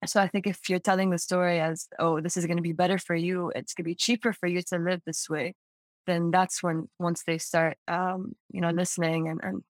so 0.07 0.21
I 0.21 0.29
think 0.29 0.47
if 0.47 0.69
you're 0.69 0.79
telling 0.79 1.11
the 1.11 1.19
story 1.19 1.61
as 1.61 1.89
oh 1.99 2.21
this 2.21 2.37
is 2.37 2.47
going 2.47 2.59
to 2.59 2.63
be 2.63 2.73
better 2.73 2.99
for 2.99 3.15
you, 3.15 3.53
it's 3.55 3.75
going 3.75 3.85
to 3.85 3.91
be 3.91 3.95
cheaper 3.95 4.33
for 4.33 4.47
you 4.47 4.63
to 4.63 4.79
live 4.79 5.03
this 5.07 5.29
way, 5.29 5.55
then 6.07 6.31
that's 6.31 6.63
when 6.63 6.89
once 6.99 7.23
they 7.27 7.39
start 7.39 7.77
um, 7.89 8.35
you 8.51 8.61
know 8.61 8.71
listening 8.71 9.29
and, 9.29 9.41
and 9.43 9.63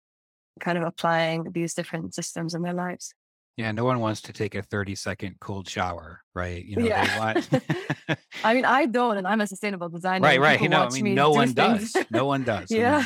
kind 0.59 0.77
of 0.77 0.83
applying 0.83 1.51
these 1.51 1.73
different 1.73 2.13
systems 2.15 2.53
in 2.53 2.61
their 2.61 2.73
lives. 2.73 3.13
Yeah. 3.57 3.71
No 3.71 3.85
one 3.85 3.99
wants 3.99 4.21
to 4.23 4.33
take 4.33 4.53
a 4.55 4.61
30 4.61 4.95
second 4.95 5.35
cold 5.39 5.67
shower, 5.69 6.21
right? 6.33 6.63
You 6.65 6.75
know, 6.77 6.81
they 6.83 6.89
Yeah. 6.89 7.19
want. 7.19 7.49
I 8.43 8.53
mean, 8.53 8.65
I 8.65 8.85
don't, 8.85 9.17
and 9.17 9.25
I'm 9.27 9.39
a 9.41 9.47
sustainable 9.47 9.89
designer. 9.89 10.23
right. 10.25 10.39
Right. 10.39 10.61
You 10.61 10.67
know, 10.69 10.83
I 10.83 10.89
mean, 10.89 11.03
me 11.03 11.13
no 11.13 11.31
one 11.31 11.53
things. 11.53 11.93
does. 11.93 12.05
No 12.11 12.25
one 12.25 12.43
does. 12.51 12.71
I 12.71 12.75
yeah. 12.75 13.05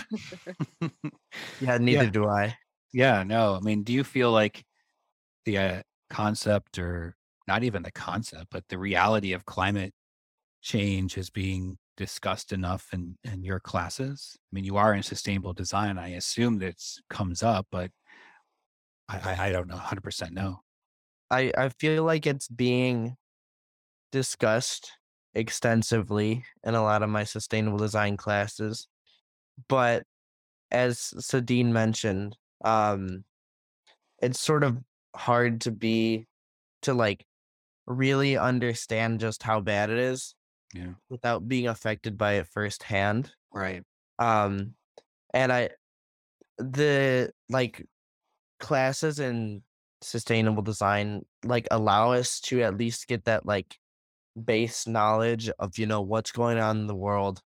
mean, 0.82 0.92
Yeah. 1.62 1.78
Neither 1.78 2.04
yeah. 2.06 2.10
do 2.10 2.28
I. 2.28 2.58
Yeah. 2.94 3.24
No, 3.24 3.56
I 3.56 3.60
mean, 3.60 3.84
do 3.84 3.94
you 3.94 4.04
feel 4.04 4.32
like 4.32 4.64
the 5.46 5.58
uh, 5.58 5.82
concept 6.10 6.80
or 6.80 7.16
not 7.48 7.64
even 7.64 7.84
the 7.84 7.92
concept, 7.92 8.48
but 8.52 8.64
the 8.70 8.78
reality 8.80 9.34
of 9.34 9.46
climate 9.46 9.94
change 10.62 11.18
is 11.18 11.30
being 11.30 11.78
discussed 12.00 12.54
enough 12.54 12.88
in, 12.94 13.18
in 13.26 13.44
your 13.44 13.60
classes? 13.60 14.38
I 14.38 14.50
mean, 14.56 14.64
you 14.64 14.78
are 14.78 14.94
in 14.96 15.04
sustainable 15.04 15.52
design. 15.54 16.00
I 16.00 16.12
assume 16.12 16.58
that 16.60 16.82
comes 17.10 17.44
up, 17.44 17.68
but 17.70 17.92
I, 19.10 19.18
I, 19.18 19.48
I 19.48 19.52
don't 19.52 19.68
know 19.68 19.76
100% 19.76 20.32
no. 20.32 20.62
I 21.30 21.52
I 21.56 21.70
feel 21.70 22.04
like 22.04 22.26
it's 22.26 22.48
being 22.48 23.16
discussed 24.12 24.92
extensively 25.36 26.44
in 26.64 26.74
a 26.74 26.82
lot 26.82 27.04
of 27.04 27.10
my 27.10 27.26
sustainable 27.26 27.78
design 27.78 28.18
classes, 28.18 28.88
but 29.68 30.04
as 30.72 31.14
Sadine 31.18 31.72
mentioned, 31.72 32.36
um, 32.64 33.26
it's 34.22 34.40
sort 34.40 34.64
of 34.64 34.78
hard 35.16 35.62
to 35.62 35.72
be 35.72 36.28
to 36.84 36.94
like 36.94 37.26
really 37.86 38.38
understand 38.38 39.20
just 39.20 39.44
how 39.44 39.60
bad 39.60 39.90
it 39.90 40.00
is 40.00 40.36
Yeah. 40.74 40.94
without 41.10 41.48
being 41.48 41.68
affected 41.68 42.18
by 42.18 42.34
it 42.34 42.48
firsthand. 42.48 43.32
Right. 43.52 43.84
Um, 44.20 44.76
and 45.34 45.52
I 45.52 45.70
the 46.58 47.32
like 47.50 47.88
classes 48.60 49.20
in 49.20 49.64
sustainable 50.02 50.64
design 50.64 51.26
like 51.44 51.68
allow 51.72 52.12
us 52.12 52.40
to 52.40 52.62
at 52.62 52.78
least 52.78 53.08
get 53.08 53.26
that 53.26 53.46
like 53.46 53.78
base 54.46 54.88
knowledge 54.88 55.50
of 55.60 55.78
you 55.78 55.86
know 55.86 56.02
what's 56.02 56.32
going 56.32 56.58
on 56.58 56.78
in 56.78 56.88
the 56.88 56.96
world 56.96 57.42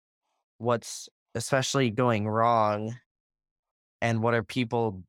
what's 0.58 1.08
especially 1.34 1.90
going 1.90 2.28
wrong 2.28 2.94
and 4.02 4.22
what 4.22 4.34
are 4.34 4.42
people 4.42 5.02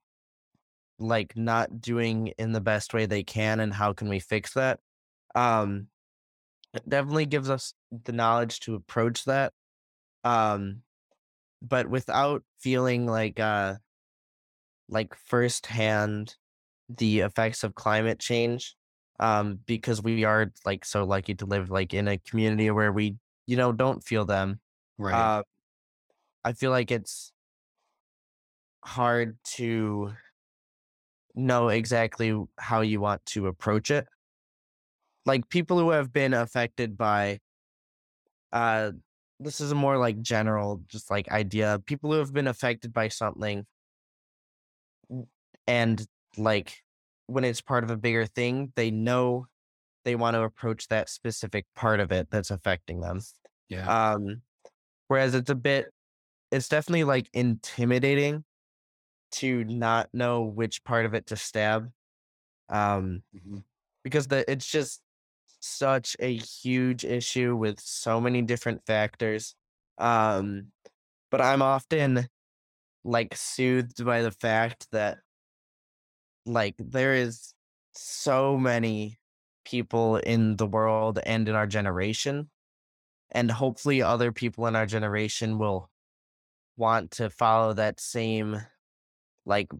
like 0.99 1.35
not 1.35 1.81
doing 1.81 2.27
in 2.37 2.53
the 2.53 2.61
best 2.61 2.93
way 2.93 3.05
they 3.05 3.23
can 3.23 3.59
and 3.59 3.73
how 3.73 3.91
can 3.91 4.07
we 4.07 4.19
fix 4.19 4.53
that 4.53 4.79
um 5.35 5.87
it 6.73 6.87
definitely 6.87 7.25
gives 7.25 7.49
us 7.49 7.73
the 8.05 8.11
knowledge 8.11 8.59
to 8.61 8.75
approach 8.75 9.25
that 9.25 9.53
um 10.23 10.81
but 11.61 11.89
without 11.89 12.43
feeling 12.59 13.05
like 13.05 13.39
uh 13.39 13.75
like 14.89 15.15
firsthand 15.15 16.35
the 16.89 17.21
effects 17.21 17.63
of 17.63 17.75
climate 17.75 18.19
change 18.19 18.75
um 19.19 19.59
because 19.65 20.01
we 20.01 20.23
are 20.23 20.51
like 20.65 20.83
so 20.85 21.03
lucky 21.05 21.33
to 21.35 21.45
live 21.45 21.69
like 21.69 21.93
in 21.93 22.07
a 22.07 22.17
community 22.19 22.69
where 22.71 22.91
we 22.91 23.17
you 23.47 23.55
know 23.55 23.71
don't 23.71 24.03
feel 24.03 24.25
them 24.25 24.59
Right. 24.97 25.15
uh 25.15 25.43
i 26.43 26.53
feel 26.53 26.71
like 26.71 26.91
it's 26.91 27.31
hard 28.83 29.37
to 29.43 30.13
know 31.35 31.69
exactly 31.69 32.35
how 32.57 32.81
you 32.81 32.99
want 32.99 33.25
to 33.25 33.47
approach 33.47 33.89
it 33.89 34.07
like 35.25 35.49
people 35.49 35.79
who 35.79 35.91
have 35.91 36.11
been 36.11 36.33
affected 36.33 36.97
by 36.97 37.39
uh 38.51 38.91
this 39.39 39.59
is 39.59 39.71
a 39.71 39.75
more 39.75 39.97
like 39.97 40.21
general 40.21 40.81
just 40.87 41.09
like 41.09 41.29
idea 41.31 41.81
people 41.85 42.11
who 42.11 42.19
have 42.19 42.33
been 42.33 42.47
affected 42.47 42.93
by 42.93 43.07
something 43.07 43.65
and 45.67 46.05
like 46.37 46.81
when 47.27 47.43
it's 47.43 47.61
part 47.61 47.83
of 47.83 47.89
a 47.89 47.97
bigger 47.97 48.25
thing 48.25 48.71
they 48.75 48.91
know 48.91 49.45
they 50.05 50.15
want 50.15 50.35
to 50.35 50.41
approach 50.43 50.87
that 50.89 51.09
specific 51.09 51.65
part 51.75 51.99
of 51.99 52.11
it 52.11 52.29
that's 52.29 52.51
affecting 52.51 52.99
them 53.01 53.19
yeah. 53.69 54.13
um 54.13 54.41
whereas 55.07 55.33
it's 55.33 55.49
a 55.49 55.55
bit 55.55 55.87
it's 56.51 56.69
definitely 56.69 57.03
like 57.03 57.27
intimidating 57.33 58.43
to 59.31 59.63
not 59.63 60.09
know 60.13 60.43
which 60.43 60.83
part 60.83 61.05
of 61.05 61.13
it 61.13 61.25
to 61.27 61.35
stab 61.35 61.89
um 62.69 63.23
Mhm. 63.35 63.63
because 64.03 64.27
the 64.27 64.49
it's 64.51 64.69
just 64.69 65.02
such 65.63 66.17
a 66.19 66.35
huge 66.35 67.05
issue 67.05 67.55
with 67.55 67.79
so 67.79 68.19
many 68.19 68.41
different 68.41 68.85
factors 68.85 69.55
um 69.97 70.65
but 71.31 71.39
i'm 71.39 71.61
often 71.61 72.27
like 73.05 73.33
soothed 73.35 74.03
by 74.05 74.21
the 74.21 74.31
fact 74.31 74.87
that 74.91 75.19
like 76.45 76.75
there 76.77 77.13
is 77.13 77.53
so 77.93 78.57
many 78.57 79.17
people 79.63 80.17
in 80.17 80.57
the 80.57 80.67
world 80.67 81.19
and 81.25 81.47
in 81.47 81.55
our 81.55 81.67
generation 81.67 82.49
and 83.31 83.49
hopefully 83.49 84.01
other 84.01 84.33
people 84.33 84.67
in 84.67 84.75
our 84.75 84.85
generation 84.85 85.57
will 85.57 85.89
want 86.75 87.11
to 87.11 87.29
follow 87.29 87.71
that 87.71 88.01
same 88.01 88.59
like 89.45 89.71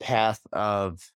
path 0.00 0.40
of 0.52 1.12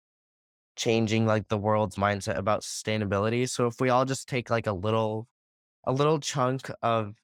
changing 0.78 1.26
like 1.28 1.50
the 1.50 1.58
world's 1.60 1.98
mindset 1.98 2.38
about 2.38 2.62
sustainability 2.64 3.50
so 3.50 3.68
if 3.68 3.82
we 3.82 3.90
all 3.90 4.06
just 4.06 4.30
take 4.30 4.50
like 4.52 4.68
a 4.68 4.74
little 4.74 5.28
a 5.86 5.94
little 5.94 6.20
chunk 6.20 6.70
of 6.84 7.16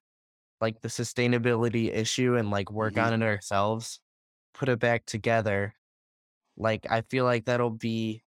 like 0.60 0.80
the 0.82 0.88
sustainability 0.88 1.92
issue 1.94 2.36
and 2.36 2.50
like 2.50 2.70
work 2.72 2.96
Mhm. 2.96 2.98
on 2.98 3.12
it 3.22 3.24
ourselves 3.26 4.00
put 4.54 4.68
it 4.68 4.78
back 4.80 5.06
together 5.06 5.74
like 6.56 6.86
i 6.90 7.02
feel 7.02 7.24
like 7.24 7.46
that'll 7.46 7.70
be 7.70 8.22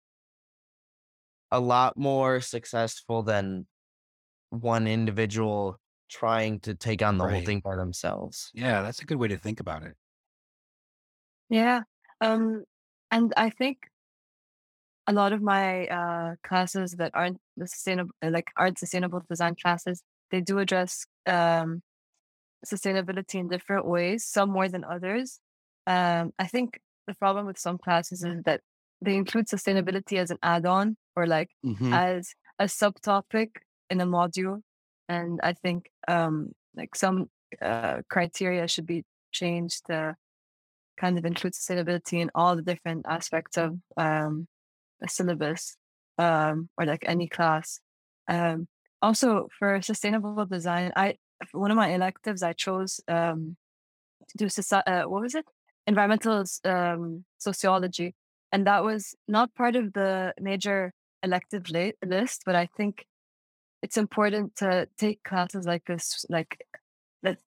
a 1.51 1.61
lot 1.61 1.97
more 1.97 2.41
successful 2.41 3.23
than 3.23 3.67
one 4.51 4.87
individual 4.89 5.79
trying 6.11 6.61
to 6.61 6.75
take 6.75 7.03
on 7.03 7.19
the 7.19 7.27
whole 7.27 7.43
thing 7.43 7.61
by 7.61 7.77
themselves 7.77 8.55
Yeah, 8.55 8.83
that's 8.83 9.01
a 9.03 9.05
good 9.07 9.19
way 9.19 9.29
to 9.29 9.39
think 9.39 9.61
about 9.61 9.83
it. 9.83 9.97
Yeah. 11.49 11.83
Um, 12.21 12.65
and 13.11 13.33
I 13.37 13.51
think 13.51 13.89
a 15.07 15.13
lot 15.13 15.33
of 15.33 15.43
my 15.43 15.87
uh, 15.89 16.37
classes 16.45 16.93
that 16.93 17.13
aren't 17.15 17.39
the 17.57 17.67
sustainable, 17.67 18.13
like 18.23 18.49
aren't 18.57 18.79
sustainable 18.79 19.23
design 19.29 19.57
classes, 19.61 20.03
they 20.31 20.41
do 20.41 20.59
address 20.59 21.07
um, 21.27 21.83
sustainability 22.67 23.37
in 23.37 23.49
different 23.49 23.87
ways, 23.87 24.25
some 24.25 24.51
more 24.51 24.69
than 24.69 24.85
others. 24.85 25.41
Um, 25.87 26.33
I 26.39 26.47
think 26.47 26.81
the 27.07 27.15
problem 27.15 27.47
with 27.47 27.59
some 27.59 27.79
classes 27.79 28.25
is 28.25 28.43
that 28.45 28.63
they 29.01 29.17
include 29.17 29.47
sustainability 29.49 30.19
as 30.19 30.31
an 30.31 30.39
add-on 30.43 30.97
or 31.17 31.27
like 31.27 31.51
Mhm. 31.63 32.05
as 32.09 32.35
a 32.59 32.65
subtopic 32.65 33.51
in 33.91 34.01
a 34.01 34.07
module, 34.07 34.63
and 35.09 35.41
I 35.43 35.53
think 35.53 35.91
um, 36.09 36.53
like 36.75 36.95
some 36.97 37.31
uh, 37.61 38.01
criteria 38.09 38.67
should 38.69 38.87
be 38.87 39.05
changed 39.33 39.87
to 39.87 40.17
kind 40.97 41.19
of 41.19 41.25
include 41.25 41.55
sustainability 41.55 42.21
in 42.21 42.31
all 42.35 42.57
the 42.57 42.63
different 42.63 43.07
aspects 43.09 43.57
of 43.59 43.79
um, 43.97 44.47
a 45.03 45.09
syllabus 45.09 45.77
um, 46.19 46.69
or 46.79 46.87
like 46.87 47.05
any 47.07 47.29
class. 47.29 47.81
Um, 48.29 48.69
also, 49.03 49.49
for 49.59 49.83
sustainable 49.83 50.47
design, 50.47 50.93
I 50.97 51.17
one 51.53 51.71
of 51.71 51.77
my 51.77 51.89
electives 51.89 52.43
I 52.43 52.53
chose 52.53 53.01
um, 53.09 53.57
to 54.29 54.39
do 54.39 54.47
soci- 54.47 54.83
uh, 54.87 55.05
what 55.05 55.23
was 55.23 55.35
it? 55.35 55.45
Environmental 55.87 56.45
um, 56.65 57.25
sociology, 57.39 58.15
and 58.51 58.67
that 58.67 58.85
was 58.85 59.15
not 59.29 59.55
part 59.55 59.77
of 59.77 59.93
the 59.93 60.33
major 60.41 60.93
elective 61.23 61.69
la- 61.71 61.91
list. 62.05 62.43
But 62.47 62.55
I 62.55 62.69
think 62.77 63.05
it's 63.83 63.99
important 63.99 64.57
to 64.57 64.89
take 64.97 65.23
classes 65.23 65.67
like 65.67 65.85
this, 65.85 66.25
like 66.31 66.65
that 67.23 67.39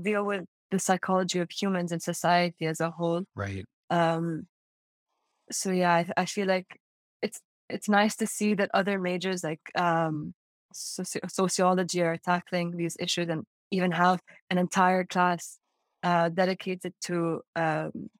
deal 0.00 0.24
with 0.24 0.44
the 0.70 0.78
psychology 0.78 1.40
of 1.40 1.50
humans 1.50 1.90
and 1.90 2.00
society 2.00 2.66
as 2.66 2.80
a 2.80 2.90
whole. 2.90 3.24
Right. 3.34 3.64
Um, 3.90 4.46
so 5.50 5.72
yeah, 5.72 5.92
I, 5.92 6.06
I 6.16 6.24
feel 6.26 6.46
like 6.46 6.79
it's 7.70 7.80
it's 7.80 7.88
nice 7.88 8.16
to 8.16 8.26
see 8.26 8.54
that 8.54 8.70
other 8.74 8.98
majors 8.98 9.42
like 9.44 9.60
um, 9.76 10.34
soci- 10.74 11.30
sociology 11.30 12.02
are 12.02 12.16
tackling 12.18 12.76
these 12.76 12.96
issues 13.00 13.28
and 13.28 13.44
even 13.70 13.92
have 13.92 14.20
an 14.50 14.58
entire 14.58 15.04
class 15.04 15.58
uh, 16.02 16.28
dedicated 16.28 16.92
to 17.02 17.40
um, 17.56 18.10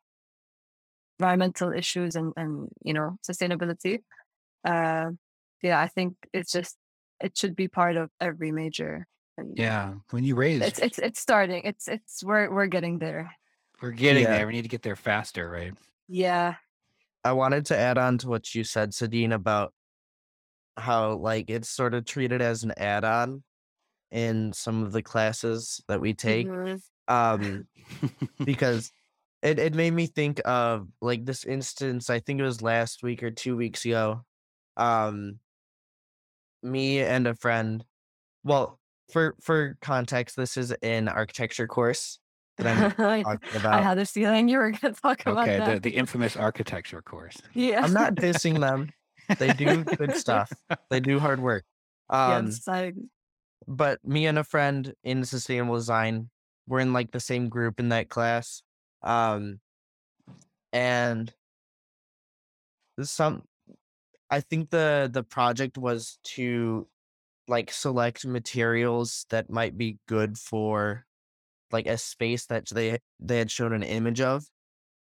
environmental 1.18 1.72
issues 1.72 2.16
and 2.16 2.32
and 2.36 2.68
you 2.84 2.94
know 2.94 3.16
sustainability. 3.28 3.98
Uh, 4.64 5.11
yeah, 5.62 5.80
I 5.80 5.88
think 5.88 6.14
it's 6.32 6.53
just 6.53 6.76
it 7.20 7.36
should 7.36 7.55
be 7.57 7.68
part 7.68 7.96
of 7.96 8.11
every 8.20 8.53
major. 8.53 9.07
And 9.36 9.57
Yeah. 9.57 9.94
When 10.11 10.24
you 10.24 10.34
raise, 10.34 10.62
it's 10.62 10.78
it's 10.78 10.98
it's 10.98 11.20
starting. 11.20 11.62
It's 11.64 11.88
it's 11.88 12.24
we're 12.24 12.51
we're 12.53 12.66
getting 12.66 12.98
there. 12.98 13.30
we're 13.82 13.90
getting 13.92 14.24
Yeah. 14.24 14.38
there. 14.38 14.46
We 14.46 14.53
need 14.53 14.62
to 14.62 14.68
get 14.68 14.82
there 14.82 14.96
faster, 14.96 15.48
right? 15.51 15.74
Yeah. 16.09 16.55
I 17.25 17.33
wanted 17.33 17.66
to 17.66 17.77
add 17.77 17.99
on 17.99 18.18
to 18.18 18.29
what 18.29 18.55
you 18.55 18.64
said, 18.64 18.91
Sadine, 18.91 19.35
about 19.35 19.73
how 20.77 21.14
like 21.14 21.51
it's 21.51 21.68
sort 21.68 21.95
of 21.95 22.05
treated 22.05 22.41
as 22.41 22.64
an 22.64 22.73
add-on 22.77 23.43
in 24.11 24.53
some 24.53 24.83
of 24.83 24.93
the 24.93 25.03
classes 25.03 25.83
that 25.89 26.01
we 26.01 26.14
take. 26.14 26.49
Mhm. 26.49 26.81
Um, 27.09 27.66
because 28.45 28.91
it, 29.43 29.59
it 29.59 29.75
made 29.75 29.93
me 29.93 30.07
think 30.07 30.41
of 30.45 30.89
like 31.01 31.25
this 31.25 31.45
instance, 31.45 32.09
I 32.11 32.21
think 32.21 32.41
it 32.41 32.45
was 32.45 32.62
last 32.62 33.03
week 33.03 33.23
or 33.23 33.31
two 33.31 33.57
weeks 33.57 33.85
ago. 33.85 34.25
Um, 34.77 35.39
me 36.62 37.01
and 37.01 37.27
a 37.27 37.35
friend. 37.35 37.85
Well, 38.45 38.79
for 39.12 39.35
for 39.43 39.77
context, 39.83 40.37
this 40.37 40.57
is 40.57 40.73
an 40.83 41.09
architecture 41.09 41.66
course 41.66 42.18
that 42.61 42.99
I'm 42.99 43.07
I 43.07 43.23
talking 43.23 43.67
I 43.67 43.81
had 43.81 43.99
a 43.99 44.07
feeling 44.07 44.49
you 44.49 44.59
were 44.59 44.71
going 44.71 44.95
to 44.95 45.01
talk 45.01 45.23
about 45.27 45.49
okay. 45.49 45.75
The, 45.75 45.81
the 45.81 45.91
infamous 45.91 46.37
architecture 46.37 47.03
course. 47.03 47.37
yeah. 47.55 47.83
I'm 47.83 47.93
not 47.93 48.15
dissing 48.15 48.61
them. 48.61 48.91
They 49.39 49.53
do 49.53 49.85
good 49.85 50.17
stuff. 50.17 50.53
They 50.91 51.01
do 51.01 51.19
hard 51.19 51.41
work. 51.41 51.65
Um, 52.09 52.47
yes, 52.47 52.67
I, 52.67 52.93
but 53.67 54.05
me 54.05 54.27
and 54.27 54.39
a 54.39 54.45
friend 54.45 54.95
in 55.05 55.25
sustainable 55.25 55.77
design 55.77 56.31
we're 56.67 56.81
in 56.81 56.93
like 56.93 57.11
the 57.11 57.21
same 57.21 57.49
group 57.49 57.81
in 57.81 57.91
that 57.91 58.09
class 58.09 58.63
um 59.03 59.61
and 60.73 61.33
some 63.03 63.43
i 64.31 64.41
think 64.41 64.71
the 64.71 65.11
the 65.13 65.23
project 65.23 65.79
was 65.79 66.19
to 66.23 66.87
like 67.49 67.73
select 67.73 68.25
materials 68.25 69.27
that 69.31 69.51
might 69.51 69.77
be 69.77 69.99
good 70.07 70.39
for 70.39 71.05
like 71.73 71.87
a 71.87 71.99
space 71.99 72.47
that 72.47 72.68
they 72.68 72.99
they 73.21 73.39
had 73.39 73.51
shown 73.51 73.73
an 73.73 73.83
image 73.83 74.21
of 74.21 74.45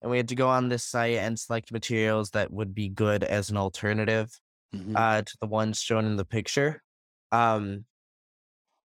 and 0.02 0.12
we 0.12 0.18
had 0.18 0.30
to 0.30 0.36
go 0.36 0.50
on 0.50 0.70
this 0.70 0.84
site 0.86 1.18
and 1.18 1.40
select 1.40 1.72
materials 1.72 2.32
that 2.32 2.52
would 2.52 2.74
be 2.76 2.90
good 2.90 3.24
as 3.24 3.50
an 3.50 3.58
alternative 3.58 4.30
Mhm. 4.74 4.96
uh 4.96 5.22
to 5.24 5.38
the 5.42 5.48
ones 5.48 5.82
shown 5.82 6.06
in 6.06 6.16
the 6.18 6.26
picture 6.26 6.84
um 7.32 7.86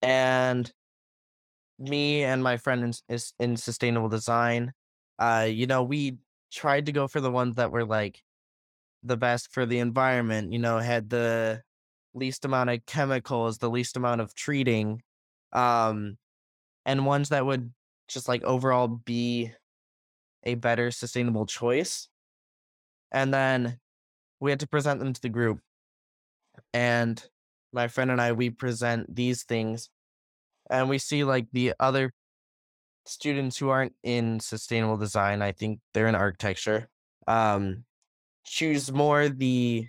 and 0.03 0.73
me 1.79 2.23
and 2.25 2.43
my 2.43 2.57
friend 2.57 2.83
in, 2.85 2.93
is 3.09 3.33
in 3.39 3.57
sustainable 3.57 4.09
design 4.09 4.73
uh 5.19 5.47
you 5.49 5.67
know 5.67 5.83
we 5.83 6.19
tried 6.53 6.87
to 6.87 6.93
go 6.93 7.09
for 7.09 7.21
the 7.21 7.31
ones 7.31 7.57
that 7.57 7.71
were 7.71 7.85
like 7.85 8.23
the 9.03 9.17
best 9.17 9.53
for 9.53 9.67
the 9.67 9.79
environment 9.81 10.53
you 10.53 10.59
know 10.61 10.79
had 10.79 11.11
the 11.11 11.63
least 12.15 12.45
amount 12.45 12.71
of 12.71 12.85
chemicals 12.87 13.59
the 13.59 13.71
least 13.71 13.97
amount 13.97 14.21
of 14.21 14.35
treating 14.35 15.03
um 15.53 16.17
and 16.87 17.07
ones 17.07 17.31
that 17.31 17.47
would 17.47 17.73
just 18.09 18.29
like 18.29 18.43
overall 18.45 18.89
be 18.89 19.53
a 20.45 20.55
better 20.55 20.91
sustainable 20.91 21.47
choice. 21.47 22.09
And 23.13 23.33
then 23.33 23.79
we 24.41 24.51
had 24.51 24.61
to 24.61 24.67
present 24.67 25.01
them 25.01 25.13
to 25.13 25.21
the 25.21 25.29
group. 25.29 25.61
And 26.73 27.23
my 27.73 27.89
friend 27.89 28.11
and 28.11 28.21
i 28.21 28.33
we 28.33 28.51
present 28.51 29.15
these 29.15 29.45
things 29.45 29.89
and 30.69 30.89
we 30.89 30.99
see 30.99 31.25
like 31.25 31.47
the 31.53 31.73
other 31.81 32.13
students 33.07 33.57
who 33.57 33.69
aren't 33.69 33.95
in 34.03 34.41
sustainable 34.41 34.97
design 34.97 35.43
i 35.43 35.53
think 35.53 35.81
they're 35.95 36.09
in 36.09 36.15
architecture 36.15 36.89
um 37.27 37.85
choose 38.45 38.93
more 38.93 39.29
the 39.29 39.87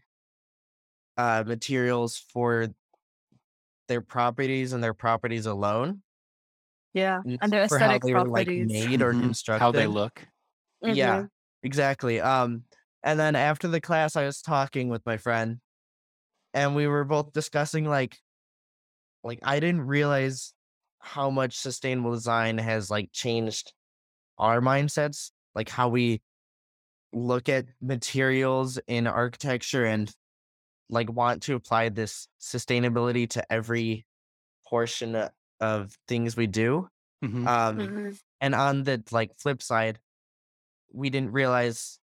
uh 1.18 1.44
materials 1.46 2.24
for 2.32 2.68
their 3.88 4.02
properties 4.02 4.74
and 4.74 4.84
their 4.84 4.94
properties 4.94 5.46
alone 5.46 6.02
Yeah. 6.94 7.22
n- 7.26 7.38
And 7.42 7.52
their 7.54 7.68
for 7.68 7.80
how 7.80 7.86
aesthetic 7.86 8.04
they 8.04 8.14
were 8.14 8.26
like 8.28 8.48
properties. 8.48 8.68
made 8.68 9.02
or 9.02 9.14
Mhm. 9.14 9.22
constructed 9.22 9.60
How 9.64 9.72
they 9.72 9.88
look. 9.88 10.28
yeah 10.84 11.22
Mhm. 11.24 11.30
exactly 11.64 12.20
um 12.20 12.64
and 13.04 13.20
then 13.20 13.36
after 13.36 13.68
the 13.68 13.80
class 13.82 14.16
i 14.16 14.26
was 14.26 14.42
talking 14.42 14.90
with 14.90 15.06
my 15.06 15.18
friend 15.18 15.60
and 16.56 16.76
we 16.76 16.88
were 16.88 17.04
both 17.04 17.32
discussing 17.34 17.86
like 17.86 18.18
like 19.24 19.40
i 19.44 19.60
didn't 19.60 19.82
realize 19.82 20.54
how 21.00 21.30
much 21.30 21.56
sustainable 21.58 22.12
design 22.14 22.58
has 22.58 22.90
like 22.90 23.10
changed 23.14 23.74
our 24.40 24.60
mindsets 24.60 25.32
like 25.54 25.70
how 25.70 25.88
we 25.90 26.22
look 27.14 27.48
at 27.50 27.66
materials 27.82 28.80
in 28.88 29.06
architecture 29.06 29.86
and 29.86 30.12
like 30.90 31.12
want 31.12 31.44
to 31.44 31.54
apply 31.56 31.90
this 31.90 32.28
sustainability 32.40 33.30
to 33.30 33.54
every 33.54 34.06
portion 34.66 35.16
o- 35.16 35.30
of 35.62 35.98
things 36.08 36.38
we 36.38 36.48
do 36.48 36.90
Mhm. 37.24 37.48
um 37.48 37.78
Mhm. 37.80 38.20
and 38.42 38.56
on 38.56 38.84
the 38.84 39.04
like 39.12 39.32
flip 39.40 39.62
side 39.64 40.00
we 40.94 41.10
didn't 41.10 41.32
realize 41.32 42.00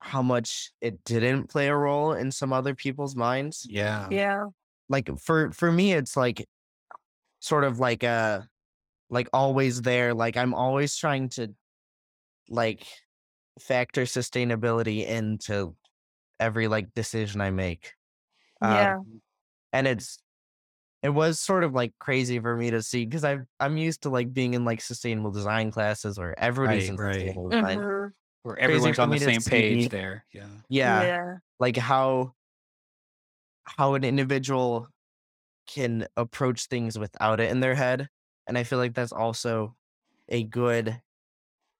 how 0.00 0.22
much 0.22 0.72
it 0.80 1.04
didn't 1.04 1.48
play 1.48 1.68
a 1.68 1.76
role 1.76 2.12
in 2.12 2.32
some 2.32 2.52
other 2.52 2.74
people's 2.74 3.16
minds 3.16 3.66
yeah. 3.68 4.08
Yeah. 4.10 4.46
like 4.88 5.10
for 5.20 5.52
for 5.52 5.72
me 5.72 5.92
it's 5.94 6.16
like 6.16 6.46
sort 7.40 7.64
of 7.64 7.78
like 7.80 8.02
a 8.02 8.48
like 9.10 9.28
always 9.32 9.82
there 9.82 10.14
like 10.14 10.36
i'm 10.36 10.54
always 10.54 10.96
trying 10.96 11.28
to 11.30 11.54
like 12.48 12.86
factor 13.60 14.02
sustainability 14.02 15.06
into 15.06 15.76
every 16.40 16.68
like 16.68 16.94
decision 16.94 17.40
i 17.40 17.50
make 17.50 17.94
Um, 18.62 18.70
Yeah. 18.72 18.96
and 19.72 19.86
it's 19.88 20.18
it 21.02 21.08
was 21.08 21.40
sort 21.40 21.64
of 21.64 21.72
like 21.74 21.92
crazy 21.98 22.38
for 22.38 22.56
me 22.56 22.70
to 22.70 22.82
see 22.82 23.04
because 23.06 23.24
i 23.24 23.38
i'm 23.58 23.76
used 23.76 24.02
to 24.02 24.10
like 24.10 24.32
being 24.32 24.54
in 24.54 24.64
like 24.64 24.80
sustainable 24.80 25.30
design 25.30 25.70
classes 25.70 26.18
where 26.18 26.38
everybody's 26.38 26.88
Right, 26.88 26.90
in 26.90 26.96
right. 26.96 27.12
sustainable 27.14 27.48
design 27.50 27.78
Mhm. 27.78 28.10
Where 28.42 28.58
everyone's 28.58 28.98
on 28.98 29.10
the 29.10 29.14
me 29.14 29.18
to 29.18 29.24
same 29.26 29.40
see- 29.40 29.50
page 29.50 29.88
there. 29.90 30.24
Yeah. 30.32 30.46
yeah 30.68 31.02
Yeah. 31.02 31.34
like 31.58 31.76
how 31.76 32.34
how 33.64 33.94
an 33.94 34.04
individual 34.04 34.88
can 35.66 36.06
approach 36.16 36.66
things 36.66 36.98
without 36.98 37.38
it 37.40 37.50
in 37.50 37.60
their 37.60 37.74
head 37.74 38.08
and 38.46 38.56
i 38.58 38.64
feel 38.64 38.78
like 38.78 38.94
that's 38.94 39.12
also 39.12 39.74
a 40.28 40.42
good 40.44 41.00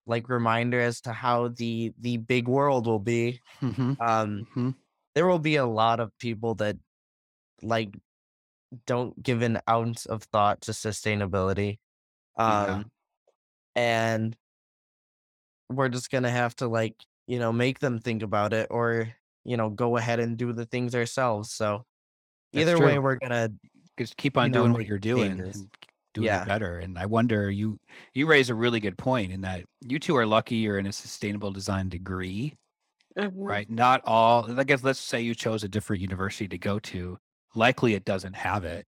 like 0.06 0.28
reminder 0.28 0.80
as 0.80 1.00
to 1.02 1.12
how 1.12 1.48
the 1.48 1.92
the 2.00 2.16
big 2.16 2.48
world 2.48 2.86
will 2.86 2.98
be 3.00 3.40
hmm 3.60 3.92
um 4.00 4.46
hmm 4.54 4.70
there 5.14 5.26
will 5.26 5.38
be 5.40 5.56
a 5.56 5.66
lot 5.66 5.98
of 5.98 6.16
people 6.18 6.54
that 6.54 6.76
like 7.62 7.92
don't 8.86 9.20
give 9.22 9.42
an 9.42 9.60
ounce 9.68 10.06
of 10.06 10.24
thought 10.24 10.60
to 10.62 10.72
sustainability 10.72 11.78
um 12.36 12.66
Yeah. 12.66 12.84
and 13.76 14.36
we're 15.68 15.88
just 15.88 16.10
gonna 16.10 16.30
have 16.30 16.54
to 16.56 16.68
like 16.68 16.96
you 17.26 17.38
know 17.38 17.52
make 17.52 17.78
them 17.78 17.98
think 17.98 18.22
about 18.22 18.52
it 18.52 18.66
or 18.70 19.08
you 19.44 19.56
know 19.56 19.70
go 19.70 19.96
ahead 19.96 20.20
and 20.20 20.36
do 20.36 20.52
the 20.52 20.66
things 20.66 20.94
ourselves 20.94 21.52
so 21.52 21.84
That's 22.54 22.64
either 22.64 22.78
way 22.80 22.98
we're 22.98 23.16
gonna 23.16 23.50
Just 23.98 24.16
keep 24.16 24.36
on 24.36 24.46
you 24.46 24.50
know, 24.50 24.64
doing 24.64 24.72
what 24.72 24.86
you're 24.86 24.98
doing 24.98 25.40
and 25.40 25.70
doing 26.14 26.26
Yeah. 26.26 26.34
it 26.34 26.44
better. 26.44 26.78
And 26.78 26.98
I 26.98 27.06
wonder, 27.06 27.50
you 27.50 27.78
you 28.14 28.26
raise 28.26 28.50
a 28.50 28.54
really 28.54 28.80
good 28.80 28.98
point 28.98 29.32
in 29.32 29.42
that 29.42 29.64
you 29.80 29.98
two 29.98 30.16
are 30.16 30.26
lucky 30.26 30.56
you're 30.56 30.78
in 30.78 30.86
a 30.86 30.92
sustainable 30.92 31.52
design 31.52 31.88
degree, 31.88 32.56
Mhm. 33.16 33.50
right? 33.50 33.68
Not 33.70 34.02
all. 34.04 34.58
I 34.60 34.64
guess 34.64 34.84
let's 34.84 35.00
say 35.00 35.20
you 35.22 35.34
chose 35.34 35.64
a 35.64 35.68
different 35.68 36.02
university 36.02 36.48
to 36.48 36.58
go 36.58 36.78
to. 36.80 37.18
Likely, 37.54 37.94
it 37.94 38.04
doesn't 38.04 38.34
have 38.34 38.64
it. 38.64 38.86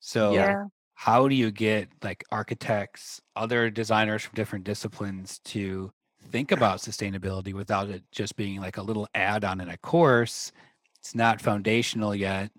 So 0.00 0.34
Yeah. 0.34 0.66
how 0.94 1.28
do 1.28 1.34
you 1.34 1.50
get 1.50 1.88
like 2.02 2.24
architects, 2.30 3.20
other 3.36 3.70
designers 3.70 4.22
from 4.22 4.34
different 4.34 4.64
disciplines 4.64 5.38
to 5.40 5.92
think 6.30 6.52
about 6.52 6.80
sustainability 6.80 7.54
without 7.54 7.88
it 7.88 8.04
just 8.12 8.36
being 8.36 8.60
like 8.60 8.76
a 8.76 8.82
little 8.82 9.08
add-on 9.14 9.60
in 9.60 9.68
a 9.68 9.78
course? 9.78 10.52
It's 10.98 11.14
not 11.14 11.40
foundational 11.40 12.14
yet. 12.14 12.50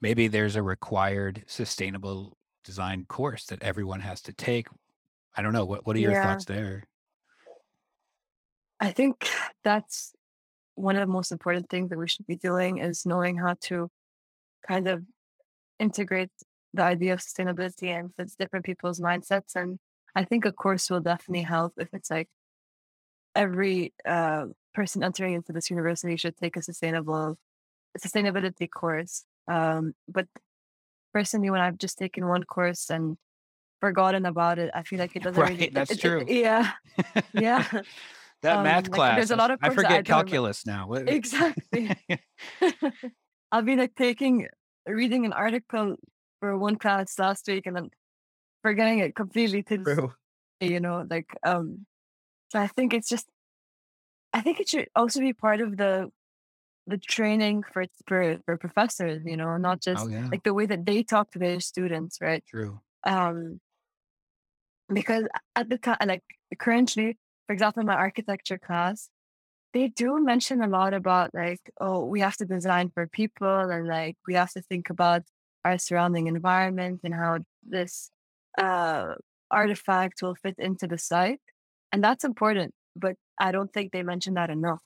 Maybe 0.00 0.28
there's 0.28 0.56
a 0.56 0.62
required 0.62 1.44
sustainable 1.46 2.36
design 2.64 3.04
course 3.06 3.46
that 3.46 3.62
everyone 3.62 4.00
has 4.00 4.20
to 4.22 4.32
take. 4.32 4.68
I 5.36 5.42
don't 5.42 5.52
know. 5.52 5.64
What 5.64 5.86
what 5.86 5.96
are 5.96 6.00
your 6.00 6.12
Yeah. 6.12 6.22
thoughts 6.22 6.44
there? 6.46 6.84
I 8.80 8.90
think 8.90 9.28
that's 9.62 10.12
one 10.74 10.96
of 10.96 11.06
the 11.06 11.12
most 11.12 11.30
important 11.32 11.70
things 11.70 11.90
that 11.90 11.98
we 11.98 12.08
should 12.08 12.26
be 12.26 12.36
doing 12.36 12.78
is 12.78 13.06
knowing 13.06 13.36
how 13.36 13.54
to 13.62 13.90
kind 14.66 14.88
of 14.88 15.02
integrate 15.78 16.30
the 16.72 16.82
idea 16.82 17.12
of 17.14 17.20
sustainability 17.20 17.88
and 17.88 18.14
fits 18.16 18.34
different 18.36 18.64
people's 18.64 19.00
mindsets. 19.00 19.54
And 19.54 19.78
I 20.14 20.24
think 20.24 20.44
a 20.44 20.52
course 20.52 20.90
will 20.90 21.00
definitely 21.00 21.42
help 21.44 21.74
if 21.78 21.88
it's 21.92 22.10
like 22.10 22.28
every 23.34 23.92
uh, 24.06 24.46
person 24.74 25.02
entering 25.02 25.34
into 25.34 25.52
this 25.52 25.70
university 25.70 26.16
should 26.16 26.36
take 26.36 26.56
a 26.56 26.62
sustainable 26.62 27.36
sustainability 27.98 28.68
course. 28.70 29.24
Um, 29.48 29.94
but 30.08 30.26
personally, 31.12 31.50
when 31.50 31.60
I've 31.60 31.78
just 31.78 31.98
taken 31.98 32.26
one 32.26 32.44
course 32.44 32.90
and 32.90 33.16
forgotten 33.80 34.24
about 34.26 34.58
it, 34.58 34.70
I 34.74 34.82
feel 34.82 34.98
like 34.98 35.14
it 35.16 35.22
doesn't 35.24 35.40
Right, 35.40 35.58
really. 35.58 35.70
that's 35.70 35.90
it- 35.92 35.98
it- 36.04 36.08
true. 36.08 36.24
yeah, 36.28 36.72
yeah. 37.34 37.66
that 38.42 38.56
Um, 38.58 38.62
math 38.64 38.84
like, 38.88 38.92
class. 38.92 39.16
there's 39.16 39.30
a 39.30 39.36
lot 39.36 39.50
of 39.50 39.58
I 39.62 39.70
forget 39.70 40.04
calculus 40.04 40.66
now. 40.66 40.92
Exactly. 40.92 41.90
I'll 43.54 43.62
be 43.62 43.76
like 43.76 43.94
taking 43.94 44.48
reading 44.84 45.24
an 45.24 45.32
article 45.32 45.94
for 46.40 46.58
one 46.58 46.74
class 46.74 47.16
last 47.20 47.46
week 47.46 47.66
and 47.66 47.76
then 47.76 47.90
forgetting 48.62 48.98
it 48.98 49.14
completely 49.14 49.62
to 49.62 49.78
True. 49.78 50.12
you 50.58 50.80
know, 50.80 51.06
like 51.08 51.28
um 51.46 51.86
so 52.50 52.58
I 52.58 52.66
think 52.66 52.92
it's 52.92 53.08
just 53.08 53.28
I 54.32 54.40
think 54.40 54.58
it 54.58 54.68
should 54.68 54.88
also 54.96 55.20
be 55.20 55.32
part 55.32 55.60
of 55.60 55.76
the 55.76 56.10
the 56.88 56.98
training 56.98 57.62
for 57.72 57.84
for, 58.08 58.38
for 58.44 58.56
professors, 58.56 59.22
you 59.24 59.36
know, 59.36 59.56
not 59.56 59.80
just 59.80 60.04
oh 60.04 60.08
yeah, 60.08 60.26
like 60.32 60.42
the 60.42 60.52
way 60.52 60.66
that 60.66 60.84
they 60.84 61.04
talk 61.04 61.30
to 61.30 61.38
their 61.38 61.60
students, 61.60 62.18
right? 62.20 62.42
true. 62.44 62.80
Um 63.06 63.60
because 64.92 65.28
at 65.54 65.70
the 65.70 65.78
time 65.78 65.98
like 66.04 66.24
currently, 66.58 67.18
for 67.46 67.52
example, 67.52 67.82
in 67.82 67.86
my 67.86 67.94
architecture 67.94 68.58
class, 68.58 69.10
they 69.74 69.88
do 69.88 70.20
mention 70.24 70.62
a 70.62 70.68
lot 70.68 70.94
about 70.94 71.34
like, 71.34 71.60
oh, 71.80 72.06
we 72.06 72.20
have 72.20 72.36
to 72.38 72.46
design 72.46 72.90
for 72.90 73.08
people 73.08 73.60
and 73.70 73.88
like 73.88 74.16
we 74.28 74.34
have 74.34 74.52
to 74.52 74.62
think 74.62 74.90
about 74.90 75.24
our 75.64 75.78
surrounding 75.78 76.28
environment 76.28 77.02
and 77.04 77.14
how 77.14 77.40
this 77.64 78.10
uh, 78.58 79.16
artifact 79.50 80.22
will 80.22 80.36
fit 80.36 80.56
into 80.58 80.86
the 80.88 80.98
site. 80.98 81.40
And 81.92 82.04
that's 82.04 82.24
important, 82.24 82.74
but 82.96 83.16
I 83.38 83.52
don't 83.52 83.72
think 83.72 83.92
they 83.92 84.04
mention 84.04 84.34
that 84.34 84.50
enough. 84.50 84.82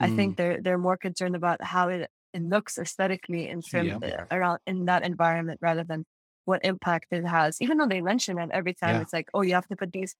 I 0.00 0.08
Mm. 0.08 0.10
think 0.10 0.36
they're 0.36 0.60
they're 0.60 0.78
more 0.78 0.96
concerned 0.96 1.36
about 1.36 1.62
how 1.62 1.88
it, 1.88 2.10
it 2.32 2.42
looks 2.42 2.78
aesthetically 2.78 3.48
in 3.48 3.62
terms 3.62 3.94
Yeah. 4.02 4.26
around 4.30 4.60
in 4.66 4.86
that 4.86 5.04
environment 5.04 5.60
rather 5.62 5.84
than 5.84 6.04
what 6.46 6.64
impact 6.64 7.06
it 7.12 7.24
has. 7.26 7.56
Even 7.60 7.78
though 7.78 7.86
they 7.88 8.02
mention 8.02 8.38
it 8.38 8.50
every 8.52 8.74
time, 8.74 9.00
Yeah. 9.00 9.02
it's 9.02 9.12
like, 9.12 9.28
oh, 9.34 9.42
you 9.42 9.54
have 9.54 9.68
to 9.68 9.76
put 9.76 9.92
these 9.92 10.16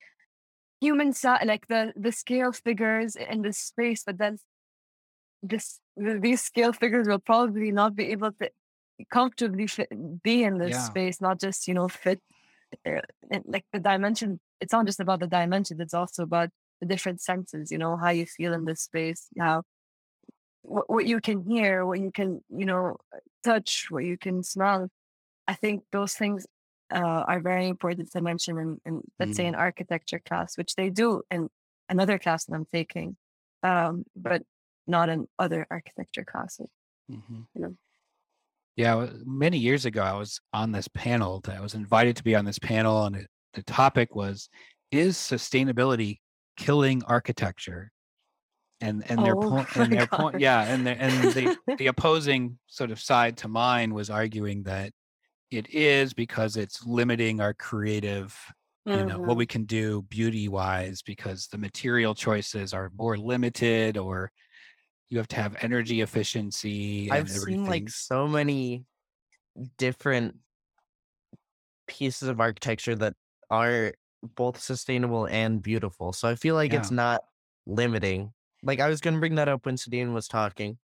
human 0.81 1.13
size, 1.13 1.45
like 1.47 1.67
the 1.69 1.93
the 1.97 2.13
scale 2.13 2.53
figures 2.53 3.17
in 3.17 3.43
this 3.43 3.59
space, 3.59 4.05
but 4.05 4.19
then 4.19 4.39
this 5.43 5.81
th- 5.99 6.21
these 6.21 6.43
scale 6.43 6.73
figures 6.73 7.07
will 7.09 7.19
probably 7.19 7.71
not 7.73 7.95
be 7.95 8.07
able 8.07 8.33
to 8.33 8.51
comfortably 9.11 9.67
fit, 9.67 9.89
be 10.23 10.45
in 10.45 10.59
this 10.59 10.77
Yeah. 10.77 10.79
space, 10.79 11.21
not 11.21 11.41
just 11.41 11.69
you 11.69 11.75
know 11.75 11.89
fit. 11.89 12.21
uh, 12.87 13.01
like 13.47 13.65
the 13.73 13.81
dimension, 13.81 14.41
it's 14.61 14.73
not 14.73 14.87
just 14.87 15.01
about 15.01 15.21
the 15.21 15.29
dimension; 15.29 15.81
it's 15.81 15.95
also 15.95 16.25
about 16.25 16.51
the 16.81 16.87
different 16.89 17.21
senses. 17.23 17.73
You 17.73 17.79
know 17.79 17.97
how 17.97 18.11
you 18.11 18.27
feel 18.27 18.55
in 18.55 18.65
this 18.67 18.83
space, 18.83 19.29
how 19.39 19.63
what, 20.63 20.89
what 20.91 21.07
you 21.07 21.21
can 21.21 21.45
hear, 21.45 21.87
what 21.87 22.01
you 22.01 22.11
can 22.13 22.43
you 22.51 22.67
know 22.67 22.97
touch, 23.43 23.87
what 23.91 24.05
you 24.05 24.19
can 24.19 24.43
smell. 24.43 24.89
I 25.49 25.55
think 25.55 25.85
those 25.93 26.15
things 26.15 26.47
uh, 26.95 27.25
are 27.29 27.41
very 27.41 27.69
important 27.69 28.11
to 28.13 28.23
mention 28.23 28.59
in, 28.59 28.81
in 28.87 29.03
let's 29.19 29.37
say 29.37 29.45
Mm. 29.45 29.49
an 29.49 29.55
architecture 29.57 30.21
class, 30.21 30.57
which 30.57 30.77
they 30.77 30.91
do 30.91 31.23
in 31.31 31.51
another 31.89 32.19
class 32.19 32.45
that 32.47 32.55
I'm 32.55 32.67
taking, 32.73 33.17
um, 33.63 34.05
but 34.17 34.43
not 34.87 35.09
in 35.09 35.27
other 35.39 35.67
architecture 35.71 36.25
classes. 36.25 36.69
hmm 37.09 37.43
You 37.55 37.61
know. 37.63 37.77
Yeah, 38.77 39.09
many 39.25 39.59
years 39.59 39.85
ago, 39.85 40.03
I 40.03 40.15
was 40.15 40.41
on 40.53 40.73
this 40.73 40.89
panel. 40.89 41.43
I 41.49 41.61
was 41.61 41.75
invited 41.75 42.17
to 42.17 42.25
be 42.25 42.35
on 42.35 42.45
this 42.45 42.59
panel, 42.59 43.05
and 43.05 43.17
it, 43.17 43.29
the 43.55 43.63
topic 43.63 44.15
was: 44.15 44.49
Is 44.91 45.17
sustainability 45.17 46.19
killing 46.57 47.03
architecture? 47.05 47.91
And 48.81 49.05
and 49.09 49.25
their 49.25 49.37
Oh 49.37 49.49
point, 49.49 49.69
and 49.77 49.93
their 49.93 50.07
point, 50.07 50.41
yeah, 50.41 50.63
and 50.65 50.87
the, 50.87 50.91
and 50.91 51.13
the 51.33 51.57
the 51.79 51.87
opposing 51.87 52.59
sort 52.67 52.91
of 52.91 53.01
side 53.01 53.37
to 53.39 53.49
mine 53.49 53.95
was 53.95 54.11
arguing 54.11 54.65
that 54.65 54.91
it 55.57 55.69
is 55.71 56.13
because 56.15 56.57
it's 56.57 56.85
limiting 56.87 57.41
our 57.41 57.55
creative 57.55 58.37
you 58.93 59.05
know 59.05 59.19
what 59.19 59.35
Mhm. 59.35 59.39
we 59.39 59.47
can 59.47 59.65
do 59.65 60.03
beauty 60.03 60.49
wise 60.49 61.03
because 61.03 61.49
the 61.49 61.59
material 61.59 62.15
choices 62.15 62.73
are 62.73 62.91
more 62.97 63.17
limited 63.17 63.97
or 63.97 64.31
you 65.11 65.19
have 65.19 65.29
to 65.29 65.37
have 65.37 65.57
energy 65.61 66.01
efficiency. 66.01 67.11
I've 67.11 67.29
and 67.31 67.43
seen 67.43 67.67
like 67.67 67.89
so 67.89 68.27
many 68.29 68.85
different 69.79 70.37
pieces 71.87 72.29
of 72.29 72.41
architecture 72.41 72.95
that 72.97 73.15
are 73.51 73.95
both 74.37 74.59
sustainable 74.61 75.27
and 75.27 75.63
beautiful. 75.63 76.13
So 76.13 76.29
I 76.29 76.35
feel 76.35 76.55
like 76.55 76.73
it's 76.73 76.91
not 76.91 77.23
limiting. 77.67 78.33
Like 78.63 78.81
I 78.81 78.89
was 78.89 79.01
gonna 79.01 79.19
bring 79.21 79.35
that 79.37 79.49
up 79.49 79.67
when 79.67 79.77
Sadine 79.77 80.13
was 80.15 80.29
talking. 80.29 80.79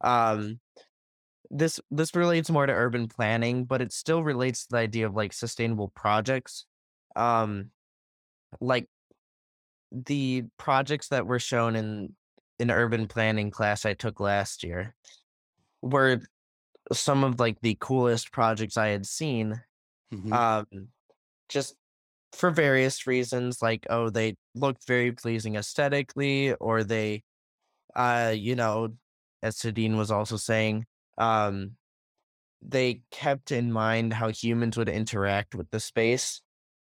Um 0.00 0.60
this 1.54 1.80
this 1.90 2.14
relates 2.14 2.50
more 2.50 2.66
to 2.66 2.72
urban 2.72 3.08
planning, 3.08 3.64
but 3.64 3.80
it 3.80 3.92
still 3.92 4.22
relates 4.22 4.66
to 4.66 4.72
the 4.72 4.78
idea 4.78 5.06
of 5.06 5.14
like 5.14 5.32
sustainable 5.32 5.88
projects. 5.88 6.66
Um 7.16 7.70
like 8.60 8.88
the 9.92 10.44
projects 10.58 11.08
that 11.08 11.26
were 11.26 11.38
shown 11.38 11.76
in 11.76 12.14
an 12.58 12.70
urban 12.70 13.06
planning 13.06 13.50
class 13.50 13.86
I 13.86 13.94
took 13.94 14.18
last 14.20 14.64
year 14.64 14.94
were 15.80 16.20
some 16.92 17.24
of 17.24 17.38
like 17.40 17.60
the 17.60 17.76
coolest 17.80 18.32
projects 18.32 18.76
I 18.76 18.88
had 18.88 19.06
seen. 19.06 19.62
Mhm. 20.12 20.32
Um, 20.32 20.88
just 21.48 21.76
for 22.32 22.50
various 22.50 23.06
reasons, 23.06 23.62
like 23.62 23.86
oh, 23.90 24.10
they 24.10 24.36
looked 24.54 24.86
very 24.86 25.12
pleasing 25.12 25.56
aesthetically, 25.56 26.54
or 26.54 26.84
they, 26.84 27.22
uh, 27.94 28.34
you 28.36 28.56
know, 28.56 28.96
as 29.42 29.56
Sadine 29.56 29.96
was 29.96 30.10
also 30.10 30.36
saying, 30.36 30.86
um, 31.18 31.72
they 32.66 33.02
kept 33.10 33.52
in 33.52 33.70
mind 33.70 34.12
how 34.14 34.28
humans 34.28 34.76
would 34.76 34.88
interact 34.88 35.54
with 35.54 35.70
the 35.70 35.80
space. 35.80 36.40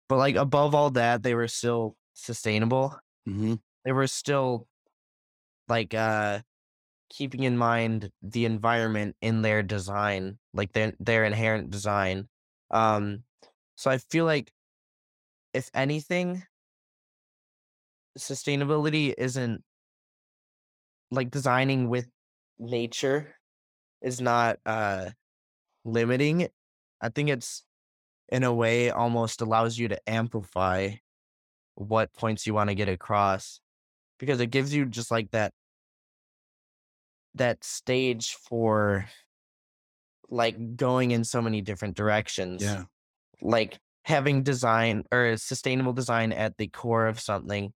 But 0.08 0.18
like 0.18 0.36
above 0.36 0.74
all 0.74 0.90
that, 0.92 1.22
they 1.22 1.36
were 1.36 1.48
still 1.48 1.96
sustainable. 2.14 2.98
Mm-hmm. 3.28 3.56
They 3.86 3.92
were 3.92 4.08
still 4.08 4.68
like 5.68 5.94
uh 5.94 6.40
keeping 7.10 7.44
in 7.44 7.58
mind 7.58 8.12
the 8.22 8.46
environment 8.46 9.16
in 9.22 9.42
their 9.42 9.62
design, 9.62 10.40
like 10.54 10.74
their 10.74 10.94
their 11.00 11.26
inherent 11.26 11.70
design. 11.70 12.28
Um, 12.72 13.24
so 13.76 13.92
I 13.92 14.00
feel 14.00 14.26
like 14.26 14.52
if 15.54 15.70
anything, 15.74 16.44
sustainability 18.18 19.14
isn't 19.18 19.64
like 21.12 21.32
designing 21.32 21.90
with 21.90 22.08
nature 22.60 23.36
is 24.02 24.22
not 24.22 24.58
uh 24.66 25.10
limiting. 25.86 26.50
I 27.02 27.10
think 27.10 27.30
it's 27.30 27.64
in 28.30 28.44
a 28.44 28.54
way 28.54 28.90
almost 28.92 29.42
allows 29.42 29.78
you 29.78 29.88
to 29.88 30.10
amplify 30.10 30.92
what 31.76 32.14
points 32.14 32.46
you 32.46 32.54
want 32.54 32.70
to 32.70 32.76
get 32.76 32.90
across 32.90 33.60
because 34.20 34.40
it 34.40 34.48
gives 34.48 34.74
you 34.74 34.86
just 34.86 35.12
like 35.12 35.32
that 35.32 35.54
that 37.36 37.64
stage 37.64 38.34
for 38.34 39.08
like 40.30 40.76
going 40.76 41.12
in 41.12 41.24
so 41.24 41.42
many 41.42 41.62
different 41.62 41.96
directions 41.96 42.62
Yeah. 42.62 42.84
like 43.42 43.80
having 44.06 44.44
design 44.44 45.04
or 45.12 45.38
sustainable 45.38 45.94
design 45.94 46.32
at 46.34 46.58
the 46.58 46.68
core 46.68 47.08
of 47.08 47.20
something 47.20 47.74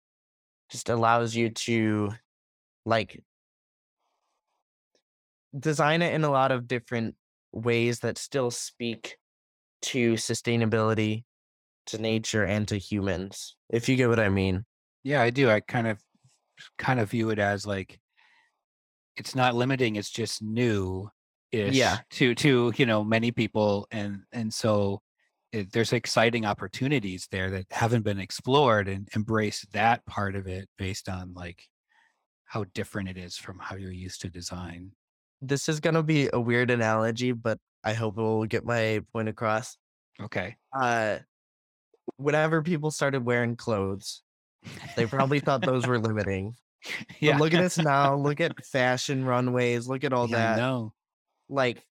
just 0.71 0.89
allows 0.89 1.35
you 1.35 1.51
to 1.51 2.13
like 2.87 3.23
design 5.59 6.03
it 6.03 6.15
in 6.15 6.25
a 6.25 6.31
lot 6.31 6.53
of 6.53 6.69
different 6.69 7.15
ways 7.53 8.01
that 8.01 8.19
still 8.19 8.51
speak 8.51 9.17
to 9.83 10.15
sustainability 10.15 11.25
to 11.87 11.99
nature 11.99 12.45
and 12.45 12.69
to 12.69 12.77
humans 12.79 13.57
if 13.71 13.89
you 13.89 13.97
get 13.97 14.09
what 14.09 14.21
i 14.21 14.29
mean 14.29 14.65
Yeah, 15.03 15.23
I 15.23 15.31
do. 15.31 15.49
I 15.51 15.61
kind 15.61 15.87
of 15.87 15.99
kind 16.79 17.01
of 17.01 17.11
view 17.11 17.31
it 17.31 17.39
as 17.39 17.67
like 17.67 17.99
it's 19.17 19.35
not 19.35 19.55
limiting, 19.55 19.97
it's 19.97 20.11
just 20.11 20.43
new 20.43 21.09
ish 21.53 21.77
Yeah. 21.77 21.99
to 22.11 22.35
to, 22.35 22.73
you 22.77 22.87
know, 22.87 23.03
many 23.03 23.31
people 23.33 23.87
and 23.91 24.23
and 24.33 24.53
so 24.53 25.01
it, 25.53 25.73
there's 25.73 25.93
exciting 25.93 26.45
opportunities 26.47 27.27
there 27.31 27.51
that 27.51 27.67
haven't 27.73 28.03
been 28.05 28.21
explored 28.21 28.89
and 28.89 29.09
embrace 29.17 29.67
that 29.73 30.05
part 30.07 30.37
of 30.37 30.47
it 30.47 30.69
based 30.79 31.09
on 31.09 31.33
like 31.35 31.65
how 32.45 32.65
different 32.75 33.09
it 33.09 33.17
is 33.17 33.37
from 33.37 33.59
how 33.59 33.75
you're 33.77 33.91
used 33.91 34.21
to 34.21 34.29
design. 34.31 34.93
This 35.41 35.69
is 35.69 35.81
going 35.81 35.95
to 35.95 36.03
be 36.03 36.29
a 36.33 36.41
weird 36.41 36.71
analogy 36.71 37.33
but 37.33 37.59
i 37.85 37.93
hope 37.95 38.17
it 38.19 38.21
will 38.23 38.47
get 38.47 38.65
my 38.65 39.01
point 39.13 39.29
across 39.29 39.77
Okay. 40.21 40.57
uh 40.79 41.19
whenever 42.17 42.63
people 42.63 42.91
started 42.91 43.25
wearing 43.25 43.57
clothes 43.57 44.23
they 44.97 45.07
probably 45.07 45.41
thought 45.41 45.63
those 45.63 45.87
were 45.87 45.99
limiting 45.99 46.55
yeah. 47.21 47.33
But 47.33 47.41
look 47.41 47.55
at 47.55 47.63
us 47.65 47.77
now. 47.93 48.15
Look 48.15 48.41
at 48.41 48.65
fashion 48.65 49.27
runways. 49.27 49.87
Look 49.87 50.03
at 50.03 50.15
all 50.15 50.27
Yeah, 50.31 50.55
that. 50.55 50.57
No. 50.57 50.95
Like 51.51 51.85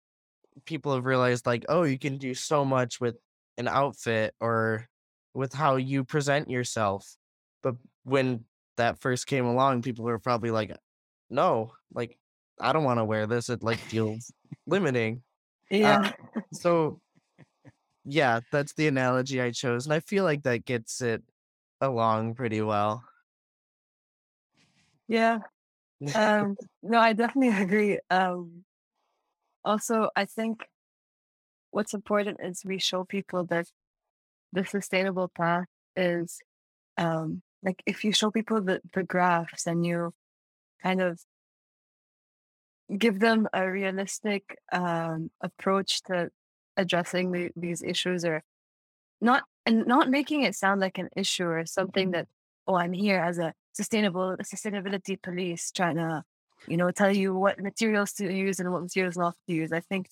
people 0.65 0.95
have 0.95 1.05
realized 1.05 1.45
like, 1.45 1.65
oh, 1.69 1.83
you 1.83 1.99
can 1.99 2.19
do 2.19 2.35
so 2.35 2.65
much 2.65 3.01
with 3.01 3.17
an 3.59 3.67
outfit 3.67 4.33
or 4.41 4.87
with 5.35 5.53
how 5.53 5.75
you 5.75 6.05
present 6.05 6.49
yourself. 6.49 7.17
But 7.65 7.75
when 8.05 8.45
that 8.77 9.01
first 9.01 9.27
came 9.27 9.45
along, 9.45 9.83
people 9.83 10.05
were 10.05 10.21
probably 10.21 10.53
like, 10.53 10.71
no, 11.31 11.73
like 11.93 12.17
I 12.61 12.73
don't 12.73 12.85
want 12.85 12.99
to 12.99 13.05
wear 13.05 13.27
this. 13.27 13.49
It 13.49 13.63
like 13.63 13.79
feels 13.79 14.33
limiting. 14.67 15.23
Yeah. 15.71 16.13
So 16.53 17.01
yeah, 18.05 18.41
that's 18.53 18.73
the 18.75 18.87
analogy 18.87 19.41
I 19.41 19.51
chose. 19.51 19.85
And 19.87 19.93
I 19.93 20.01
feel 20.01 20.25
like 20.25 20.45
that 20.45 20.65
gets 20.65 21.01
it 21.03 21.23
along 21.81 22.35
pretty 22.35 22.63
well. 22.63 23.05
yeah. 25.09 25.39
Um, 26.15 26.57
no, 26.83 26.99
I 26.99 27.15
definitely 27.15 27.57
agree. 27.63 27.99
Um, 28.11 28.65
also, 29.65 30.11
I 30.15 30.27
think 30.27 30.67
what's 31.71 31.95
important 31.95 32.39
is 32.43 32.65
we 32.65 32.79
show 32.79 33.05
people 33.05 33.45
that 33.47 33.67
the 34.53 34.65
sustainable 34.65 35.29
path 35.29 35.67
is 35.97 36.39
um, 36.99 37.43
like 37.63 37.83
if 37.87 38.05
you 38.05 38.13
show 38.13 38.31
people 38.31 38.61
the, 38.61 38.81
the 38.93 39.03
graphs 39.03 39.67
and 39.67 39.85
you 39.85 40.13
kind 40.83 41.01
of 41.01 41.21
give 42.99 43.21
them 43.21 43.49
a 43.53 43.69
realistic 43.71 44.59
um, 44.73 45.31
approach 45.43 46.03
to 46.05 46.31
addressing 46.77 47.33
the, 47.33 47.51
these 47.57 47.83
issues 47.83 48.25
or 48.25 48.43
not 49.21 49.45
and 49.65 49.87
not 49.87 50.11
making 50.11 50.43
it 50.43 50.55
sound 50.55 50.81
like 50.81 50.99
an 50.99 51.09
issue 51.17 51.47
or 51.47 51.65
something 51.67 52.11
that 52.13 52.27
oh 52.67 52.77
i'm 52.77 52.93
here 52.93 53.19
as 53.21 53.39
a 53.39 53.53
sustainable 53.73 54.37
sustainability 54.43 55.21
police 55.23 55.71
trying 55.73 55.97
to 55.97 56.23
you 56.69 56.77
know 56.77 56.91
tell 56.91 57.15
you 57.15 57.35
what 57.35 57.59
materials 57.61 58.13
to 58.13 58.33
use 58.33 58.61
and 58.61 58.71
what 58.73 58.83
materials 58.83 59.17
not 59.17 59.35
to 59.49 59.55
use 59.55 59.73
i 59.73 59.81
think 59.81 60.09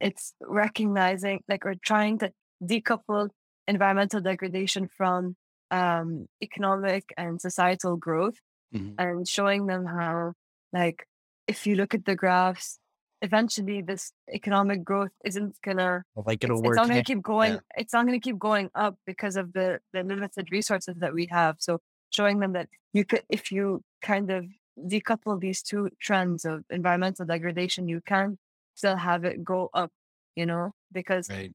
it's 0.00 0.34
recognizing 0.40 1.40
like 1.48 1.64
or 1.64 1.74
trying 1.74 2.18
to 2.18 2.32
decouple 2.62 3.30
environmental 3.68 4.20
degradation 4.20 4.88
from 4.88 5.36
um, 5.70 6.26
economic 6.42 7.04
and 7.16 7.40
societal 7.40 7.96
growth 7.96 8.36
Mhm. 8.74 8.94
and 8.98 9.28
showing 9.28 9.66
them 9.66 9.86
how 9.86 10.32
like 10.72 11.06
if 11.46 11.66
you 11.66 11.74
look 11.76 11.94
at 11.94 12.04
the 12.04 12.14
graphs 12.16 12.78
eventually 13.22 13.80
this 13.80 14.12
economic 14.32 14.84
growth 14.84 15.10
isn't 15.24 15.56
gonna 15.62 16.02
Like 16.14 16.44
it'll 16.44 16.56
it's, 16.58 16.62
work. 16.66 16.72
it's 16.72 16.76
not 16.76 16.88
gonna 16.88 17.02
keep 17.04 17.22
going 17.22 17.52
yeah. 17.54 17.60
it's 17.76 17.92
not 17.94 18.06
going 18.06 18.20
to 18.20 18.24
keep 18.24 18.38
going 18.38 18.70
up 18.74 18.96
because 19.06 19.36
of 19.36 19.52
the 19.54 19.80
the 19.92 20.02
limited 20.02 20.52
resources 20.52 20.96
that 20.98 21.14
we 21.14 21.26
have 21.30 21.56
so 21.58 21.80
showing 22.10 22.40
them 22.40 22.52
that 22.52 22.68
you 22.92 23.04
could 23.04 23.22
if 23.30 23.50
you 23.50 23.82
kind 24.02 24.30
of 24.30 24.44
decouple 24.86 25.40
these 25.40 25.62
two 25.62 25.88
trends 25.98 26.44
of 26.44 26.62
environmental 26.68 27.24
degradation 27.24 27.88
you 27.88 28.00
can 28.06 28.36
still 28.74 28.96
have 28.96 29.24
it 29.24 29.42
go 29.42 29.70
up 29.72 29.90
you 30.36 30.44
know 30.44 30.72
because 30.92 31.30
Right. 31.30 31.52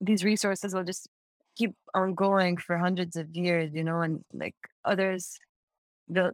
these 0.00 0.24
resources 0.24 0.74
will 0.74 0.84
just 0.84 1.06
keep 1.54 1.74
on 1.92 2.14
going 2.14 2.56
for 2.56 2.78
hundreds 2.78 3.14
of 3.16 3.28
years 3.36 3.70
you 3.74 3.84
know 3.84 4.00
and 4.00 4.24
like 4.32 4.56
others 4.86 5.38
the 6.08 6.32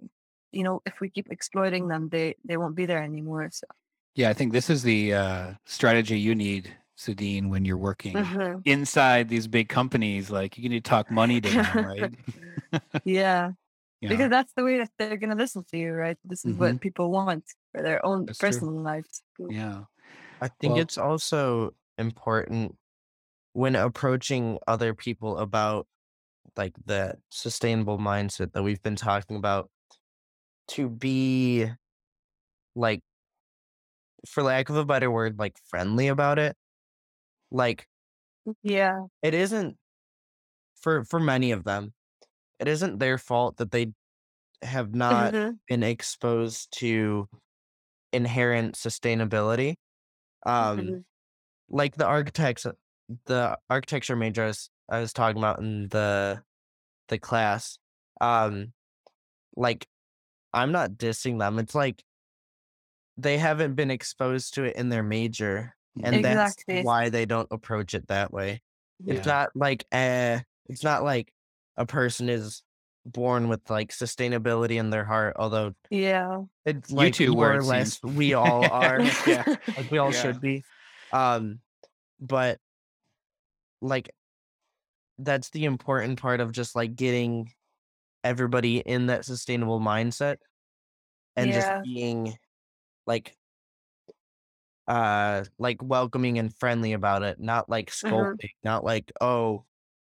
you 0.52 0.62
know 0.64 0.82
if 0.86 1.00
we 1.00 1.08
keep 1.10 1.30
exploiting 1.30 1.88
them 1.88 2.08
they 2.08 2.34
they 2.44 2.56
won't 2.56 2.74
be 2.76 2.86
there 2.86 3.02
anymore 3.02 3.48
so 3.52 3.66
Yeah, 4.14 4.28
I 4.30 4.34
think 4.34 4.52
this 4.52 4.68
is 4.70 4.82
the 4.82 5.14
uh, 5.14 5.54
strategy 5.66 6.18
you 6.18 6.34
need, 6.34 6.74
Sadine, 6.98 7.48
when 7.48 7.64
you're 7.64 7.78
working 7.78 8.16
Mhm. 8.16 8.62
inside 8.66 9.28
these 9.28 9.46
big 9.46 9.68
companies. 9.68 10.30
Like 10.30 10.58
you 10.58 10.68
need 10.68 10.84
to 10.84 10.90
talk 10.90 11.10
money 11.10 11.40
to 11.40 11.48
them, 11.48 11.86
right? 11.86 12.12
yeah 13.04 13.52
Yeah. 14.00 14.08
because 14.10 14.30
that's 14.30 14.52
the 14.56 14.64
way 14.64 14.78
that 14.78 14.90
they're 14.98 15.16
going 15.20 15.30
to 15.30 15.36
listen 15.36 15.62
to 15.70 15.76
you 15.76 15.92
right 15.92 16.16
this 16.24 16.44
is 16.44 16.56
what 16.56 16.80
people 16.80 17.10
want 17.12 17.44
for 17.72 17.82
their 17.82 18.00
own 18.04 18.24
That's 18.26 18.38
true. 18.38 18.48
personal 18.48 18.80
lives 18.82 19.22
yeah. 19.48 19.84
I 20.40 20.48
think 20.48 20.72
Well- 20.72 20.82
it's 20.82 20.98
also 20.98 21.70
important 21.98 22.76
when 23.52 23.76
approaching 23.76 24.58
other 24.66 24.94
people 24.94 25.38
about 25.38 25.86
like 26.56 26.74
the 26.84 27.16
sustainable 27.30 27.98
mindset 27.98 28.52
that 28.52 28.62
we've 28.64 28.82
been 28.82 28.96
talking 28.96 29.36
about 29.36 29.68
to 30.70 30.88
be 30.88 31.66
like 32.74 33.02
for 34.26 34.42
lack 34.42 34.68
of 34.68 34.76
a 34.76 34.84
better 34.84 35.10
word 35.10 35.38
like 35.38 35.56
friendly 35.68 36.08
about 36.08 36.38
it 36.38 36.56
like 37.50 37.88
yeah 38.62 39.06
it 39.22 39.34
isn't 39.34 39.76
for 40.80 41.04
for 41.04 41.20
many 41.20 41.50
of 41.52 41.64
them 41.64 41.92
it 42.58 42.68
isn't 42.68 42.98
their 42.98 43.18
fault 43.18 43.58
that 43.58 43.72
they 43.72 43.92
have 44.62 44.94
not 44.94 45.34
Mhm, 45.34 45.60
been 45.68 45.82
exposed 45.84 46.70
to 46.72 47.28
inherent 48.12 48.74
sustainability. 48.76 49.76
Um, 50.46 50.96
mhm, 50.96 51.04
like 51.70 51.96
the 51.96 52.06
architects, 52.06 52.66
uh, 52.66 52.72
the 53.26 53.58
architecture 53.70 54.16
major 54.16 54.44
I 54.44 54.46
was, 54.48 54.70
I 54.90 55.00
was 55.00 55.12
talking 55.14 55.38
about 55.38 55.60
in 55.60 55.88
the 55.88 56.42
the 57.08 57.18
class. 57.18 57.78
Um, 58.20 58.72
like 59.56 59.88
I'm 60.52 60.72
not 60.72 60.92
dissing 60.92 61.38
them. 61.38 61.58
It's 61.58 61.74
like 61.74 62.02
they 63.16 63.38
haven't 63.38 63.74
been 63.74 63.90
exposed 63.90 64.54
to 64.54 64.64
it 64.64 64.76
in 64.76 64.88
their 64.88 65.02
major, 65.02 65.74
and 66.02 66.24
that's 66.24 66.56
why 66.82 67.08
they 67.10 67.26
don't 67.26 67.48
approach 67.50 67.94
it 67.94 68.08
that 68.08 68.32
way. 68.32 68.62
It's 69.06 69.26
not 69.26 69.50
like 69.54 69.84
uh 69.92 70.40
it's 70.68 70.84
not 70.84 71.02
like 71.04 71.32
a 71.76 71.86
person 71.86 72.28
is 72.28 72.62
born 73.06 73.48
with 73.48 73.60
like 73.70 73.90
sustainability 73.92 74.76
in 74.78 74.90
their 74.90 75.04
heart, 75.04 75.36
although 75.38 75.72
Yeah. 75.88 76.42
it's 76.66 76.90
You 76.90 76.96
like 76.96 77.14
two 77.14 77.32
more 77.32 77.46
were, 77.48 77.56
or 77.58 77.62
less 77.62 77.98
seems. 78.00 78.14
we 78.16 78.34
all 78.34 78.64
are. 78.70 79.00
yeah. 79.26 79.44
like 79.76 79.90
we 79.90 79.98
all 79.98 80.12
Yeah. 80.12 80.20
should 80.22 80.40
be. 80.40 80.62
Um, 81.12 81.60
but 82.20 82.58
like 83.80 84.10
that's 85.18 85.50
the 85.50 85.64
important 85.64 86.20
part 86.20 86.40
of 86.40 86.52
just 86.52 86.76
like 86.76 86.94
getting 86.94 87.50
everybody 88.24 88.78
in 88.80 89.06
that 89.06 89.24
sustainable 89.24 89.80
mindset 89.80 90.38
and 91.36 91.52
just 91.52 91.72
being 91.82 92.36
like 93.06 93.36
uh 94.88 95.44
like 95.58 95.82
welcoming 95.82 96.38
and 96.38 96.56
friendly 96.56 96.92
about 96.92 97.22
it, 97.22 97.38
not 97.40 97.68
like 97.68 97.90
Mhm. 98.02 98.40
scolding, 98.40 98.50
not 98.64 98.84
like, 98.84 99.12
oh, 99.20 99.64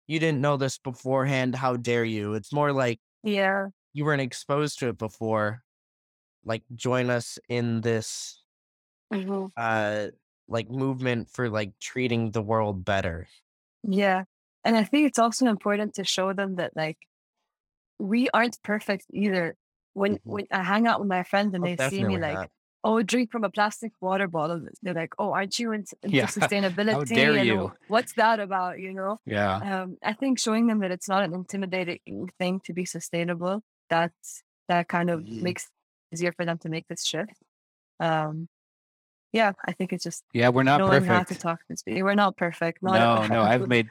you 0.08 0.20
didn't 0.20 0.42
know 0.42 0.58
this 0.58 0.78
beforehand, 0.80 1.56
how 1.56 1.78
dare 1.78 2.06
you? 2.06 2.34
It's 2.36 2.54
more 2.54 2.74
like 2.74 3.00
Yeah. 3.24 3.68
you 3.94 4.06
weren't 4.06 4.22
exposed 4.22 4.80
to 4.80 4.90
it 4.90 4.98
before. 4.98 5.64
Like 6.46 6.64
join 6.76 7.10
us 7.12 7.40
in 7.50 7.82
this 7.82 8.44
Mhm. 9.12 9.52
uh 9.56 10.08
like 10.48 10.70
movement 10.70 11.30
for 11.30 11.50
like 11.50 11.78
treating 11.80 12.32
the 12.32 12.42
world 12.42 12.86
better. 12.86 13.28
Yeah. 13.84 14.24
And 14.64 14.76
I 14.76 14.84
think 14.84 15.08
it's 15.08 15.20
also 15.20 15.48
important 15.48 15.96
to 15.96 16.04
show 16.04 16.34
them 16.34 16.56
that 16.56 16.76
like 16.76 16.98
we 18.00 18.30
aren't 18.34 18.62
perfect 18.64 19.06
either. 19.12 19.56
When 19.94 20.16
Mhm. 20.18 20.22
when 20.24 20.46
I 20.52 20.64
hang 20.64 20.88
out 20.88 21.00
with 21.00 21.10
my 21.10 21.24
friends 21.24 21.54
and 21.56 21.64
Oh, 21.64 21.68
they 21.76 21.90
see 21.90 22.04
me 22.04 22.18
like, 22.20 22.36
not. 22.36 22.52
oh, 22.84 23.02
drink 23.02 23.32
from 23.32 23.44
a 23.44 23.50
plastic 23.50 23.92
water 24.00 24.28
bottle, 24.28 24.62
they're 24.84 24.94
like, 24.94 25.14
oh, 25.18 25.32
aren't 25.34 25.58
you 25.58 25.72
into, 25.72 25.96
into 26.04 26.16
Yeah. 26.16 26.28
sustainability? 26.28 27.08
dare 27.08 27.36
and 27.36 27.48
you." 27.48 27.72
what's 27.88 28.14
that 28.14 28.40
about? 28.40 28.80
You 28.80 28.94
know. 28.94 29.20
Yeah. 29.26 29.58
Um, 29.58 29.98
I 30.04 30.14
think 30.14 30.40
showing 30.40 30.68
them 30.68 30.80
that 30.80 30.92
it's 30.92 31.10
not 31.10 31.24
an 31.24 31.34
intimidating 31.34 32.30
thing 32.38 32.60
to 32.66 32.74
be 32.74 32.86
sustainable. 32.86 33.64
That's 33.90 34.44
that 34.68 34.88
kind 34.88 35.10
of 35.10 35.22
Mhm. 35.22 35.42
makes 35.42 35.66
it 35.66 36.16
easier 36.16 36.32
for 36.34 36.46
them 36.46 36.58
to 36.60 36.70
make 36.70 36.88
this 36.88 37.04
shift. 37.06 37.34
Um, 38.00 38.48
yeah, 39.34 39.54
I 39.66 39.74
think 39.74 39.94
it's 39.94 40.04
just 40.04 40.24
Yeah, 40.34 40.50
we're 40.50 40.64
not 40.64 40.80
knowing 40.80 41.04
how 41.04 41.24
to 41.24 41.36
talk. 41.36 41.62
to 41.68 42.04
We're 42.04 42.16
not 42.16 42.38
perfect. 42.38 42.84
Not 42.84 42.94
No, 42.94 43.28
no. 43.28 43.42
I've 43.42 43.68
made 43.68 43.90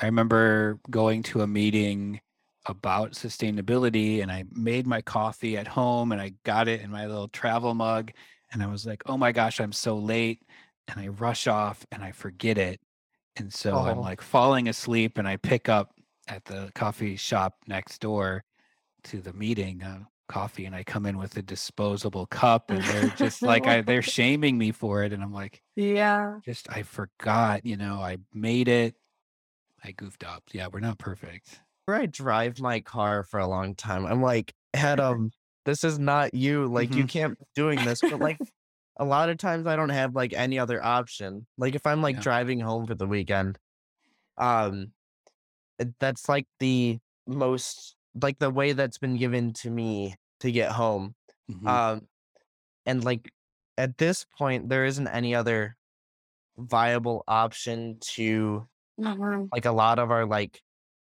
I 0.00 0.06
remember 0.06 0.78
going 0.90 1.22
to 1.24 1.40
a 1.42 1.46
meeting 1.46 2.20
about 2.68 3.12
sustainability 3.12 4.22
and 4.22 4.30
I 4.32 4.44
made 4.52 4.86
my 4.86 5.02
coffee 5.02 5.56
at 5.58 5.68
home 5.68 6.12
and 6.12 6.20
I 6.20 6.34
got 6.44 6.68
it 6.68 6.82
in 6.82 6.90
my 6.92 7.06
little 7.06 7.28
travel 7.28 7.74
mug 7.74 8.12
and 8.52 8.62
I 8.62 8.66
was 8.68 8.86
like, 8.86 9.02
"Oh 9.06 9.18
my 9.18 9.32
gosh, 9.32 9.60
I'm 9.60 9.72
so 9.72 9.98
late." 9.98 10.42
And 10.88 11.00
I 11.00 11.08
rush 11.08 11.46
off 11.48 11.86
and 11.92 12.02
I 12.04 12.12
forget 12.12 12.58
it. 12.58 12.80
And 13.36 13.52
so 13.52 13.82
I'm 13.84 13.98
Oh. 13.98 14.02
like 14.02 14.20
falling 14.22 14.68
asleep 14.68 15.18
and 15.18 15.28
I 15.28 15.36
pick 15.38 15.68
up 15.68 15.94
at 16.28 16.44
the 16.46 16.72
coffee 16.74 17.16
shop 17.16 17.56
next 17.68 18.00
door 18.00 18.44
to 19.04 19.20
the 19.20 19.32
meeting 19.32 19.82
uh, 19.82 20.04
coffee 20.28 20.66
and 20.66 20.74
I 20.76 20.84
come 20.84 21.06
in 21.06 21.18
with 21.18 21.36
a 21.36 21.42
disposable 21.42 22.26
cup 22.26 22.70
and 22.70 22.88
they're 22.88 23.10
just 23.10 23.44
like 23.46 23.66
I 23.68 23.82
they're 23.82 24.02
shaming 24.02 24.58
me 24.58 24.72
for 24.72 25.04
it 25.04 25.12
and 25.12 25.22
I'm 25.22 25.32
like 25.32 25.62
yeah. 25.76 26.40
just 26.44 26.68
I 26.70 26.82
forgot, 26.82 27.66
you 27.66 27.76
know, 27.76 27.96
I 28.00 28.18
made 28.34 28.68
it. 28.68 28.96
I 29.84 29.92
goofed 29.92 30.24
up. 30.24 30.44
Yeah, 30.52 30.68
we're 30.72 30.80
not 30.80 30.98
perfect. 30.98 31.60
I 31.96 32.06
drive 32.06 32.58
my 32.60 32.80
car 32.80 33.22
for 33.24 33.40
a 33.40 33.46
long 33.48 33.74
time, 33.74 34.06
I'm 34.06 34.22
like, 34.22 34.54
Adam, 34.74 35.32
this 35.64 35.84
is 35.84 35.98
not 35.98 36.34
you. 36.34 36.66
Like 36.66 36.96
you 36.96 37.04
Mhm. 37.04 37.08
can't 37.08 37.38
be 37.38 37.44
doing 37.54 37.84
this. 37.84 38.02
But 38.02 38.20
like 38.20 38.40
a 38.98 39.04
lot 39.04 39.30
of 39.30 39.38
times 39.38 39.66
I 39.66 39.76
don't 39.76 39.88
have 39.90 40.14
like 40.14 40.32
any 40.34 40.58
other 40.58 40.82
option. 40.84 41.46
Like 41.58 41.74
if 41.74 41.86
I'm 41.86 42.02
like 42.02 42.16
Yeah. 42.16 42.20
driving 42.20 42.60
home 42.60 42.86
for 42.86 42.94
the 42.94 43.06
weekend, 43.06 43.58
um 44.38 44.92
that's 46.00 46.28
like 46.28 46.46
the 46.60 46.98
most 47.26 47.96
like 48.20 48.38
the 48.38 48.50
way 48.50 48.72
that's 48.72 48.98
been 48.98 49.16
given 49.16 49.52
to 49.52 49.70
me 49.70 50.14
to 50.40 50.50
get 50.50 50.72
home. 50.72 51.14
Mhm. 51.48 51.78
Um 51.82 52.08
and 52.86 53.04
like 53.04 53.30
at 53.78 53.98
this 53.98 54.26
point 54.38 54.68
there 54.70 54.84
isn't 54.86 55.08
any 55.08 55.34
other 55.34 55.76
viable 56.58 57.24
option 57.28 57.98
to 58.00 58.68
Mhm. 58.98 59.50
like 59.54 59.66
a 59.66 59.72
lot 59.72 59.98
of 59.98 60.10
our 60.10 60.26
like 60.26 60.62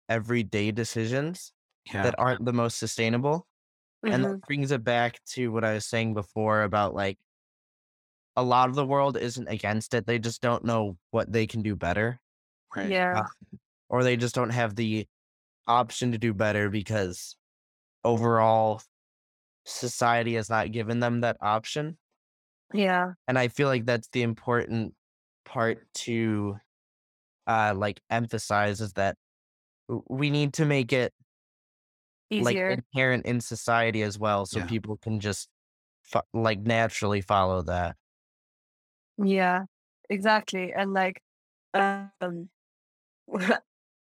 everyday 0.10 0.72
decisions 0.72 1.54
yeah. 1.92 2.04
that 2.04 2.16
aren't 2.18 2.46
the 2.46 2.54
most 2.54 2.78
sustainable. 2.78 3.48
And 4.04 4.24
Mhm. 4.24 4.32
that 4.32 4.42
brings 4.48 4.72
it 4.72 4.84
back 4.84 5.20
to 5.34 5.52
what 5.52 5.64
I 5.64 5.74
was 5.74 5.86
saying 5.86 6.14
before 6.14 6.64
about 6.64 6.94
like 6.94 7.18
a 8.36 8.44
lot 8.44 8.70
of 8.70 8.76
the 8.76 8.86
world 8.86 9.18
isn't 9.18 9.48
against 9.48 9.94
it. 9.94 10.06
They 10.06 10.20
just 10.20 10.42
don't 10.42 10.66
know 10.66 10.98
what 11.12 11.32
they 11.32 11.48
can 11.48 11.62
do 11.62 11.76
better. 11.76 12.20
right. 12.76 12.90
Yeah. 12.90 13.22
Uh, 13.22 13.58
or 13.90 14.04
they 14.04 14.18
just 14.18 14.36
don't 14.36 14.50
have 14.50 14.76
the 14.76 15.08
option 15.68 16.12
to 16.12 16.18
do 16.18 16.34
better 16.34 16.70
because 16.70 17.38
overall 18.04 18.82
society 19.66 20.36
has 20.36 20.50
not 20.50 20.72
given 20.72 21.00
them 21.00 21.22
that 21.22 21.38
option. 21.42 21.98
Yeah. 22.74 23.14
And 23.28 23.40
I 23.40 23.48
feel 23.48 23.68
like 23.70 23.86
that's 23.86 24.10
the 24.10 24.24
important 24.24 24.94
part 25.46 25.88
to 25.94 26.58
uh 27.48 27.74
like 27.78 28.02
emphasize 28.10 28.82
is 28.82 28.94
that 28.94 29.18
we 29.88 30.30
need 30.30 30.54
to 30.54 30.66
make 30.66 30.92
it 30.94 31.14
like 32.32 32.56
Easier. 32.56 32.70
inherent 32.94 33.26
in 33.26 33.40
society 33.40 34.02
as 34.02 34.18
well 34.18 34.46
so 34.46 34.60
Yeah. 34.60 34.66
people 34.66 34.98
can 34.98 35.20
just 35.20 35.48
fo- 36.04 36.22
like 36.34 36.60
naturally 36.62 37.22
follow 37.22 37.62
that. 37.64 37.96
Yeah. 39.18 39.66
Exactly. 40.10 40.74
And 40.74 40.94
like 40.94 41.22
um 41.74 42.50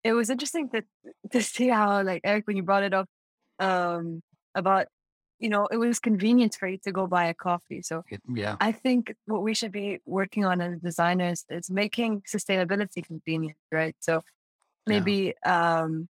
it 0.04 0.12
was 0.12 0.30
interesting 0.30 0.68
to 0.70 0.84
to 1.32 1.42
see 1.42 1.68
how 1.68 2.02
like 2.02 2.20
Eric 2.24 2.46
when 2.46 2.56
you 2.56 2.62
brought 2.62 2.82
it 2.82 2.94
up 2.94 3.08
um 3.58 4.22
about 4.54 4.86
you 5.40 5.48
know 5.48 5.66
it 5.66 5.76
was 5.76 5.98
convenient 5.98 6.54
for 6.58 6.68
you 6.68 6.78
to 6.84 6.92
go 6.92 7.06
buy 7.06 7.26
a 7.26 7.34
coffee. 7.34 7.82
So 7.82 8.04
It- 8.10 8.22
yeah. 8.32 8.56
I 8.60 8.72
think 8.72 9.14
what 9.26 9.42
we 9.42 9.54
should 9.54 9.72
be 9.72 10.00
working 10.06 10.44
on 10.44 10.60
as 10.60 10.78
designers 10.80 11.44
is 11.50 11.70
making 11.70 12.22
sustainability 12.22 13.04
convenient, 13.04 13.56
right? 13.72 13.96
So 14.00 14.22
Yeah. 14.86 14.94
maybe 14.98 15.34
um 15.44 16.08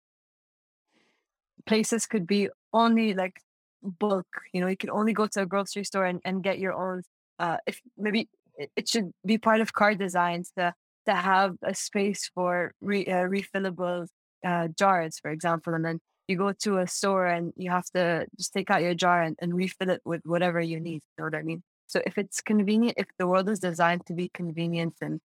places 1.66 2.07
could 2.07 2.27
be 2.27 2.49
only 2.73 3.14
like 3.14 3.41
bulk, 3.83 4.27
you 4.53 4.61
know, 4.61 4.66
you 4.68 4.77
can 4.77 4.91
only 4.91 5.12
go 5.12 5.27
to 5.27 5.43
a 5.43 5.47
grocery 5.47 5.85
store 5.85 6.05
and, 6.07 6.20
and 6.25 6.43
get 6.43 6.59
your 6.59 6.73
own 6.73 7.03
uh 7.39 7.59
if 7.66 7.81
maybe 7.97 8.29
it, 8.57 8.70
it 8.77 8.89
should 8.89 9.12
be 9.25 9.39
part 9.39 9.61
of 9.61 9.73
car 9.73 9.95
designs 9.95 10.53
to 10.59 10.75
to 11.07 11.14
have 11.14 11.57
a 11.64 11.75
space 11.75 12.31
for 12.35 12.73
re, 12.81 13.05
uh, 13.07 13.25
refillable 13.27 14.07
uh, 14.45 14.68
jars, 14.79 15.18
for 15.18 15.31
example, 15.33 15.75
and 15.75 15.85
then 15.85 15.99
you 16.29 16.37
go 16.37 16.53
to 16.53 16.79
a 16.79 16.87
store 16.87 17.27
and 17.27 17.53
you 17.57 17.70
have 17.70 17.87
to 17.95 18.27
just 18.37 18.53
take 18.53 18.70
out 18.70 18.83
your 18.83 18.95
jar 18.95 19.20
and, 19.23 19.37
and 19.41 19.55
refill 19.55 19.91
it 19.91 20.01
with 20.05 20.20
whatever 20.25 20.61
you 20.61 20.79
need. 20.79 21.03
You 21.18 21.18
know 21.18 21.25
what 21.25 21.35
I 21.35 21.43
mean? 21.43 21.62
So 21.89 22.01
if 22.07 22.18
it's 22.18 22.41
convenient, 22.41 22.99
if 22.99 23.09
the 23.18 23.27
world 23.27 23.49
is 23.49 23.59
designed 23.59 24.07
to 24.07 24.14
be 24.14 24.29
convenient 24.33 24.95
and 25.01 25.20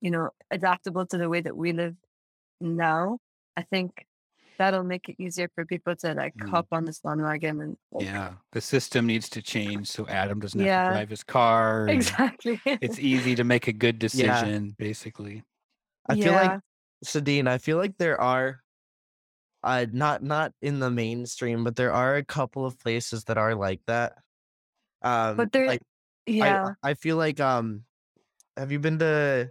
you 0.00 0.10
know 0.10 0.30
adaptable 0.50 1.06
to 1.06 1.18
the 1.18 1.28
way 1.28 1.40
that 1.42 1.56
we 1.56 1.72
live 1.72 1.96
now, 2.60 3.18
I 3.56 3.62
think 3.62 4.06
that'll 4.58 4.84
make 4.84 5.08
it 5.08 5.16
easier 5.18 5.48
for 5.54 5.64
people 5.64 5.96
to 5.96 6.12
like 6.14 6.34
Mm. 6.36 6.50
hop 6.50 6.66
on 6.72 6.84
this 6.84 7.00
bandwagon 7.00 7.60
and 7.62 7.76
like, 7.92 8.04
Yeah. 8.04 8.34
The 8.52 8.60
system 8.60 9.06
needs 9.06 9.28
to 9.30 9.40
change 9.42 9.88
so 9.88 10.06
Adam 10.06 10.38
doesn't 10.40 10.60
have 10.60 10.88
to 10.90 10.94
drive 10.94 11.08
his 11.10 11.24
car. 11.24 11.88
exactly. 11.88 12.60
It's 12.66 12.98
easy 13.12 13.34
to 13.36 13.44
make 13.44 13.68
a 13.68 13.72
good 13.72 13.98
decision, 13.98 14.74
basically. 14.78 15.44
I 16.06 16.14
feel 16.16 16.32
like 16.32 16.50
Yeah. 16.50 16.58
Sadine, 17.04 17.48
I 17.48 17.56
feel 17.58 17.78
like 17.78 17.96
there 17.96 18.20
are 18.20 18.60
uh 19.62 19.86
not 19.92 20.22
not 20.22 20.52
in 20.60 20.78
the 20.80 20.90
mainstream, 20.90 21.64
but 21.64 21.76
there 21.76 21.92
are 21.92 22.16
a 22.16 22.24
couple 22.24 22.64
of 22.66 22.78
places 22.78 23.24
that 23.24 23.38
are 23.38 23.54
like 23.54 23.80
that. 23.86 24.12
Um 25.02 25.36
but 25.38 25.52
there, 25.52 25.66
like 25.66 25.82
yeah. 26.26 26.74
I 26.82 26.90
I 26.90 26.94
feel 26.94 27.16
like 27.16 27.40
um 27.40 27.84
have 28.58 28.70
you 28.72 28.78
been 28.78 28.98
to 28.98 29.50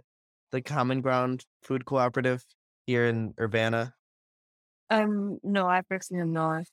the 0.52 0.62
Common 0.62 1.00
Ground 1.00 1.44
Food 1.62 1.84
Cooperative 1.84 2.44
here 2.86 3.06
in 3.06 3.34
Urbana? 3.40 3.94
Um, 4.88 5.38
no, 5.42 5.66
I 5.68 5.82
personally 5.82 6.22
am 6.22 6.32
not. 6.32 6.66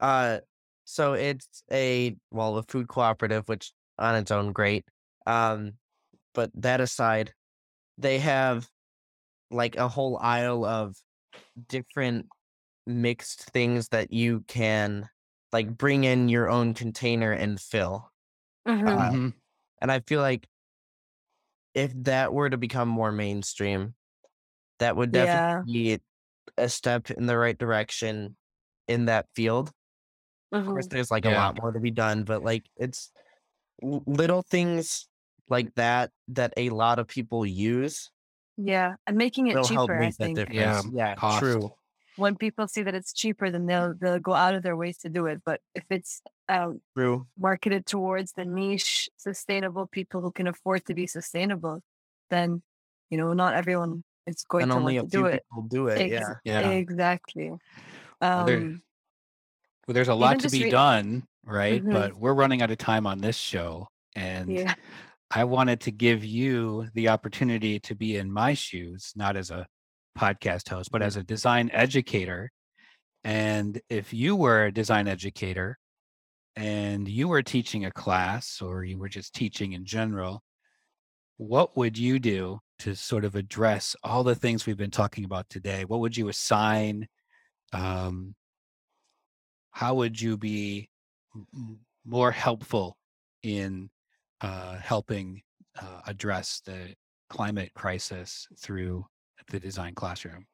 Uh, 0.00 0.40
so 0.84 1.14
it's 1.14 1.62
a 1.70 2.16
well, 2.30 2.56
a 2.58 2.62
food 2.64 2.88
cooperative, 2.88 3.48
which 3.48 3.72
on 3.98 4.16
its 4.16 4.30
own 4.30 4.52
great. 4.52 4.84
Um, 5.26 5.78
but 6.34 6.50
that 6.54 6.80
aside, 6.80 7.34
they 7.98 8.18
have 8.20 8.68
like 9.50 9.76
a 9.76 9.88
whole 9.88 10.18
aisle 10.18 10.64
of 10.64 10.96
different 11.68 12.28
mixed 12.86 13.42
things 13.52 13.88
that 13.90 14.12
you 14.12 14.42
can 14.48 15.08
like 15.52 15.76
bring 15.76 16.04
in 16.04 16.28
your 16.28 16.50
own 16.50 16.74
container 16.74 17.32
and 17.32 17.60
fill. 17.60 18.10
Mhm. 18.66 18.86
Uh, 18.86 19.12
Mhm. 19.12 19.34
And 19.80 19.92
I 19.92 20.00
feel 20.00 20.20
like 20.20 20.48
if 21.74 21.92
that 22.04 22.32
were 22.32 22.50
to 22.50 22.56
become 22.56 22.88
more 22.88 23.12
mainstream, 23.12 23.94
that 24.82 24.96
would 24.96 25.12
Yeah. 25.12 25.64
definitely 25.64 25.64
be 25.64 26.00
a 26.58 26.68
step 26.68 27.10
in 27.10 27.26
the 27.26 27.38
right 27.38 27.58
direction 27.58 28.36
in 28.88 29.06
that 29.06 29.28
field. 29.34 29.68
Of 29.68 29.74
course, 30.72 30.86
Mhm. 30.86 30.88
there's 30.88 31.10
like 31.10 31.24
a 31.24 31.30
lot 31.30 31.56
more 31.56 31.72
to 31.72 31.80
be 31.80 31.90
done, 31.90 32.24
but 32.24 32.42
like 32.42 32.66
it's 32.76 33.12
little 33.82 34.42
things 34.42 35.08
like 35.48 35.74
that 35.76 36.12
that 36.28 36.54
a 36.56 36.70
lot 36.70 36.98
of 36.98 37.08
people 37.08 37.46
use 37.46 38.10
Yeah, 38.56 38.96
and 39.06 39.16
making 39.16 39.46
it 39.46 39.60
will 39.60 39.68
help 39.68 39.92
cheaper, 39.92 40.00
I 40.00 40.10
make 40.10 40.16
that 40.18 40.34
think. 40.34 40.34
difference. 40.34 40.50
Yeah, 40.50 40.82
Yeah, 40.84 41.16
cost. 41.16 41.28
true. 41.28 41.74
When 42.16 42.36
people 42.36 42.68
see 42.68 42.82
that 42.82 42.94
it's 42.94 43.12
cheaper, 43.12 43.50
then 43.50 43.66
they'll 43.66 43.94
they'll 43.94 44.18
go 44.20 44.34
out 44.34 44.54
of 44.54 44.62
their 44.62 44.76
ways 44.76 44.98
to 44.98 45.08
do 45.08 45.26
it. 45.26 45.42
But 45.44 45.60
if 45.74 45.84
it's 45.90 46.22
um, 46.48 46.80
True. 46.96 47.26
marketed 47.38 47.86
towards 47.86 48.32
the 48.34 48.44
niche, 48.44 49.08
sustainable 49.16 49.86
people 49.86 50.20
who 50.22 50.32
can 50.32 50.46
afford 50.48 50.86
to 50.86 50.94
be 50.94 51.06
sustainable, 51.06 51.82
then 52.30 52.62
you 53.10 53.18
know 53.18 53.32
not 53.34 53.54
everyone 53.54 54.04
is 54.26 54.44
going 54.48 54.62
And 54.64 54.72
to 54.72 54.76
only 54.76 54.96
a 54.98 55.02
to 55.02 55.08
few 55.08 55.20
do 55.20 55.26
it. 55.26 55.42
do 55.68 55.86
it. 55.88 56.00
Ex- 56.00 56.10
Yeah. 56.44 56.60
Yeah. 56.60 56.70
Exactly. 56.70 57.52
Well, 58.20 58.44
there- 58.46 58.58
Um, 58.58 58.82
Well, 59.88 59.94
there's 59.94 60.08
a 60.08 60.14
lot 60.14 60.38
to 60.40 60.48
be 60.50 60.64
re- 60.64 60.70
done, 60.70 61.26
right? 61.44 61.82
Mhm. 61.82 61.92
But 61.92 62.14
we're 62.14 62.34
running 62.34 62.62
out 62.62 62.70
of 62.70 62.78
time 62.78 63.06
on 63.06 63.18
this 63.18 63.36
show. 63.36 63.88
And 64.14 64.48
yeah. 64.50 64.74
I 65.30 65.44
wanted 65.44 65.80
to 65.82 65.90
give 65.90 66.24
you 66.24 66.88
the 66.94 67.08
opportunity 67.08 67.80
to 67.80 67.94
be 67.96 68.16
in 68.16 68.30
my 68.30 68.54
shoes, 68.54 69.12
not 69.16 69.36
as 69.36 69.50
a 69.50 69.66
podcast 70.16 70.68
host, 70.68 70.90
but 70.92 71.02
as 71.02 71.16
a 71.16 71.24
design 71.24 71.68
educator. 71.72 72.50
And 73.24 73.80
if 73.88 74.12
you 74.12 74.36
were 74.36 74.66
a 74.66 74.72
design 74.72 75.08
educator 75.08 75.78
and 76.54 77.08
you 77.08 77.26
were 77.28 77.42
teaching 77.42 77.84
a 77.86 77.90
class 77.90 78.60
or 78.60 78.84
you 78.84 78.98
were 78.98 79.08
just 79.08 79.34
teaching 79.34 79.72
in 79.72 79.84
general, 79.84 80.42
what 81.36 81.76
would 81.76 81.98
you 81.98 82.18
do 82.18 82.60
to 82.80 82.94
sort 82.94 83.24
of 83.24 83.34
address 83.34 83.96
all 84.02 84.24
the 84.24 84.34
things 84.34 84.66
we've 84.66 84.76
been 84.76 84.90
talking 84.90 85.24
about 85.24 85.48
today? 85.48 85.84
What 85.84 86.00
would 86.00 86.16
you 86.16 86.28
assign? 86.28 87.08
Um, 87.72 88.34
how 89.70 89.94
would 89.94 90.20
you 90.20 90.36
be 90.36 90.88
more 92.04 92.30
helpful 92.30 92.96
in 93.42 93.90
uh, 94.40 94.76
helping 94.76 95.42
uh, 95.80 96.00
address 96.06 96.60
the 96.64 96.94
climate 97.30 97.72
crisis 97.74 98.46
through 98.58 99.06
the 99.50 99.58
design 99.58 99.94
classroom? 99.94 100.46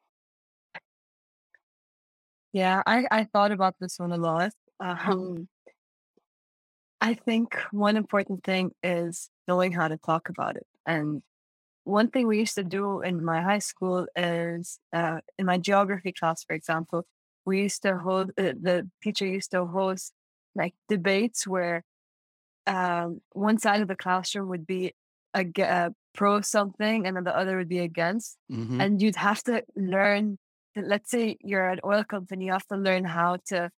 Yeah, 2.53 2.81
I, 2.85 3.05
I 3.11 3.23
thought 3.25 3.51
about 3.51 3.75
this 3.79 3.99
one 3.99 4.11
a 4.11 4.17
lot. 4.17 4.51
Um, 4.79 5.47
I 7.01 7.13
think 7.13 7.57
one 7.71 7.95
important 7.95 8.43
thing 8.43 8.71
is 8.83 9.29
knowing 9.49 9.71
how 9.79 9.87
to 9.93 9.97
talk 10.11 10.23
about 10.33 10.55
it. 10.61 10.67
And 10.85 11.07
one 11.85 12.09
thing 12.13 12.25
we 12.27 12.39
used 12.45 12.55
to 12.61 12.63
do 12.79 13.01
in 13.09 13.15
my 13.31 13.39
high 13.49 13.63
school 13.71 14.07
is 14.15 14.79
uh, 14.99 15.19
in 15.39 15.45
my 15.51 15.57
geography 15.69 16.13
class, 16.19 16.39
for 16.47 16.55
example, 16.59 17.01
we 17.47 17.55
used 17.67 17.81
to 17.87 17.97
hold, 18.05 18.27
uh, 18.37 18.53
the 18.67 18.77
teacher 19.03 19.27
used 19.37 19.51
to 19.51 19.65
host 19.65 20.13
like 20.61 20.75
debates 20.95 21.41
where 21.55 21.77
um, 22.67 23.21
one 23.33 23.57
side 23.57 23.81
of 23.81 23.87
the 23.87 23.95
classroom 23.95 24.47
would 24.49 24.65
be 24.67 24.93
a, 25.35 25.45
uh, 25.63 25.89
pro 26.13 26.41
something 26.41 27.05
and 27.05 27.15
then 27.15 27.23
the 27.23 27.35
other 27.41 27.57
would 27.57 27.69
be 27.69 27.79
against 27.91 28.37
Mhm. 28.51 28.81
and 28.81 29.01
you'd 29.01 29.15
have 29.29 29.41
to 29.43 29.63
learn 29.75 30.37
that- 30.75 30.87
let's 30.93 31.09
say 31.15 31.37
you're 31.41 31.69
an 31.69 31.79
oil 31.85 32.03
company 32.03 32.45
you 32.47 32.51
have 32.51 32.67
to 32.67 32.77
learn 32.77 33.05
how 33.05 33.37
to 33.51 33.69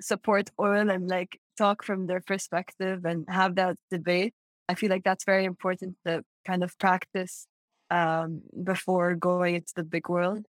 support 0.00 0.50
oil 0.58 0.90
and 0.90 1.08
like 1.08 1.32
talk 1.58 1.78
from 1.88 2.06
their 2.06 2.22
perspective 2.30 2.98
and 3.10 3.18
have 3.28 3.52
that 3.56 3.76
debate 3.90 4.34
i 4.70 4.74
feel 4.74 4.90
like 4.90 5.04
that's 5.04 5.24
very 5.24 5.44
important 5.44 5.96
to 6.06 6.22
kind 6.46 6.62
of 6.62 6.78
practice 6.78 7.46
um, 7.90 8.42
before 8.72 9.14
going 9.16 9.56
into 9.56 9.72
the 9.74 9.82
big 9.82 10.08
world 10.08 10.46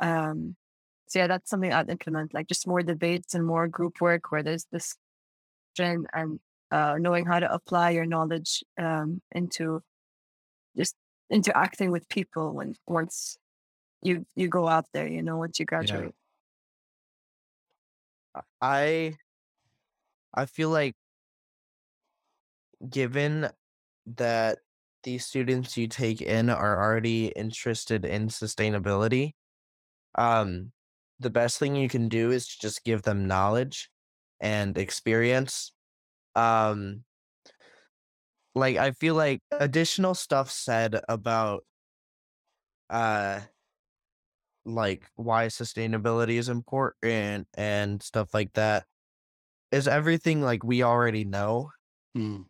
um, 0.00 0.56
so 1.08 1.18
yeah 1.18 1.26
that's 1.26 1.50
something 1.50 1.72
i'd 1.72 1.90
implement 1.90 2.32
like 2.32 2.46
just 2.46 2.66
more 2.66 2.82
debates 2.82 3.34
and 3.34 3.44
more 3.44 3.66
group 3.68 4.00
work 4.00 4.30
where 4.30 4.42
there's 4.42 4.66
discussion 4.78 6.06
and 6.12 6.40
uh, 6.70 6.96
knowing 6.98 7.24
how 7.24 7.38
to 7.38 7.52
apply 7.52 7.90
your 7.90 8.06
knowledge 8.06 8.64
um, 8.78 9.20
into 9.32 9.82
just 10.76 10.94
interacting 11.30 11.90
with 11.90 12.08
people 12.08 12.52
when 12.52 12.74
once 12.86 13.36
you 14.02 14.26
you 14.34 14.48
go 14.48 14.68
out 14.68 14.86
there 14.92 15.08
you 15.08 15.22
know 15.22 15.36
once 15.38 15.58
you 15.58 15.66
graduate. 15.66 16.12
I 18.60 19.16
I 20.34 20.46
feel 20.46 20.70
like 20.70 20.96
given 22.88 23.48
that 24.06 24.60
these 25.02 25.26
students 25.26 25.76
you 25.76 25.88
take 25.88 26.22
in 26.22 26.50
are 26.50 26.82
already 26.82 27.28
interested 27.28 28.04
in 28.04 28.28
sustainability, 28.28 29.34
um, 30.16 30.72
the 31.20 31.30
best 31.30 31.58
thing 31.58 31.76
you 31.76 31.88
can 31.88 32.08
do 32.08 32.30
is 32.30 32.48
to 32.48 32.60
just 32.60 32.84
give 32.84 33.02
them 33.02 33.26
knowledge 33.26 33.90
and 34.40 34.78
experience. 34.78 35.72
Um, 36.34 37.04
like 38.54 38.76
I 38.76 38.92
feel 38.92 39.14
like 39.14 39.42
additional 39.50 40.14
stuff 40.14 40.50
said 40.50 41.00
about 41.08 41.64
uh 42.90 43.40
like 44.64 45.10
why 45.16 45.46
sustainability 45.46 46.38
is 46.38 46.48
important 46.48 47.48
and 47.54 48.02
stuff 48.02 48.32
like 48.32 48.52
that 48.54 48.86
is 49.72 49.88
everything 49.88 50.42
like 50.42 50.64
we 50.64 50.82
already 50.82 51.24
know 51.24 51.70
Mm. 52.16 52.44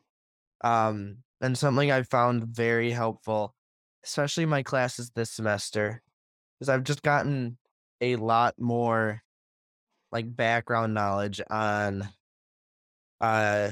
um 0.60 1.23
and 1.40 1.56
something 1.56 1.90
i 1.90 2.02
found 2.02 2.44
very 2.44 2.90
helpful 2.90 3.54
especially 4.04 4.46
my 4.46 4.62
classes 4.62 5.10
this 5.14 5.30
semester 5.30 6.02
is 6.60 6.68
i've 6.68 6.84
just 6.84 7.02
gotten 7.02 7.56
a 8.00 8.16
lot 8.16 8.54
more 8.58 9.22
like 10.12 10.36
background 10.36 10.94
knowledge 10.94 11.40
on 11.50 12.08
uh 13.20 13.70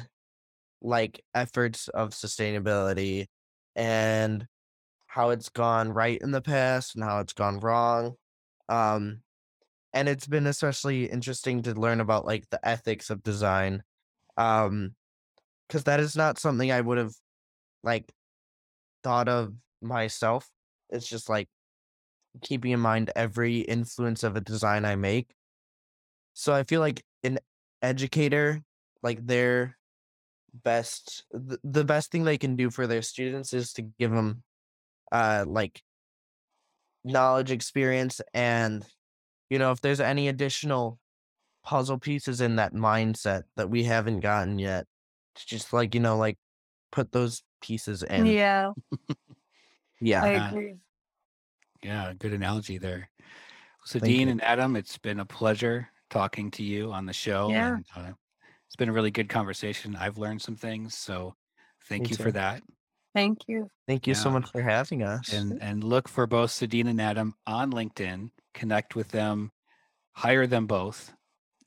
like 0.80 1.22
efforts 1.34 1.88
of 1.88 2.10
sustainability 2.10 3.26
and 3.76 4.46
how 5.06 5.30
it's 5.30 5.48
gone 5.48 5.92
right 5.92 6.18
in 6.20 6.30
the 6.30 6.40
past 6.40 6.94
and 6.94 7.04
how 7.04 7.20
it's 7.20 7.32
gone 7.32 7.60
wrong 7.60 8.14
um 8.68 9.20
and 9.92 10.08
it's 10.08 10.26
been 10.26 10.46
especially 10.46 11.04
interesting 11.04 11.62
to 11.62 11.74
learn 11.74 12.00
about 12.00 12.24
like 12.24 12.48
the 12.50 12.66
ethics 12.66 13.10
of 13.10 13.22
design 13.22 13.82
um 14.36 14.94
because 15.68 15.84
that 15.84 16.00
is 16.00 16.16
not 16.16 16.38
something 16.38 16.72
i 16.72 16.80
would 16.80 16.98
have 16.98 17.12
like 17.82 18.10
thought 19.02 19.28
of 19.28 19.52
myself 19.80 20.48
it's 20.90 21.08
just 21.08 21.28
like 21.28 21.48
keeping 22.40 22.70
in 22.70 22.80
mind 22.80 23.10
every 23.14 23.60
influence 23.60 24.22
of 24.22 24.36
a 24.36 24.40
design 24.40 24.84
i 24.84 24.96
make. 24.96 25.34
So 26.34 26.52
i 26.54 26.62
feel 26.62 26.80
like 26.80 27.04
an 27.22 27.38
educator 27.82 28.62
like 29.02 29.26
their 29.26 29.76
best 30.54 31.24
the, 31.30 31.58
the 31.64 31.84
best 31.84 32.10
thing 32.10 32.24
they 32.24 32.38
can 32.38 32.56
do 32.56 32.70
for 32.70 32.86
their 32.86 33.02
students 33.02 33.52
is 33.52 33.72
to 33.72 33.82
give 33.82 34.10
them 34.10 34.42
uh 35.10 35.44
like 35.46 35.82
knowledge 37.04 37.50
experience 37.50 38.20
and 38.32 38.84
you 39.50 39.58
know 39.58 39.72
if 39.72 39.80
there's 39.80 40.00
any 40.00 40.28
additional 40.28 40.98
puzzle 41.64 41.98
pieces 41.98 42.40
in 42.40 42.56
that 42.56 42.74
mindset 42.74 43.42
that 43.56 43.70
we 43.70 43.84
haven't 43.84 44.20
gotten 44.20 44.58
yet 44.58 44.86
to 45.34 45.46
just 45.46 45.72
like 45.72 45.94
you 45.94 46.00
know 46.00 46.16
like 46.16 46.38
put 46.90 47.12
those 47.12 47.42
pieces 47.62 48.02
in 48.02 48.26
yeah 48.26 48.70
yeah 50.00 50.22
i 50.22 50.28
Yeah. 50.30 50.48
agree 50.50 50.74
Yeah, 51.82 52.12
good 52.16 52.32
analogy 52.32 52.78
there. 52.78 53.10
So, 53.84 53.98
Thank 53.98 54.12
Dean 54.12 54.28
you. 54.28 54.32
and 54.32 54.44
Adam, 54.44 54.76
it's 54.76 54.98
been 54.98 55.18
a 55.18 55.24
pleasure 55.24 55.88
talking 56.10 56.48
to 56.52 56.62
you 56.62 56.92
on 56.92 57.06
the 57.06 57.12
show. 57.12 57.48
Yeah. 57.50 57.74
And, 57.74 57.84
uh, 57.96 58.12
it's 58.66 58.76
been 58.76 58.88
a 58.88 58.92
really 58.92 59.10
good 59.10 59.28
conversation. 59.28 59.96
I've 59.96 60.16
learned 60.16 60.40
some 60.40 60.54
things. 60.54 60.94
So, 60.94 61.34
thank 61.88 62.04
Me 62.04 62.10
you 62.10 62.16
for 62.16 62.30
that. 62.32 62.62
thank 63.14 63.40
you 63.48 63.68
thank 63.88 64.06
you 64.06 64.14
so 64.14 64.30
much 64.30 64.48
for 64.50 64.62
having 64.62 65.02
us 65.02 65.28
And 65.34 65.60
and 65.60 65.84
look 65.84 66.08
for 66.08 66.26
both 66.26 66.50
Sadine 66.50 66.88
and 66.88 67.00
Adam 67.00 67.34
on 67.46 67.72
LinkedIn. 67.72 68.30
Connect 68.54 68.94
with 68.94 69.08
them. 69.08 69.50
Hire 70.12 70.46
them 70.46 70.66
both. 70.66 71.12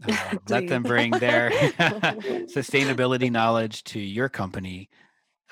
Uh, 0.05 0.37
let 0.49 0.67
them 0.67 0.83
bring 0.83 1.11
their 1.11 1.49
sustainability 2.51 3.31
knowledge 3.31 3.83
to 3.85 3.99
your 3.99 4.27
company 4.27 4.89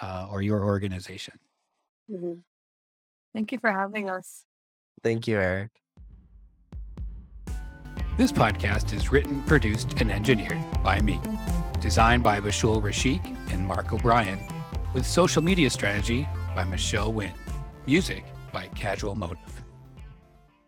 uh, 0.01 0.27
or 0.31 0.41
your 0.41 0.63
organization. 0.63 1.39
Mhm. 2.09 2.43
thank 3.33 3.51
you 3.51 3.57
for 3.59 3.71
having 3.71 4.09
us 4.09 4.45
thank 5.03 5.27
you 5.27 5.39
eric 5.39 5.71
This 8.15 8.31
podcast 8.31 8.93
is 8.93 9.11
written, 9.11 9.41
produced, 9.43 9.99
and 9.99 10.11
engineered 10.11 10.61
by 10.83 11.01
me. 11.01 11.19
Designed 11.81 12.21
by 12.21 12.39
Bashul 12.39 12.79
Rashik 12.79 13.25
and 13.51 13.65
Mark 13.65 13.91
O'Brien, 13.91 14.37
with 14.93 15.03
social 15.03 15.41
media 15.41 15.69
strategy 15.71 16.27
by 16.55 16.63
Michelle 16.63 17.11
Wynn. 17.11 17.33
Music 17.87 18.23
by 18.51 18.67
Casual 18.75 19.15
Motive. 19.15 19.63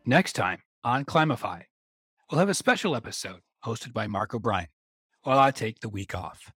Next 0.07 0.33
time 0.33 0.63
on 0.83 1.05
Climify, 1.05 1.61
we'll 2.31 2.39
have 2.39 2.49
a 2.49 2.55
special 2.55 2.95
episode 2.95 3.41
hosted 3.63 3.93
by 3.93 4.07
Mark 4.07 4.33
O'Brien. 4.33 4.69
while 5.21 5.37
I 5.39 5.51
take 5.51 5.79
the 5.81 5.89
week 5.89 6.13
off. 6.15 6.51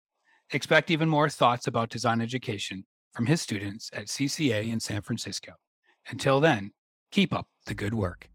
Expect 0.52 0.90
even 0.90 1.10
more 1.10 1.28
thoughts 1.28 1.66
about 1.66 1.90
design 1.90 2.22
education 2.22 2.84
from 3.12 3.26
his 3.26 3.42
students 3.42 3.90
at 3.92 4.06
CCA 4.06 4.70
in 4.72 4.80
San 4.80 5.02
Francisco. 5.02 5.52
Until 6.08 6.40
then, 6.40 6.70
keep 7.10 7.34
up 7.34 7.48
the 7.66 7.74
good 7.74 7.92
work. 7.92 8.30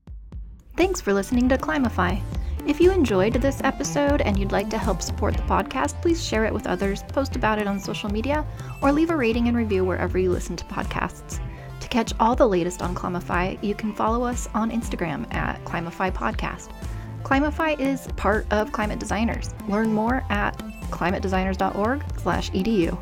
Thanks 0.78 1.02
for 1.02 1.12
listening 1.12 1.50
to 1.50 1.58
Climify. 1.58 2.20
If 2.68 2.80
you 2.80 2.92
enjoyed 2.92 3.34
this 3.34 3.62
episode 3.64 4.22
and 4.22 4.38
you'd 4.38 4.52
like 4.52 4.70
to 4.70 4.78
help 4.78 5.02
support 5.02 5.36
the 5.36 5.44
podcast, 5.44 6.00
please 6.04 6.24
share 6.24 6.46
it 6.46 6.54
with 6.54 6.68
others, 6.68 7.02
post 7.04 7.36
about 7.36 7.60
it 7.60 7.66
on 7.66 7.80
social 7.80 8.12
media, 8.12 8.46
or 8.82 8.92
leave 8.92 9.10
a 9.10 9.18
rating 9.18 9.48
and 9.48 9.58
review 9.58 9.84
wherever 9.84 10.20
you 10.20 10.32
listen 10.32 10.56
to 10.56 10.66
podcasts. 10.66 11.40
To 11.80 11.88
catch 11.90 12.14
all 12.20 12.36
the 12.36 12.48
latest 12.48 12.84
on 12.84 12.94
Climify, 12.94 13.58
you 13.62 13.74
can 13.74 13.92
follow 13.92 14.24
us 14.24 14.48
on 14.54 14.70
Instagram 14.70 15.32
at 15.34 15.64
Climify 15.66 16.12
Podcast. 16.12 16.70
Climify 17.24 17.80
is 17.80 18.08
part 18.16 18.46
of 18.52 18.72
Climate 18.72 19.00
Designers. 19.00 19.54
Learn 19.68 19.92
more 19.92 20.24
at 20.30 20.62
climatedesigners.org/edu. 20.94 22.98